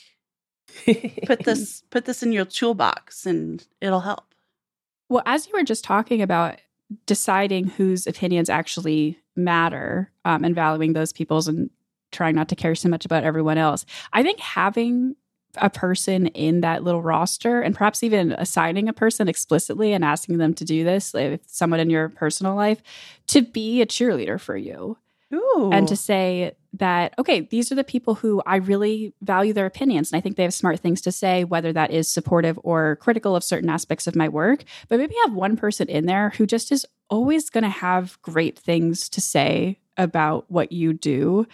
put 1.26 1.39
this 1.45 1.84
put 1.91 2.03
this 2.03 2.22
in 2.24 2.34
your 2.34 2.43
toolbox 2.43 3.26
and 3.26 3.66
it'll 3.80 4.01
help. 4.01 4.30
Well, 5.12 5.24
as 5.26 5.45
you 5.45 5.51
were 5.53 5.64
just 5.64 5.84
talking 5.84 6.22
about 6.22 6.55
deciding 7.05 7.68
whose 7.68 8.07
opinions 8.07 8.49
actually 8.49 9.20
matter 9.36 10.09
um, 10.24 10.45
and 10.45 10.55
valuing 10.55 10.93
those 10.93 11.12
people's 11.12 11.49
and 11.49 11.70
trying 12.14 12.34
not 12.34 12.47
to 12.47 12.55
care 12.55 12.76
so 12.76 12.88
much 12.88 13.03
about 13.03 13.26
everyone 13.26 13.57
else. 13.57 13.86
I 14.14 14.24
think 14.24 14.39
having 14.39 15.18
a 15.57 15.70
person 15.70 16.28
in 16.28 16.62
that 16.62 16.86
little 16.86 17.01
roster 17.01 17.59
and 17.59 17.76
perhaps 17.76 18.03
even 18.03 18.32
assigning 18.32 18.88
a 18.88 18.93
person 18.93 19.28
explicitly 19.28 19.91
and 19.91 20.05
asking 20.05 20.38
them 20.38 20.53
to 20.53 20.64
do 20.64 20.86
this, 20.86 21.14
like 21.14 21.41
someone 21.45 21.82
in 21.82 21.89
your 21.89 22.07
personal 22.07 22.55
life, 22.55 22.82
to 23.28 23.41
be 23.41 23.82
a 23.82 23.86
cheerleader 23.86 24.39
for 24.39 24.55
you. 24.55 24.97
Ooh. 25.34 25.69
And 25.71 25.88
to 25.88 25.95
say 25.95 26.55
that, 26.73 27.13
okay, 27.19 27.41
these 27.41 27.71
are 27.71 27.75
the 27.75 27.84
people 27.84 28.15
who 28.15 28.41
I 28.45 28.57
really 28.57 29.13
value 29.21 29.53
their 29.53 29.65
opinions. 29.65 30.11
And 30.11 30.17
I 30.17 30.21
think 30.21 30.36
they 30.36 30.43
have 30.43 30.53
smart 30.53 30.79
things 30.79 31.01
to 31.01 31.11
say, 31.11 31.43
whether 31.43 31.73
that 31.73 31.91
is 31.91 32.07
supportive 32.07 32.59
or 32.63 32.97
critical 32.97 33.36
of 33.36 33.43
certain 33.43 33.69
aspects 33.69 34.07
of 34.07 34.15
my 34.15 34.29
work. 34.29 34.63
But 34.88 34.99
maybe 34.99 35.15
have 35.25 35.34
one 35.34 35.57
person 35.57 35.89
in 35.89 36.05
there 36.05 36.32
who 36.32 36.45
just 36.45 36.71
is 36.71 36.86
always 37.09 37.49
going 37.49 37.63
to 37.63 37.69
have 37.69 38.21
great 38.21 38.57
things 38.57 39.09
to 39.09 39.21
say 39.21 39.79
about 39.97 40.49
what 40.49 40.71
you 40.71 40.93
do. 40.93 41.45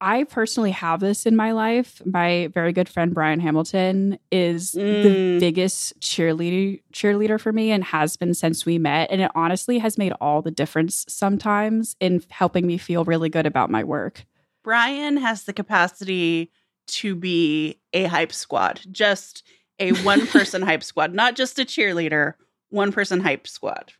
I 0.00 0.24
personally 0.24 0.72
have 0.72 1.00
this 1.00 1.24
in 1.24 1.36
my 1.36 1.52
life. 1.52 2.02
My 2.04 2.48
very 2.52 2.72
good 2.72 2.88
friend 2.88 3.14
Brian 3.14 3.40
Hamilton 3.40 4.18
is 4.30 4.72
the 4.72 4.80
Mm. 4.80 5.40
biggest 5.40 5.98
cheerleader 6.00 6.82
cheerleader 6.92 7.40
for 7.40 7.52
me 7.52 7.70
and 7.70 7.82
has 7.84 8.16
been 8.16 8.34
since 8.34 8.66
we 8.66 8.78
met. 8.78 9.10
And 9.10 9.22
it 9.22 9.30
honestly 9.34 9.78
has 9.78 9.96
made 9.96 10.12
all 10.20 10.42
the 10.42 10.50
difference 10.50 11.06
sometimes 11.08 11.96
in 11.98 12.22
helping 12.28 12.66
me 12.66 12.76
feel 12.76 13.04
really 13.04 13.30
good 13.30 13.46
about 13.46 13.70
my 13.70 13.84
work. 13.84 14.26
Brian 14.62 15.16
has 15.16 15.44
the 15.44 15.52
capacity 15.54 16.50
to 16.88 17.14
be 17.14 17.80
a 17.92 18.04
hype 18.04 18.32
squad, 18.32 18.80
just 18.90 19.42
a 19.78 19.92
one 20.02 20.26
person 20.26 20.60
hype 20.62 20.82
squad, 20.84 21.14
not 21.14 21.36
just 21.36 21.58
a 21.58 21.64
cheerleader, 21.64 22.34
one 22.68 22.92
person 22.92 23.20
hype 23.20 23.46
squad. 23.46 23.92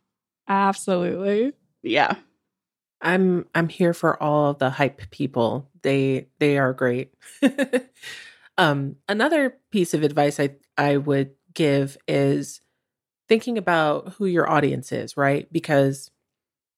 Absolutely. 0.47 1.53
Yeah. 1.83 2.15
I'm 3.01 3.45
I'm 3.53 3.69
here 3.69 3.93
for 3.93 4.21
all 4.21 4.53
the 4.53 4.69
hype 4.69 5.09
people. 5.11 5.69
They 5.83 6.27
they 6.39 6.57
are 6.57 6.73
great. 6.73 7.13
um 8.57 8.95
another 9.07 9.57
piece 9.71 9.93
of 9.93 10.03
advice 10.03 10.39
I 10.39 10.55
I 10.77 10.97
would 10.97 11.31
give 11.53 11.97
is 12.07 12.61
thinking 13.29 13.57
about 13.57 14.13
who 14.15 14.25
your 14.25 14.49
audience 14.49 14.91
is, 14.91 15.17
right? 15.17 15.51
Because 15.51 16.11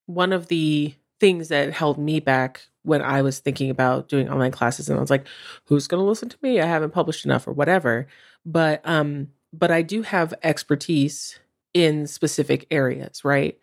one 0.06 0.32
of 0.32 0.48
the 0.48 0.94
things 1.20 1.48
that 1.48 1.72
held 1.72 1.98
me 1.98 2.20
back 2.20 2.62
when 2.82 3.02
I 3.02 3.22
was 3.22 3.38
thinking 3.40 3.70
about 3.70 4.08
doing 4.08 4.28
online 4.30 4.52
classes 4.52 4.88
and 4.88 4.98
I 4.98 5.00
was 5.00 5.10
like, 5.10 5.26
who's 5.66 5.86
going 5.86 6.02
to 6.02 6.08
listen 6.08 6.28
to 6.30 6.38
me? 6.42 6.60
I 6.60 6.66
haven't 6.66 6.92
published 6.92 7.24
enough 7.24 7.46
or 7.46 7.52
whatever. 7.52 8.06
But 8.46 8.80
um 8.84 9.28
but 9.52 9.70
I 9.70 9.82
do 9.82 10.02
have 10.02 10.34
expertise 10.42 11.38
in 11.74 12.06
specific 12.06 12.66
areas, 12.70 13.24
right? 13.24 13.58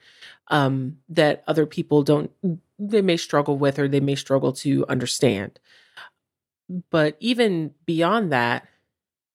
Um 0.49 0.97
that 1.09 1.43
other 1.47 1.65
people 1.65 2.03
don't 2.03 2.31
they 2.79 3.01
may 3.01 3.17
struggle 3.17 3.57
with 3.57 3.79
or 3.79 3.87
they 3.87 3.99
may 3.99 4.15
struggle 4.15 4.53
to 4.53 4.85
understand. 4.87 5.59
But 6.89 7.17
even 7.19 7.73
beyond 7.85 8.31
that, 8.31 8.67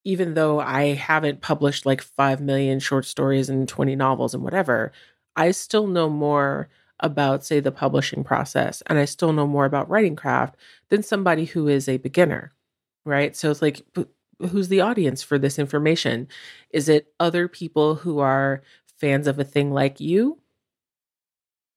even 0.04 0.34
though 0.34 0.60
I 0.60 0.94
haven't 0.94 1.40
published 1.40 1.86
like 1.86 2.02
5 2.02 2.40
million 2.40 2.80
short 2.80 3.04
stories 3.04 3.48
and 3.48 3.68
20 3.68 3.96
novels 3.96 4.34
and 4.34 4.42
whatever, 4.42 4.92
I 5.36 5.52
still 5.52 5.86
know 5.86 6.08
more 6.10 6.68
about, 7.00 7.44
say, 7.44 7.60
the 7.60 7.72
publishing 7.72 8.24
process 8.24 8.82
and 8.86 8.98
I 8.98 9.06
still 9.06 9.32
know 9.32 9.46
more 9.46 9.64
about 9.64 9.88
writing 9.88 10.16
craft 10.16 10.56
than 10.88 11.02
somebody 11.02 11.46
who 11.46 11.68
is 11.68 11.88
a 11.88 11.96
beginner, 11.96 12.52
right? 13.04 13.34
So 13.36 13.50
it's 13.50 13.62
like, 13.62 13.82
who's 14.50 14.68
the 14.68 14.80
audience 14.80 15.22
for 15.22 15.38
this 15.38 15.58
information? 15.58 16.28
Is 16.70 16.88
it 16.88 17.12
other 17.18 17.48
people 17.48 17.96
who 17.96 18.18
are 18.18 18.62
fans 18.98 19.26
of 19.26 19.38
a 19.38 19.44
thing 19.44 19.72
like 19.72 20.00
you 20.00 20.38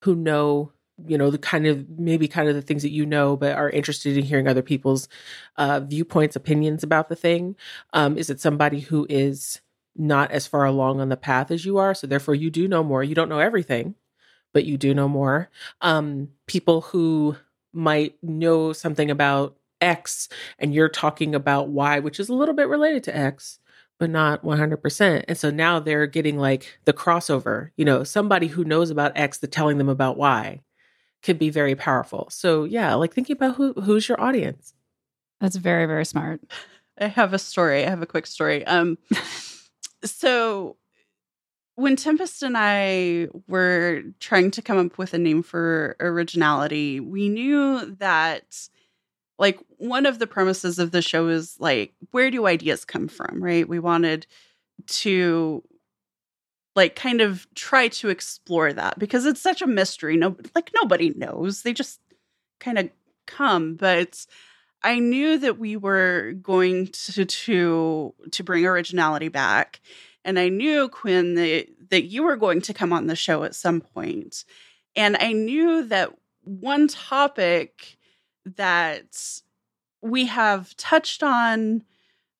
who 0.05 0.15
know 0.15 0.71
you 1.05 1.17
know 1.17 1.29
the 1.29 1.37
kind 1.37 1.67
of 1.67 1.89
maybe 1.99 2.27
kind 2.27 2.47
of 2.47 2.55
the 2.55 2.61
things 2.61 2.81
that 2.83 2.91
you 2.91 3.05
know 3.05 3.35
but 3.35 3.55
are 3.55 3.69
interested 3.69 4.17
in 4.17 4.23
hearing 4.23 4.47
other 4.47 4.61
people's 4.61 5.09
uh, 5.57 5.81
viewpoints 5.81 6.35
opinions 6.35 6.83
about 6.83 7.09
the 7.09 7.15
thing. 7.15 7.55
Um, 7.93 8.17
is 8.17 8.29
it 8.29 8.39
somebody 8.39 8.79
who 8.79 9.05
is 9.09 9.59
not 9.97 10.31
as 10.31 10.47
far 10.47 10.65
along 10.65 11.01
on 11.01 11.09
the 11.09 11.17
path 11.17 11.51
as 11.51 11.65
you 11.65 11.77
are? 11.77 11.93
So 11.93 12.07
therefore 12.07 12.35
you 12.35 12.49
do 12.49 12.67
know 12.67 12.83
more. 12.83 13.03
You 13.03 13.15
don't 13.15 13.29
know 13.29 13.39
everything 13.39 13.95
but 14.55 14.63
you 14.63 14.77
do 14.77 14.93
know 14.93 15.09
more. 15.09 15.49
Um, 15.81 16.29
people 16.47 16.79
who 16.79 17.35
might 17.73 18.15
know 18.23 18.71
something 18.71 19.11
about 19.11 19.57
x 19.81 20.29
and 20.57 20.73
you're 20.73 20.87
talking 20.87 21.35
about 21.35 21.67
y 21.67 21.99
which 21.99 22.21
is 22.21 22.29
a 22.29 22.33
little 22.33 22.55
bit 22.55 22.69
related 22.69 23.03
to 23.03 23.15
x 23.15 23.59
but 23.99 24.09
not 24.09 24.43
100%. 24.43 25.25
And 25.27 25.37
so 25.37 25.49
now 25.49 25.79
they're 25.79 26.07
getting 26.07 26.37
like 26.37 26.79
the 26.85 26.93
crossover, 26.93 27.71
you 27.77 27.85
know, 27.85 28.03
somebody 28.03 28.47
who 28.47 28.63
knows 28.63 28.89
about 28.89 29.13
X 29.15 29.37
that 29.39 29.51
telling 29.51 29.77
them 29.77 29.89
about 29.89 30.17
Y 30.17 30.61
could 31.23 31.39
be 31.39 31.49
very 31.49 31.75
powerful. 31.75 32.27
So 32.29 32.65
yeah, 32.65 32.93
like 32.95 33.13
thinking 33.13 33.35
about 33.35 33.55
who 33.55 33.73
who's 33.73 34.07
your 34.07 34.19
audience. 34.21 34.73
That's 35.41 35.55
very, 35.55 35.85
very 35.85 36.05
smart. 36.05 36.41
I 36.99 37.07
have 37.07 37.33
a 37.33 37.39
story. 37.39 37.85
I 37.85 37.89
have 37.89 38.01
a 38.01 38.07
quick 38.07 38.25
story. 38.25 38.65
Um, 38.65 38.97
so 40.03 40.77
when 41.75 41.97
Tempest 41.97 42.41
and 42.41 42.55
I 42.57 43.27
were 43.47 44.03
trying 44.19 44.51
to 44.51 44.61
come 44.61 44.77
up 44.77 44.97
with 44.97 45.13
a 45.13 45.17
name 45.17 45.43
for 45.43 45.97
originality, 45.99 46.99
we 47.01 47.27
knew 47.27 47.95
that 47.99 48.69
like 49.37 49.59
one 49.77 50.05
of 50.05 50.19
the 50.19 50.27
premises 50.27 50.79
of 50.79 50.91
the 50.91 51.01
show 51.01 51.27
is 51.27 51.57
like 51.59 51.93
where 52.11 52.31
do 52.31 52.47
ideas 52.47 52.85
come 52.85 53.07
from, 53.07 53.43
right? 53.43 53.67
We 53.67 53.79
wanted 53.79 54.27
to 54.87 55.63
like 56.75 56.95
kind 56.95 57.21
of 57.21 57.47
try 57.55 57.87
to 57.87 58.09
explore 58.09 58.73
that 58.73 58.99
because 58.99 59.25
it's 59.25 59.41
such 59.41 59.61
a 59.61 59.67
mystery. 59.67 60.17
No 60.17 60.35
like 60.53 60.71
nobody 60.75 61.11
knows. 61.11 61.61
They 61.61 61.73
just 61.73 61.99
kind 62.59 62.77
of 62.77 62.89
come, 63.25 63.75
but 63.75 64.25
I 64.83 64.99
knew 64.99 65.37
that 65.39 65.57
we 65.57 65.77
were 65.77 66.33
going 66.41 66.87
to 66.87 67.25
to 67.25 68.13
to 68.31 68.43
bring 68.43 68.65
originality 68.65 69.29
back, 69.29 69.81
and 70.23 70.37
I 70.37 70.49
knew 70.49 70.89
Quinn 70.89 71.35
that 71.35 71.67
that 71.89 72.05
you 72.05 72.23
were 72.23 72.37
going 72.37 72.61
to 72.61 72.73
come 72.73 72.93
on 72.93 73.07
the 73.07 73.15
show 73.15 73.43
at 73.43 73.55
some 73.55 73.81
point, 73.81 74.45
and 74.95 75.17
I 75.19 75.31
knew 75.31 75.83
that 75.85 76.13
one 76.43 76.87
topic 76.87 77.94
that 78.45 79.41
we 80.01 80.25
have 80.25 80.75
touched 80.77 81.23
on, 81.23 81.83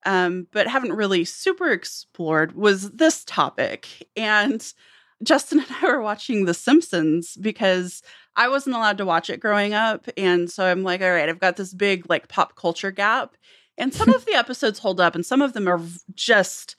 um, 0.04 0.46
but 0.52 0.68
haven't 0.68 0.92
really 0.92 1.24
super 1.24 1.70
explored 1.70 2.54
was 2.54 2.92
this 2.92 3.24
topic, 3.24 4.08
and. 4.16 4.72
Justin 5.22 5.60
and 5.66 5.68
I 5.82 5.86
were 5.86 6.02
watching 6.02 6.44
The 6.44 6.52
Simpsons 6.52 7.38
because 7.40 8.02
I 8.36 8.48
wasn't 8.48 8.76
allowed 8.76 8.98
to 8.98 9.06
watch 9.06 9.30
it 9.30 9.40
growing 9.40 9.72
up. 9.72 10.08
And 10.16 10.50
so 10.50 10.66
I'm 10.66 10.82
like, 10.82 11.00
all 11.00 11.10
right, 11.10 11.28
I've 11.28 11.40
got 11.40 11.56
this 11.56 11.72
big 11.72 12.08
like 12.08 12.28
pop 12.28 12.54
culture 12.54 12.90
gap. 12.90 13.36
And 13.78 13.92
some 13.92 14.10
of 14.10 14.24
the 14.26 14.34
episodes 14.34 14.78
hold 14.78 15.00
up, 15.00 15.14
and 15.14 15.24
some 15.24 15.42
of 15.42 15.52
them 15.52 15.68
are 15.68 15.80
just, 16.14 16.76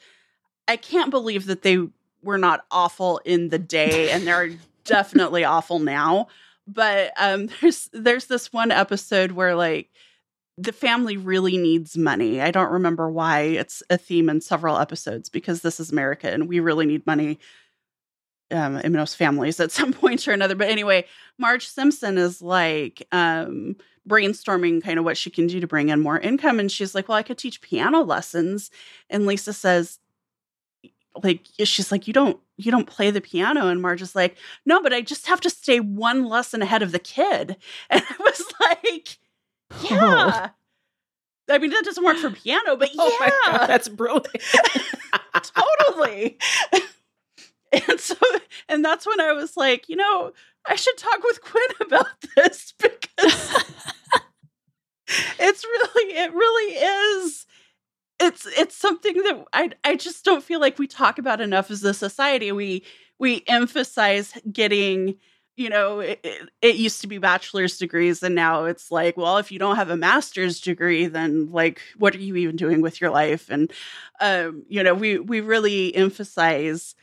I 0.68 0.78
can't 0.78 1.12
believe 1.12 1.46
that 1.46 1.62
they 1.62 1.80
were 2.24 2.38
not 2.38 2.66
awful 2.72 3.20
in 3.26 3.50
the 3.50 3.60
day, 3.60 4.10
and 4.10 4.26
they're 4.26 4.52
definitely 4.84 5.44
awful 5.44 5.80
now. 5.80 6.28
But 6.68 7.13
um, 7.18 7.49
there's 7.61 7.89
there's 7.93 8.26
this 8.26 8.51
one 8.51 8.72
episode 8.72 9.32
where 9.32 9.55
like 9.55 9.89
the 10.57 10.74
family 10.74 11.18
really 11.18 11.57
needs 11.57 11.97
money. 11.97 12.41
I 12.41 12.51
don't 12.51 12.72
remember 12.72 13.09
why 13.11 13.41
it's 13.41 13.84
a 13.89 13.97
theme 13.97 14.28
in 14.30 14.41
several 14.41 14.78
episodes 14.78 15.30
because 15.30 15.61
this 15.61 15.80
is 15.80 15.91
America 15.91 16.32
and 16.32 16.49
we 16.49 16.59
really 16.59 16.88
need 16.88 17.05
money 17.05 17.38
um, 18.49 18.78
in 18.78 18.91
most 18.91 19.18
families 19.18 19.59
at 19.59 19.72
some 19.72 19.93
point 19.93 20.28
or 20.28 20.32
another. 20.32 20.55
But 20.55 20.70
anyway, 20.70 21.05
Marge 21.38 21.68
Simpson 21.68 22.18
is 22.18 22.41
like 22.41 23.07
um, 23.11 23.76
brainstorming 24.09 24.84
kind 24.84 24.97
of 24.97 25.05
what 25.05 25.18
she 25.18 25.30
can 25.30 25.45
do 25.45 25.59
to 25.59 25.68
bring 25.68 25.89
in 25.89 25.99
more 25.99 26.20
income. 26.20 26.59
And 26.59 26.72
she's 26.72 26.95
like, 26.95 27.07
Well, 27.07 27.18
I 27.18 27.24
could 27.24 27.38
teach 27.38 27.61
piano 27.61 28.01
lessons. 28.01 28.72
And 29.09 29.28
Lisa 29.28 29.53
says, 29.53 29.99
like 31.24 31.45
she's 31.63 31.91
like 31.91 32.07
you 32.07 32.13
don't 32.13 32.39
you 32.58 32.72
don't 32.72 32.88
play 32.88 33.12
the 33.12 33.22
piano 33.22 33.68
and 33.68 33.82
marge 33.82 34.01
is 34.01 34.16
like 34.16 34.38
no 34.66 34.82
but 34.82 34.93
i 34.93 35.01
just 35.01 35.28
have 35.28 35.41
to 35.41 35.49
stay 35.49 35.80
one 35.80 36.26
lesson 36.26 36.62
ahead 36.62 36.82
of 36.82 36.91
the 36.91 36.99
kid 36.99 37.55
and 37.89 38.03
i 38.08 38.16
was 38.24 38.43
like 38.62 39.18
oh. 39.74 39.88
yeah 39.89 40.49
i 41.49 41.58
mean 41.58 41.72
that 41.72 41.86
doesn't 41.86 42.03
work 42.03 42.18
for 42.18 42.30
piano 42.30 42.76
but 42.76 42.89
yeah 42.93 43.08
Oh 43.08 43.18
my 43.20 43.32
god, 43.51 43.68
that's 43.68 43.88
brilliant. 43.88 44.28
totally. 45.43 46.38
and 47.72 47.99
so, 47.99 48.16
and 48.68 48.84
that's 48.84 49.05
when 49.05 49.20
I 49.20 49.34
was 49.34 49.58
like, 49.58 49.89
you 49.89 49.95
know, 49.95 50.32
I 50.66 50.76
should 50.76 50.97
talk 50.97 51.24
with 51.24 51.41
Quinn 51.41 51.64
about 51.82 52.08
this 52.36 52.74
because 52.78 53.64
it's 55.39 55.64
really, 55.64 56.18
it 56.18 56.34
really 56.34 56.74
is. 56.76 57.45
It's 58.20 58.47
it's 58.47 58.76
something 58.76 59.13
that 59.24 59.45
I 59.53 59.72
I 59.84 59.95
just 59.95 60.26
don't 60.26 60.43
feel 60.43 60.59
like 60.59 60.80
we 60.80 60.88
talk 60.88 61.20
about 61.20 61.41
enough 61.41 61.70
as 61.70 61.84
a 61.84 61.93
society. 61.93 62.51
We 62.51 62.84
we 63.20 63.43
emphasize 63.47 64.34
getting 64.51 65.18
you 65.57 65.70
know, 65.70 65.99
it, 65.99 66.20
it, 66.24 66.49
it, 66.61 66.76
used 66.76 67.01
to 67.01 67.07
be 67.07 67.18
bachelor's 67.18 67.80
degrees, 67.80 68.22
and 68.22 68.36
now 68.36 68.65
it's 68.65 68.91
like, 68.91 69.18
well, 69.18 69.38
if 69.39 69.51
you 69.51 69.57
don't 69.57 69.76
have 69.76 69.89
a 69.89 69.97
master's 69.97 70.61
degree, 70.61 71.07
then 71.07 71.51
like, 71.51 71.82
what 71.97 72.13
are 72.13 72.20
you 72.20 72.36
even 72.36 72.55
doing 72.55 72.80
with 72.80 73.01
your 73.01 73.09
life? 73.09 73.49
And 73.49 73.74
um, 74.22 74.63
you 74.70 74.84
know, 74.84 74.93
we 74.93 75.18
we 75.18 75.41
really 75.41 75.93
emphasize 75.95 76.93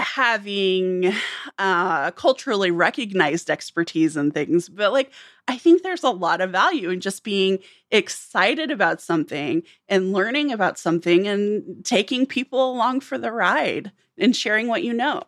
having 0.00 1.12
uh, 1.58 2.10
culturally 2.12 2.70
recognized 2.70 3.50
expertise 3.50 4.16
and 4.16 4.32
things, 4.34 4.68
but 4.68 4.92
like, 4.92 5.12
I 5.48 5.56
think 5.56 5.82
there's 5.82 6.04
a 6.04 6.10
lot 6.10 6.40
of 6.40 6.50
value 6.50 6.90
in 6.90 7.00
just 7.00 7.24
being 7.24 7.58
excited 7.90 8.70
about 8.70 9.00
something 9.00 9.62
and 9.88 10.12
learning 10.12 10.52
about 10.52 10.78
something 10.78 11.26
and 11.26 11.84
taking 11.84 12.26
people 12.26 12.70
along 12.70 13.00
for 13.00 13.18
the 13.18 13.32
ride 13.32 13.92
and 14.18 14.34
sharing 14.34 14.68
what 14.68 14.84
you 14.84 14.92
know. 14.92 15.22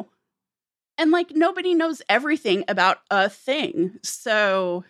And 0.98 1.10
like 1.10 1.32
nobody 1.32 1.74
knows 1.74 2.02
everything 2.08 2.64
about 2.68 2.98
a 3.10 3.28
thing 3.28 3.98
so 4.02 4.84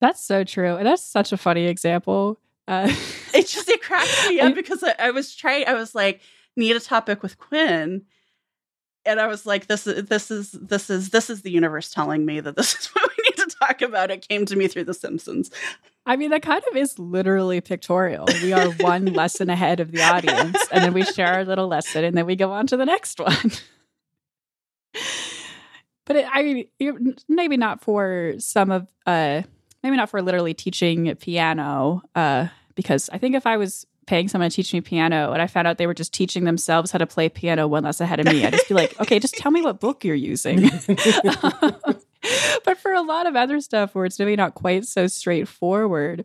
that's 0.00 0.24
so 0.24 0.44
true 0.44 0.76
and 0.76 0.86
that's 0.86 1.02
such 1.02 1.32
a 1.32 1.36
funny 1.36 1.66
example 1.66 2.38
uh, 2.68 2.90
it 3.34 3.46
just 3.48 3.68
it 3.68 3.82
cracked 3.82 4.28
me 4.28 4.40
up 4.40 4.54
because 4.54 4.82
I, 4.82 4.94
I, 4.98 5.10
was 5.10 5.34
trying 5.34 5.66
i 5.66 5.74
was 5.74 5.94
like 5.94 6.20
need 6.56 6.76
a 6.76 6.80
topic 6.80 7.22
with 7.22 7.38
quinn 7.38 8.02
and 9.04 9.20
i 9.20 9.26
was 9.26 9.46
like 9.46 9.66
this 9.66 9.86
is 9.86 10.06
this 10.06 10.30
is 10.30 10.52
this 10.52 10.90
is 10.90 11.10
this 11.10 11.30
is 11.30 11.42
the 11.42 11.50
universe 11.50 11.90
telling 11.90 12.24
me 12.24 12.40
that 12.40 12.56
this 12.56 12.74
is 12.74 12.86
what 12.92 13.10
we 13.16 13.24
need 13.24 13.36
to 13.36 13.56
talk 13.56 13.82
about 13.82 14.10
it 14.10 14.26
came 14.28 14.44
to 14.46 14.56
me 14.56 14.68
through 14.68 14.84
The 14.84 14.94
Simpsons. 14.94 15.50
I 16.04 16.16
mean, 16.16 16.30
that 16.30 16.42
kind 16.42 16.62
of 16.70 16.76
is 16.76 16.98
literally 16.98 17.60
pictorial. 17.60 18.26
We 18.42 18.52
are 18.52 18.70
one 18.70 19.06
lesson 19.12 19.48
ahead 19.50 19.78
of 19.80 19.92
the 19.92 20.02
audience, 20.02 20.56
and 20.72 20.82
then 20.84 20.92
we 20.92 21.04
share 21.04 21.34
our 21.34 21.44
little 21.44 21.68
lesson, 21.68 22.02
and 22.04 22.16
then 22.16 22.26
we 22.26 22.34
go 22.34 22.50
on 22.50 22.66
to 22.68 22.76
the 22.76 22.84
next 22.84 23.20
one. 23.20 23.52
but 26.04 26.16
it, 26.16 26.26
I 26.30 26.42
mean, 26.42 27.16
maybe 27.28 27.56
not 27.56 27.82
for 27.82 28.34
some 28.38 28.72
of, 28.72 28.88
uh, 29.06 29.42
maybe 29.84 29.96
not 29.96 30.10
for 30.10 30.20
literally 30.22 30.54
teaching 30.54 31.14
piano, 31.16 32.02
uh, 32.16 32.48
because 32.74 33.08
I 33.12 33.18
think 33.18 33.36
if 33.36 33.46
I 33.46 33.56
was 33.56 33.86
paying 34.06 34.28
someone 34.28 34.50
to 34.50 34.56
teach 34.56 34.72
me 34.72 34.80
piano 34.80 35.32
and 35.32 35.40
I 35.40 35.46
found 35.46 35.66
out 35.66 35.78
they 35.78 35.86
were 35.86 35.94
just 35.94 36.12
teaching 36.12 36.44
themselves 36.44 36.90
how 36.90 36.98
to 36.98 37.06
play 37.06 37.28
piano 37.28 37.68
one 37.68 37.84
less 37.84 38.00
ahead 38.00 38.20
of 38.20 38.26
me, 38.26 38.44
I'd 38.44 38.52
just 38.52 38.68
be 38.68 38.74
like, 38.74 38.98
okay, 39.00 39.18
just 39.18 39.34
tell 39.34 39.50
me 39.50 39.62
what 39.62 39.80
book 39.80 40.04
you're 40.04 40.14
using. 40.14 40.62
but 42.64 42.78
for 42.78 42.92
a 42.92 43.02
lot 43.02 43.26
of 43.26 43.36
other 43.36 43.60
stuff 43.60 43.94
where 43.94 44.04
it's 44.04 44.18
maybe 44.18 44.36
not 44.36 44.54
quite 44.54 44.84
so 44.84 45.06
straightforward, 45.06 46.24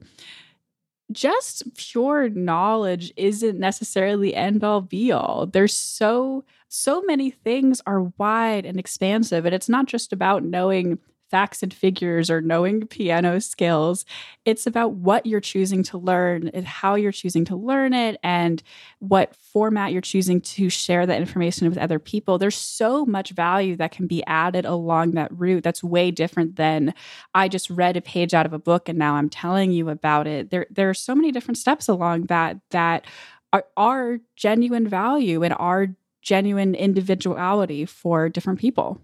just 1.12 1.74
pure 1.76 2.30
knowledge 2.30 3.14
isn't 3.16 3.60
necessarily 3.60 4.36
end 4.36 4.64
all 4.64 4.82
be 4.82 5.12
all. 5.12 5.46
There's 5.46 5.74
so 5.74 6.44
so 6.70 7.02
many 7.02 7.32
things 7.32 7.82
are 7.86 8.12
wide 8.18 8.66
and 8.66 8.78
expansive 8.78 9.46
and 9.46 9.56
it's 9.56 9.70
not 9.70 9.86
just 9.86 10.12
about 10.12 10.44
knowing 10.44 11.00
facts 11.30 11.62
and 11.64 11.74
figures 11.74 12.30
or 12.30 12.42
knowing 12.42 12.88
piano 12.88 13.40
skills. 13.40 14.06
It's 14.46 14.66
about 14.66 14.94
what 14.94 15.26
you're 15.26 15.40
choosing 15.42 15.84
to 15.84 15.98
learn 15.98 16.50
and 16.54 16.66
how 16.66 16.96
you're 16.96 17.12
choosing 17.12 17.46
to 17.46 17.56
learn 17.56 17.94
it 17.94 18.20
and 18.24 18.64
what 19.00 19.36
format 19.36 19.92
you're 19.92 20.02
choosing 20.02 20.42
to 20.42 20.70
share 20.70 21.06
that 21.06 21.20
information 21.20 21.68
with 21.68 21.78
other 21.78 22.00
people. 22.00 22.38
There's 22.38 22.56
so 22.56 23.06
much 23.06 23.32
value 23.32 23.76
that 23.78 23.92
can 23.92 24.08
be 24.08 24.26
added 24.26 24.66
along 24.66 25.12
that 25.12 25.32
route 25.32 25.64
that's 25.64 25.84
way 25.84 26.12
different 26.12 26.56
than 26.56 26.94
I 27.34 27.48
just 27.48 27.70
read 27.70 27.98
a 27.98 28.02
page 28.02 28.34
out 28.34 28.46
of 28.46 28.54
a 28.54 28.60
book 28.60 28.90
and 28.90 28.98
now 28.98 29.16
I'm 29.16 29.30
telling 29.30 29.72
you 29.72 29.90
about 29.90 30.28
it. 30.28 30.50
There 30.50 30.68
there 30.70 30.90
are 30.90 30.94
so 30.94 31.16
many 31.16 31.32
different 31.32 31.58
steps 31.58 31.88
along 31.88 32.24
that 32.24 32.58
that 32.72 33.06
are, 33.54 33.66
are 33.76 34.20
genuine 34.36 34.88
value 34.88 35.44
and 35.44 35.54
are 35.58 35.96
genuine 36.22 36.76
individuality 36.76 37.86
for 37.86 38.30
different 38.30 38.60
people. 38.60 39.02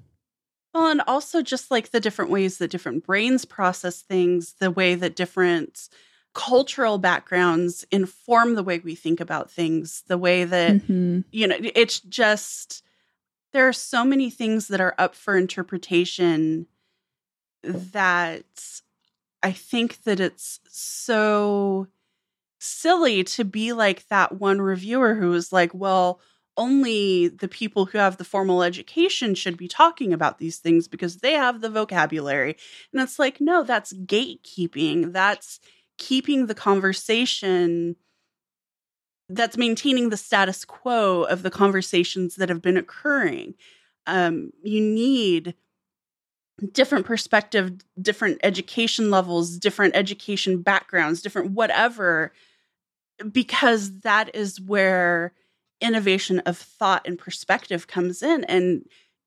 Well, 0.73 0.87
and 0.87 1.01
also 1.07 1.41
just 1.41 1.69
like 1.69 1.91
the 1.91 1.99
different 1.99 2.31
ways 2.31 2.57
that 2.57 2.71
different 2.71 3.05
brains 3.05 3.45
process 3.45 4.01
things, 4.01 4.55
the 4.59 4.71
way 4.71 4.95
that 4.95 5.15
different 5.15 5.87
cultural 6.33 6.97
backgrounds 6.97 7.85
inform 7.91 8.55
the 8.55 8.63
way 8.63 8.79
we 8.79 8.95
think 8.95 9.19
about 9.19 9.51
things, 9.51 10.03
the 10.07 10.17
way 10.17 10.45
that, 10.45 10.77
Mhm. 10.81 11.25
you 11.31 11.47
know, 11.47 11.57
it's 11.59 11.99
just, 11.99 12.83
there 13.51 13.67
are 13.67 13.73
so 13.73 14.03
many 14.03 14.31
things 14.31 14.67
that 14.69 14.81
are 14.81 14.95
up 14.97 15.13
for 15.13 15.37
interpretation 15.37 16.65
that 17.63 18.81
I 19.43 19.51
think 19.51 20.03
that 20.03 20.19
it's 20.19 20.59
so 20.69 21.87
silly 22.59 23.23
to 23.25 23.45
be 23.45 23.73
like 23.73 24.07
that 24.07 24.33
one 24.39 24.59
reviewer 24.61 25.15
who 25.15 25.29
was 25.29 25.51
like, 25.53 25.73
well, 25.73 26.19
only 26.57 27.27
the 27.27 27.47
people 27.47 27.85
who 27.85 27.97
have 27.97 28.17
the 28.17 28.23
formal 28.23 28.63
education 28.63 29.35
should 29.35 29.57
be 29.57 29.67
talking 29.67 30.13
about 30.13 30.37
these 30.37 30.59
things 30.59 30.87
because 30.87 31.17
they 31.17 31.33
have 31.33 31.61
the 31.61 31.69
vocabulary. 31.69 32.55
And 32.91 33.01
it's 33.01 33.17
like, 33.17 33.41
no, 33.41 33.63
that's 33.63 33.93
gatekeeping. 33.93 35.13
That's 35.13 35.59
keeping 35.97 36.45
the 36.45 36.55
conversation, 36.55 37.95
that's 39.29 39.57
maintaining 39.57 40.09
the 40.09 40.17
status 40.17 40.65
quo 40.65 41.23
of 41.23 41.43
the 41.43 41.51
conversations 41.51 42.35
that 42.35 42.49
have 42.49 42.61
been 42.61 42.77
occurring. 42.77 43.55
Um, 44.05 44.51
you 44.63 44.81
need 44.81 45.55
different 46.71 47.05
perspective, 47.05 47.73
different 48.01 48.39
education 48.43 49.09
levels, 49.09 49.57
different 49.57 49.95
education 49.95 50.61
backgrounds, 50.61 51.21
different 51.21 51.51
whatever, 51.51 52.31
because 53.31 53.99
that 54.01 54.35
is 54.35 54.61
where 54.61 55.33
innovation 55.83 56.39
of 56.41 56.57
thought 56.57 57.05
and 57.05 57.19
perspective 57.19 57.87
comes 57.87 58.23
in 58.23 58.43
and 58.45 58.85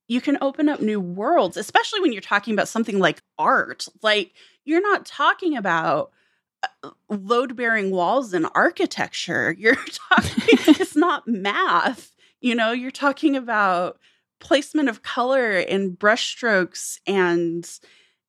you 0.09 0.21
can 0.21 0.39
open 0.41 0.69
up 0.69 0.81
new 0.81 1.01
worlds 1.01 1.57
especially 1.57 2.01
when 2.01 2.13
you're 2.13 2.23
talking 2.23 2.55
about 2.55 2.69
something 2.69 2.99
like 2.99 3.23
art. 3.39 3.87
Like 4.03 4.33
you're 4.65 4.83
not 4.83 5.07
talking 5.07 5.57
about 5.57 6.11
uh, 6.83 6.91
load 7.09 7.55
bearing 7.55 7.91
walls 7.91 8.35
in 8.35 8.47
architecture. 8.47 9.53
You're 9.59 9.77
talking 9.77 10.59
it's 10.81 10.97
not 10.97 11.29
math 11.29 12.13
you 12.41 12.55
know? 12.55 12.73
You're 12.73 12.91
talking 12.91 13.37
about 13.37 13.99
placement 14.41 14.89
of 14.89 15.03
color 15.03 15.59
and 15.59 15.99
brushstrokes 15.99 16.99
and 17.07 17.69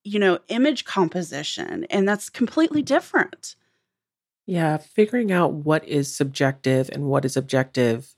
you 0.04 0.20
know 0.20 0.40
image 0.48 0.86
composition 0.86 1.86
and 1.90 2.08
that's 2.08 2.30
completely 2.30 2.82
different. 2.82 3.56
Yeah, 4.46 4.78
figuring 4.78 5.32
out 5.32 5.52
what 5.54 5.86
is 5.86 6.16
subjective 6.16 6.90
and 6.94 7.04
what 7.04 7.26
is 7.26 7.36
objective, 7.36 8.16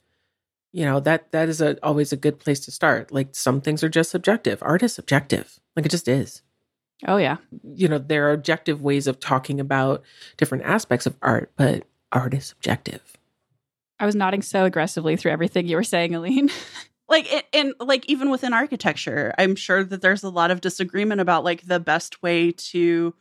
you 0.72 0.84
know, 0.84 1.00
that 1.00 1.32
that 1.32 1.48
is 1.48 1.60
a, 1.60 1.76
always 1.84 2.12
a 2.12 2.16
good 2.16 2.38
place 2.38 2.60
to 2.60 2.70
start. 2.70 3.12
Like 3.12 3.28
some 3.32 3.60
things 3.60 3.82
are 3.82 3.88
just 3.88 4.10
subjective. 4.10 4.62
Art 4.62 4.82
is 4.82 4.94
subjective. 4.94 5.58
Like 5.76 5.86
it 5.86 5.90
just 5.90 6.08
is. 6.08 6.42
Oh 7.06 7.16
yeah. 7.16 7.38
You 7.64 7.88
know, 7.88 7.98
there 7.98 8.28
are 8.28 8.32
objective 8.32 8.82
ways 8.82 9.06
of 9.06 9.20
talking 9.20 9.58
about 9.58 10.02
different 10.36 10.64
aspects 10.64 11.06
of 11.06 11.16
art, 11.22 11.50
but 11.56 11.84
art 12.12 12.34
is 12.34 12.46
subjective. 12.46 13.02
I 13.98 14.06
was 14.06 14.14
nodding 14.14 14.42
so 14.42 14.64
aggressively 14.64 15.16
through 15.16 15.32
everything 15.32 15.66
you 15.66 15.76
were 15.76 15.82
saying, 15.82 16.14
Aleen. 16.14 16.50
like 17.10 17.30
it, 17.30 17.44
and 17.52 17.74
like 17.80 18.08
even 18.08 18.30
within 18.30 18.54
architecture 18.54 19.34
i'm 19.36 19.56
sure 19.56 19.82
that 19.84 20.00
there's 20.00 20.22
a 20.22 20.30
lot 20.30 20.50
of 20.50 20.60
disagreement 20.60 21.20
about 21.20 21.44
like 21.44 21.62
the 21.62 21.80
best 21.80 22.22
way 22.22 22.52
to 22.52 23.12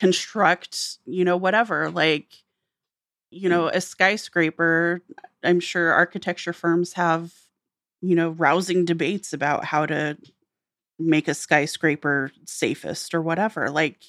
construct 0.00 0.98
you 1.06 1.24
know 1.24 1.36
whatever 1.36 1.90
like 1.90 2.26
you 3.30 3.48
know 3.48 3.68
a 3.68 3.80
skyscraper 3.80 5.02
i'm 5.42 5.60
sure 5.60 5.92
architecture 5.92 6.52
firms 6.52 6.94
have 6.94 7.32
you 8.00 8.14
know 8.14 8.30
rousing 8.30 8.84
debates 8.84 9.32
about 9.32 9.64
how 9.64 9.86
to 9.86 10.16
make 10.98 11.28
a 11.28 11.34
skyscraper 11.34 12.30
safest 12.46 13.14
or 13.14 13.20
whatever 13.20 13.70
like 13.70 14.02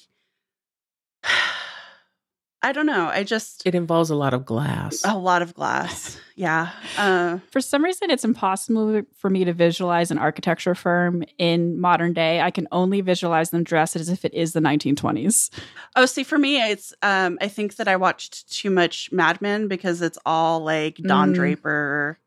i 2.62 2.72
don't 2.72 2.86
know 2.86 3.06
i 3.08 3.22
just 3.22 3.66
It 3.66 3.74
involves 3.74 4.10
a 4.10 4.14
lot 4.16 4.34
of 4.34 4.44
glass. 4.44 5.02
a 5.04 5.16
lot 5.16 5.42
of 5.42 5.54
glass 5.54 6.18
yeah 6.34 6.70
uh 6.96 7.38
For 7.50 7.60
some 7.60 7.82
reason, 7.84 8.10
it's 8.10 8.24
impossible 8.24 9.02
for 9.16 9.28
me 9.30 9.44
to 9.44 9.52
visualize 9.52 10.10
an 10.10 10.18
architecture 10.18 10.74
firm 10.74 11.24
in 11.38 11.80
modern 11.80 12.12
day. 12.12 12.40
I 12.40 12.50
can 12.52 12.68
only 12.70 13.00
visualize 13.00 13.50
them 13.50 13.64
dressed 13.64 13.96
as 13.96 14.08
if 14.08 14.24
it 14.24 14.32
is 14.34 14.52
the 14.52 14.60
1920s. 14.60 15.50
Oh, 15.96 16.06
see, 16.06 16.22
for 16.22 16.38
me, 16.38 16.62
it's 16.70 16.94
um, 17.02 17.38
I 17.40 17.48
think 17.48 17.76
that 17.76 17.88
I 17.88 17.96
watched 17.96 18.52
too 18.52 18.70
much 18.70 19.10
Mad 19.10 19.40
Men 19.42 19.66
because 19.68 20.00
it's 20.02 20.18
all 20.24 20.60
like 20.60 20.96
Don 20.98 21.30
Mm. 21.32 21.34
Draper, 21.34 22.18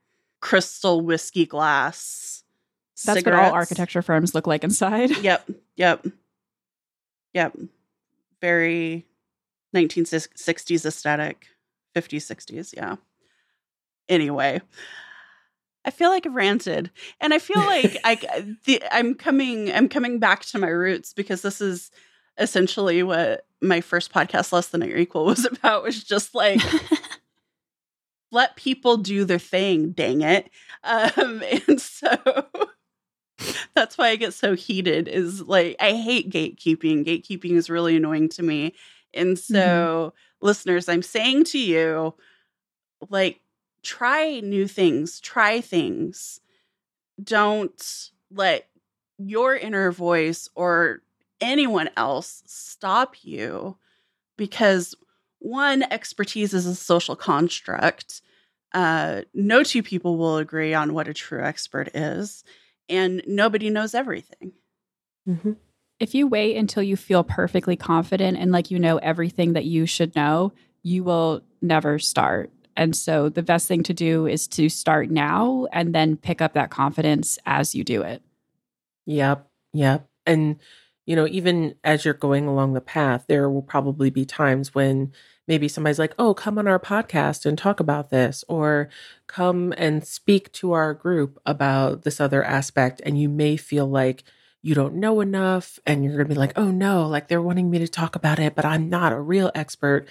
crystal 0.41 0.99
whiskey 1.01 1.45
glass. 1.45 2.43
That's 3.05 3.23
what 3.25 3.33
all 3.33 3.51
architecture 3.53 4.01
firms 4.01 4.35
look 4.35 4.45
like 4.47 4.63
inside. 4.65 5.11
Yep, 5.23 5.49
yep, 5.77 6.05
yep. 7.33 7.55
Very 8.41 9.05
1960s 9.75 10.85
aesthetic, 10.85 11.47
50s, 11.95 12.25
60s. 12.25 12.73
Yeah. 12.75 12.95
Anyway, 14.09 14.61
I 15.83 15.91
feel 15.91 16.09
like 16.09 16.25
I've 16.25 16.35
ranted, 16.35 16.91
and 17.19 17.33
I 17.33 17.39
feel 17.39 17.61
like 17.61 17.97
I 18.03 18.55
the, 18.65 18.83
I'm 18.91 19.15
coming 19.15 19.71
I'm 19.71 19.89
coming 19.89 20.19
back 20.19 20.43
to 20.45 20.59
my 20.59 20.67
roots 20.67 21.13
because 21.13 21.41
this 21.41 21.61
is 21.61 21.91
essentially 22.37 23.03
what 23.03 23.45
my 23.61 23.81
first 23.81 24.13
podcast, 24.13 24.51
Less 24.51 24.67
Than 24.67 24.83
or 24.83 24.95
Equal, 24.95 25.25
was 25.27 25.45
about. 25.45 25.83
Was 25.83 26.03
just 26.03 26.35
like 26.35 26.61
let 28.31 28.55
people 28.55 28.97
do 28.97 29.25
their 29.25 29.39
thing. 29.39 29.91
Dang 29.91 30.21
it! 30.21 30.49
Um, 30.83 31.43
and 31.67 31.81
so 31.81 32.17
that's 33.73 33.97
why 33.97 34.09
I 34.09 34.15
get 34.15 34.33
so 34.33 34.55
heated. 34.55 35.07
Is 35.07 35.41
like 35.41 35.75
I 35.79 35.93
hate 35.93 36.29
gatekeeping. 36.29 37.05
Gatekeeping 37.05 37.53
is 37.53 37.69
really 37.69 37.95
annoying 37.95 38.29
to 38.29 38.43
me, 38.43 38.75
and 39.13 39.37
so 39.37 40.13
listeners, 40.41 40.87
I'm 40.89 41.01
saying 41.01 41.45
to 41.45 41.59
you, 41.59 42.13
like 43.09 43.39
try 43.83 44.39
new 44.41 44.67
things, 44.67 45.19
try 45.19 45.61
things. 45.61 46.39
Don't 47.21 48.09
let 48.31 48.67
your 49.17 49.55
inner 49.55 49.91
voice 49.91 50.49
or 50.55 51.01
anyone 51.39 51.89
else 51.97 52.43
stop 52.45 53.15
you 53.23 53.77
because 54.37 54.95
one, 55.39 55.83
expertise 55.83 56.53
is 56.53 56.65
a 56.67 56.75
social 56.75 57.15
construct. 57.15 58.21
Uh, 58.73 59.21
no 59.33 59.63
two 59.63 59.81
people 59.83 60.17
will 60.17 60.37
agree 60.37 60.73
on 60.73 60.93
what 60.93 61.07
a 61.07 61.13
true 61.13 61.43
expert 61.43 61.89
is, 61.95 62.43
and 62.87 63.21
nobody 63.27 63.69
knows 63.69 63.93
everything. 63.93 64.53
Mhm. 65.27 65.57
If 66.01 66.15
you 66.15 66.25
wait 66.25 66.57
until 66.57 66.81
you 66.81 66.97
feel 66.97 67.23
perfectly 67.23 67.75
confident 67.75 68.35
and 68.35 68.51
like 68.51 68.71
you 68.71 68.79
know 68.79 68.97
everything 68.97 69.53
that 69.53 69.65
you 69.65 69.85
should 69.85 70.15
know, 70.15 70.51
you 70.81 71.03
will 71.03 71.43
never 71.61 71.99
start. 71.99 72.51
And 72.75 72.95
so 72.95 73.29
the 73.29 73.43
best 73.43 73.67
thing 73.67 73.83
to 73.83 73.93
do 73.93 74.25
is 74.25 74.47
to 74.49 74.67
start 74.67 75.11
now 75.11 75.67
and 75.71 75.93
then 75.93 76.17
pick 76.17 76.41
up 76.41 76.53
that 76.53 76.71
confidence 76.71 77.37
as 77.45 77.75
you 77.75 77.83
do 77.83 78.01
it. 78.01 78.23
Yep. 79.05 79.47
Yep. 79.73 80.09
And 80.25 80.55
you 81.05 81.15
know, 81.15 81.27
even 81.27 81.75
as 81.83 82.03
you're 82.03 82.15
going 82.15 82.47
along 82.47 82.73
the 82.73 82.81
path, 82.81 83.25
there 83.27 83.47
will 83.47 83.61
probably 83.61 84.09
be 84.09 84.25
times 84.25 84.73
when 84.73 85.11
maybe 85.47 85.67
somebody's 85.67 85.99
like, 85.99 86.15
oh, 86.17 86.33
come 86.33 86.57
on 86.57 86.67
our 86.67 86.79
podcast 86.79 87.45
and 87.45 87.59
talk 87.59 87.79
about 87.79 88.09
this, 88.09 88.43
or 88.47 88.89
come 89.27 89.71
and 89.77 90.05
speak 90.05 90.51
to 90.53 90.71
our 90.71 90.95
group 90.95 91.39
about 91.45 92.03
this 92.03 92.19
other 92.19 92.43
aspect. 92.43 93.01
And 93.05 93.19
you 93.19 93.29
may 93.29 93.55
feel 93.55 93.87
like 93.87 94.23
you 94.63 94.75
don't 94.75 94.95
know 94.95 95.21
enough 95.21 95.79
and 95.85 96.03
you're 96.03 96.13
going 96.13 96.27
to 96.27 96.33
be 96.33 96.39
like, 96.39 96.53
oh 96.55 96.69
no, 96.69 97.07
like 97.07 97.27
they're 97.27 97.41
wanting 97.41 97.69
me 97.69 97.79
to 97.79 97.87
talk 97.87 98.15
about 98.15 98.39
it, 98.39 98.53
but 98.53 98.63
I'm 98.63 98.89
not 98.89 99.11
a 99.11 99.19
real 99.19 99.51
expert. 99.55 100.07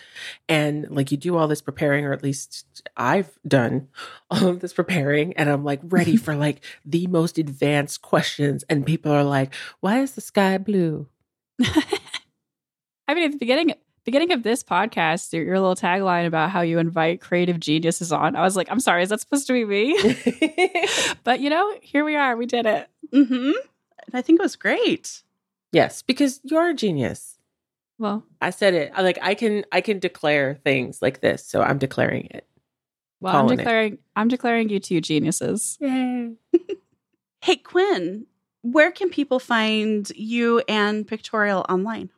And 0.49 0.91
like 0.91 1.13
you 1.13 1.17
do 1.17 1.37
all 1.37 1.47
this 1.47 1.63
preparing, 1.63 2.05
or 2.05 2.13
at 2.13 2.23
least 2.25 2.83
I've 2.97 3.39
done 3.47 3.89
all 4.31 4.49
of 4.49 4.61
this 4.61 4.73
preparing, 4.73 5.33
and 5.35 5.49
I'm 5.49 5.65
like 5.65 5.81
ready 5.85 6.17
for 6.17 6.35
like 6.35 6.65
the 6.85 7.07
most 7.07 7.39
advanced 7.39 8.03
questions. 8.03 8.65
And 8.69 8.85
people 8.87 9.13
are 9.13 9.25
like, 9.25 9.55
why 9.81 10.01
is 10.01 10.13
the 10.13 10.21
sky 10.21 10.59
blue? 10.59 11.07
I 13.07 13.15
mean, 13.15 13.25
at 13.25 13.33
the 13.33 13.39
beginning 13.39 13.75
beginning 14.05 14.33
of 14.33 14.43
this 14.43 14.65
podcast, 14.65 15.33
your, 15.33 15.45
your 15.45 15.61
little 15.61 15.77
tagline 15.77 16.27
about 16.27 16.51
how 16.51 16.63
you 16.63 16.79
invite 16.79 17.21
creative 17.21 17.61
geniuses 17.61 18.11
on, 18.11 18.35
I 18.35 18.43
was 18.43 18.57
like, 18.57 18.69
I'm 18.71 18.81
sorry, 18.81 19.03
is 19.03 19.11
that 19.11 19.21
supposed 19.21 19.47
to 19.47 19.53
be 19.53 19.65
me? 19.65 21.15
but 21.23 21.39
you 21.39 21.51
know, 21.51 21.75
here 21.83 22.05
we 22.05 22.17
are. 22.17 22.37
We 22.37 22.47
did 22.47 22.67
it. 22.67 22.89
Mm-hmm. 23.13 23.53
And 24.13 24.19
I 24.19 24.23
think 24.23 24.41
it 24.41 24.43
was 24.43 24.57
great. 24.57 25.23
yes, 25.73 26.03
because 26.03 26.41
you're 26.43 26.71
a 26.71 26.75
genius. 26.75 27.39
Well, 27.99 28.25
I 28.41 28.51
said 28.51 28.75
it. 28.75 28.91
I 28.95 29.03
like 29.03 29.19
I 29.23 29.35
can 29.35 29.65
I 29.73 29.81
can 29.81 29.99
declare 29.99 30.55
things 30.65 31.03
like 31.03 31.21
this, 31.21 31.45
so 31.47 31.61
I'm 31.63 31.79
declaring 31.79 32.29
it. 32.31 32.47
well, 33.21 33.35
I'm 33.37 33.41
Calling 33.43 33.55
it. 33.59 33.63
declaring 33.63 33.99
I'm 34.17 34.29
declaring 34.29 34.69
you 34.71 34.81
two 34.81 35.01
geniuses. 35.01 35.77
Yay. 35.81 36.33
Hey, 37.43 37.57
Quinn, 37.57 38.27
where 38.63 38.91
can 38.91 39.09
people 39.09 39.39
find 39.39 40.11
you 40.15 40.59
and 40.69 41.09
Pictorial 41.09 41.65
online? 41.71 42.11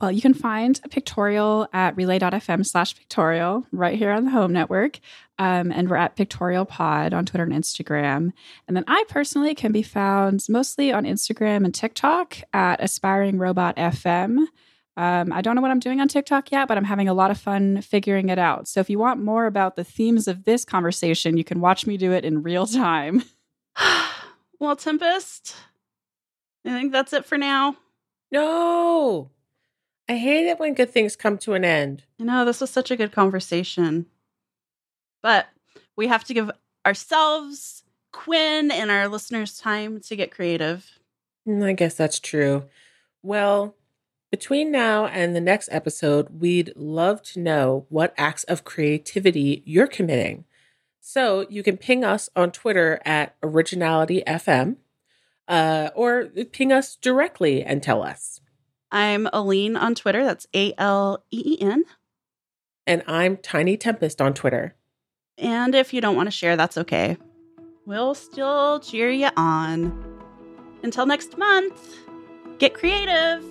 Well, 0.00 0.12
you 0.12 0.20
can 0.20 0.34
find 0.34 0.78
a 0.84 0.88
pictorial 0.88 1.68
at 1.72 1.96
relay.fm 1.96 2.66
slash 2.66 2.94
pictorial 2.94 3.66
right 3.72 3.98
here 3.98 4.10
on 4.10 4.26
the 4.26 4.30
home 4.30 4.52
network. 4.52 5.00
Um, 5.38 5.72
and 5.72 5.88
we're 5.88 5.96
at 5.96 6.16
Pictorial 6.16 6.66
Pod 6.66 7.14
on 7.14 7.24
Twitter 7.24 7.44
and 7.44 7.52
Instagram. 7.52 8.32
And 8.68 8.76
then 8.76 8.84
I 8.86 9.04
personally 9.08 9.54
can 9.54 9.72
be 9.72 9.82
found 9.82 10.44
mostly 10.48 10.92
on 10.92 11.04
Instagram 11.04 11.64
and 11.64 11.74
TikTok 11.74 12.38
at 12.52 12.82
Aspiring 12.82 13.38
Robot 13.38 13.76
FM. 13.76 14.46
Um, 14.98 15.32
I 15.32 15.42
don't 15.42 15.56
know 15.56 15.62
what 15.62 15.70
I'm 15.70 15.78
doing 15.78 16.00
on 16.00 16.08
TikTok 16.08 16.50
yet, 16.52 16.68
but 16.68 16.78
I'm 16.78 16.84
having 16.84 17.08
a 17.08 17.14
lot 17.14 17.30
of 17.30 17.38
fun 17.38 17.82
figuring 17.82 18.28
it 18.28 18.38
out. 18.38 18.66
So 18.68 18.80
if 18.80 18.88
you 18.88 18.98
want 18.98 19.22
more 19.22 19.46
about 19.46 19.76
the 19.76 19.84
themes 19.84 20.26
of 20.26 20.44
this 20.44 20.64
conversation, 20.64 21.36
you 21.36 21.44
can 21.44 21.60
watch 21.60 21.86
me 21.86 21.96
do 21.96 22.12
it 22.12 22.24
in 22.24 22.42
real 22.42 22.66
time. 22.66 23.22
well, 24.58 24.76
Tempest, 24.76 25.54
I 26.64 26.70
think 26.70 26.92
that's 26.92 27.12
it 27.12 27.26
for 27.26 27.36
now. 27.36 27.76
No. 28.30 29.30
I 30.08 30.16
hate 30.16 30.46
it 30.46 30.60
when 30.60 30.74
good 30.74 30.90
things 30.90 31.16
come 31.16 31.36
to 31.38 31.54
an 31.54 31.64
end. 31.64 32.04
I 32.20 32.24
know 32.24 32.44
this 32.44 32.60
was 32.60 32.70
such 32.70 32.90
a 32.90 32.96
good 32.96 33.12
conversation, 33.12 34.06
but 35.22 35.48
we 35.96 36.06
have 36.06 36.24
to 36.24 36.34
give 36.34 36.50
ourselves, 36.86 37.82
Quinn, 38.12 38.70
and 38.70 38.90
our 38.90 39.08
listeners 39.08 39.58
time 39.58 40.00
to 40.00 40.16
get 40.16 40.30
creative. 40.30 40.98
Mm, 41.46 41.64
I 41.64 41.72
guess 41.72 41.94
that's 41.94 42.20
true. 42.20 42.64
Well, 43.22 43.74
between 44.30 44.70
now 44.70 45.06
and 45.06 45.34
the 45.34 45.40
next 45.40 45.68
episode, 45.72 46.40
we'd 46.40 46.72
love 46.76 47.22
to 47.22 47.40
know 47.40 47.86
what 47.88 48.14
acts 48.16 48.44
of 48.44 48.64
creativity 48.64 49.62
you're 49.64 49.86
committing. 49.86 50.44
So 51.00 51.46
you 51.48 51.62
can 51.62 51.76
ping 51.76 52.04
us 52.04 52.28
on 52.34 52.50
Twitter 52.50 53.00
at 53.04 53.40
OriginalityFM 53.40 54.76
uh, 55.48 55.90
or 55.94 56.26
ping 56.52 56.72
us 56.72 56.96
directly 56.96 57.62
and 57.62 57.82
tell 57.82 58.02
us. 58.02 58.40
I'm 58.96 59.28
Aleen 59.30 59.76
on 59.76 59.94
Twitter. 59.94 60.24
That's 60.24 60.46
A 60.54 60.72
L 60.78 61.22
E 61.30 61.42
E 61.44 61.60
N. 61.60 61.84
And 62.86 63.02
I'm 63.06 63.36
Tiny 63.36 63.76
Tempest 63.76 64.22
on 64.22 64.32
Twitter. 64.32 64.74
And 65.36 65.74
if 65.74 65.92
you 65.92 66.00
don't 66.00 66.16
want 66.16 66.28
to 66.28 66.30
share, 66.30 66.56
that's 66.56 66.78
okay. 66.78 67.18
We'll 67.84 68.14
still 68.14 68.80
cheer 68.80 69.10
you 69.10 69.28
on. 69.36 69.92
Until 70.82 71.04
next 71.04 71.36
month, 71.36 71.94
get 72.58 72.72
creative. 72.72 73.44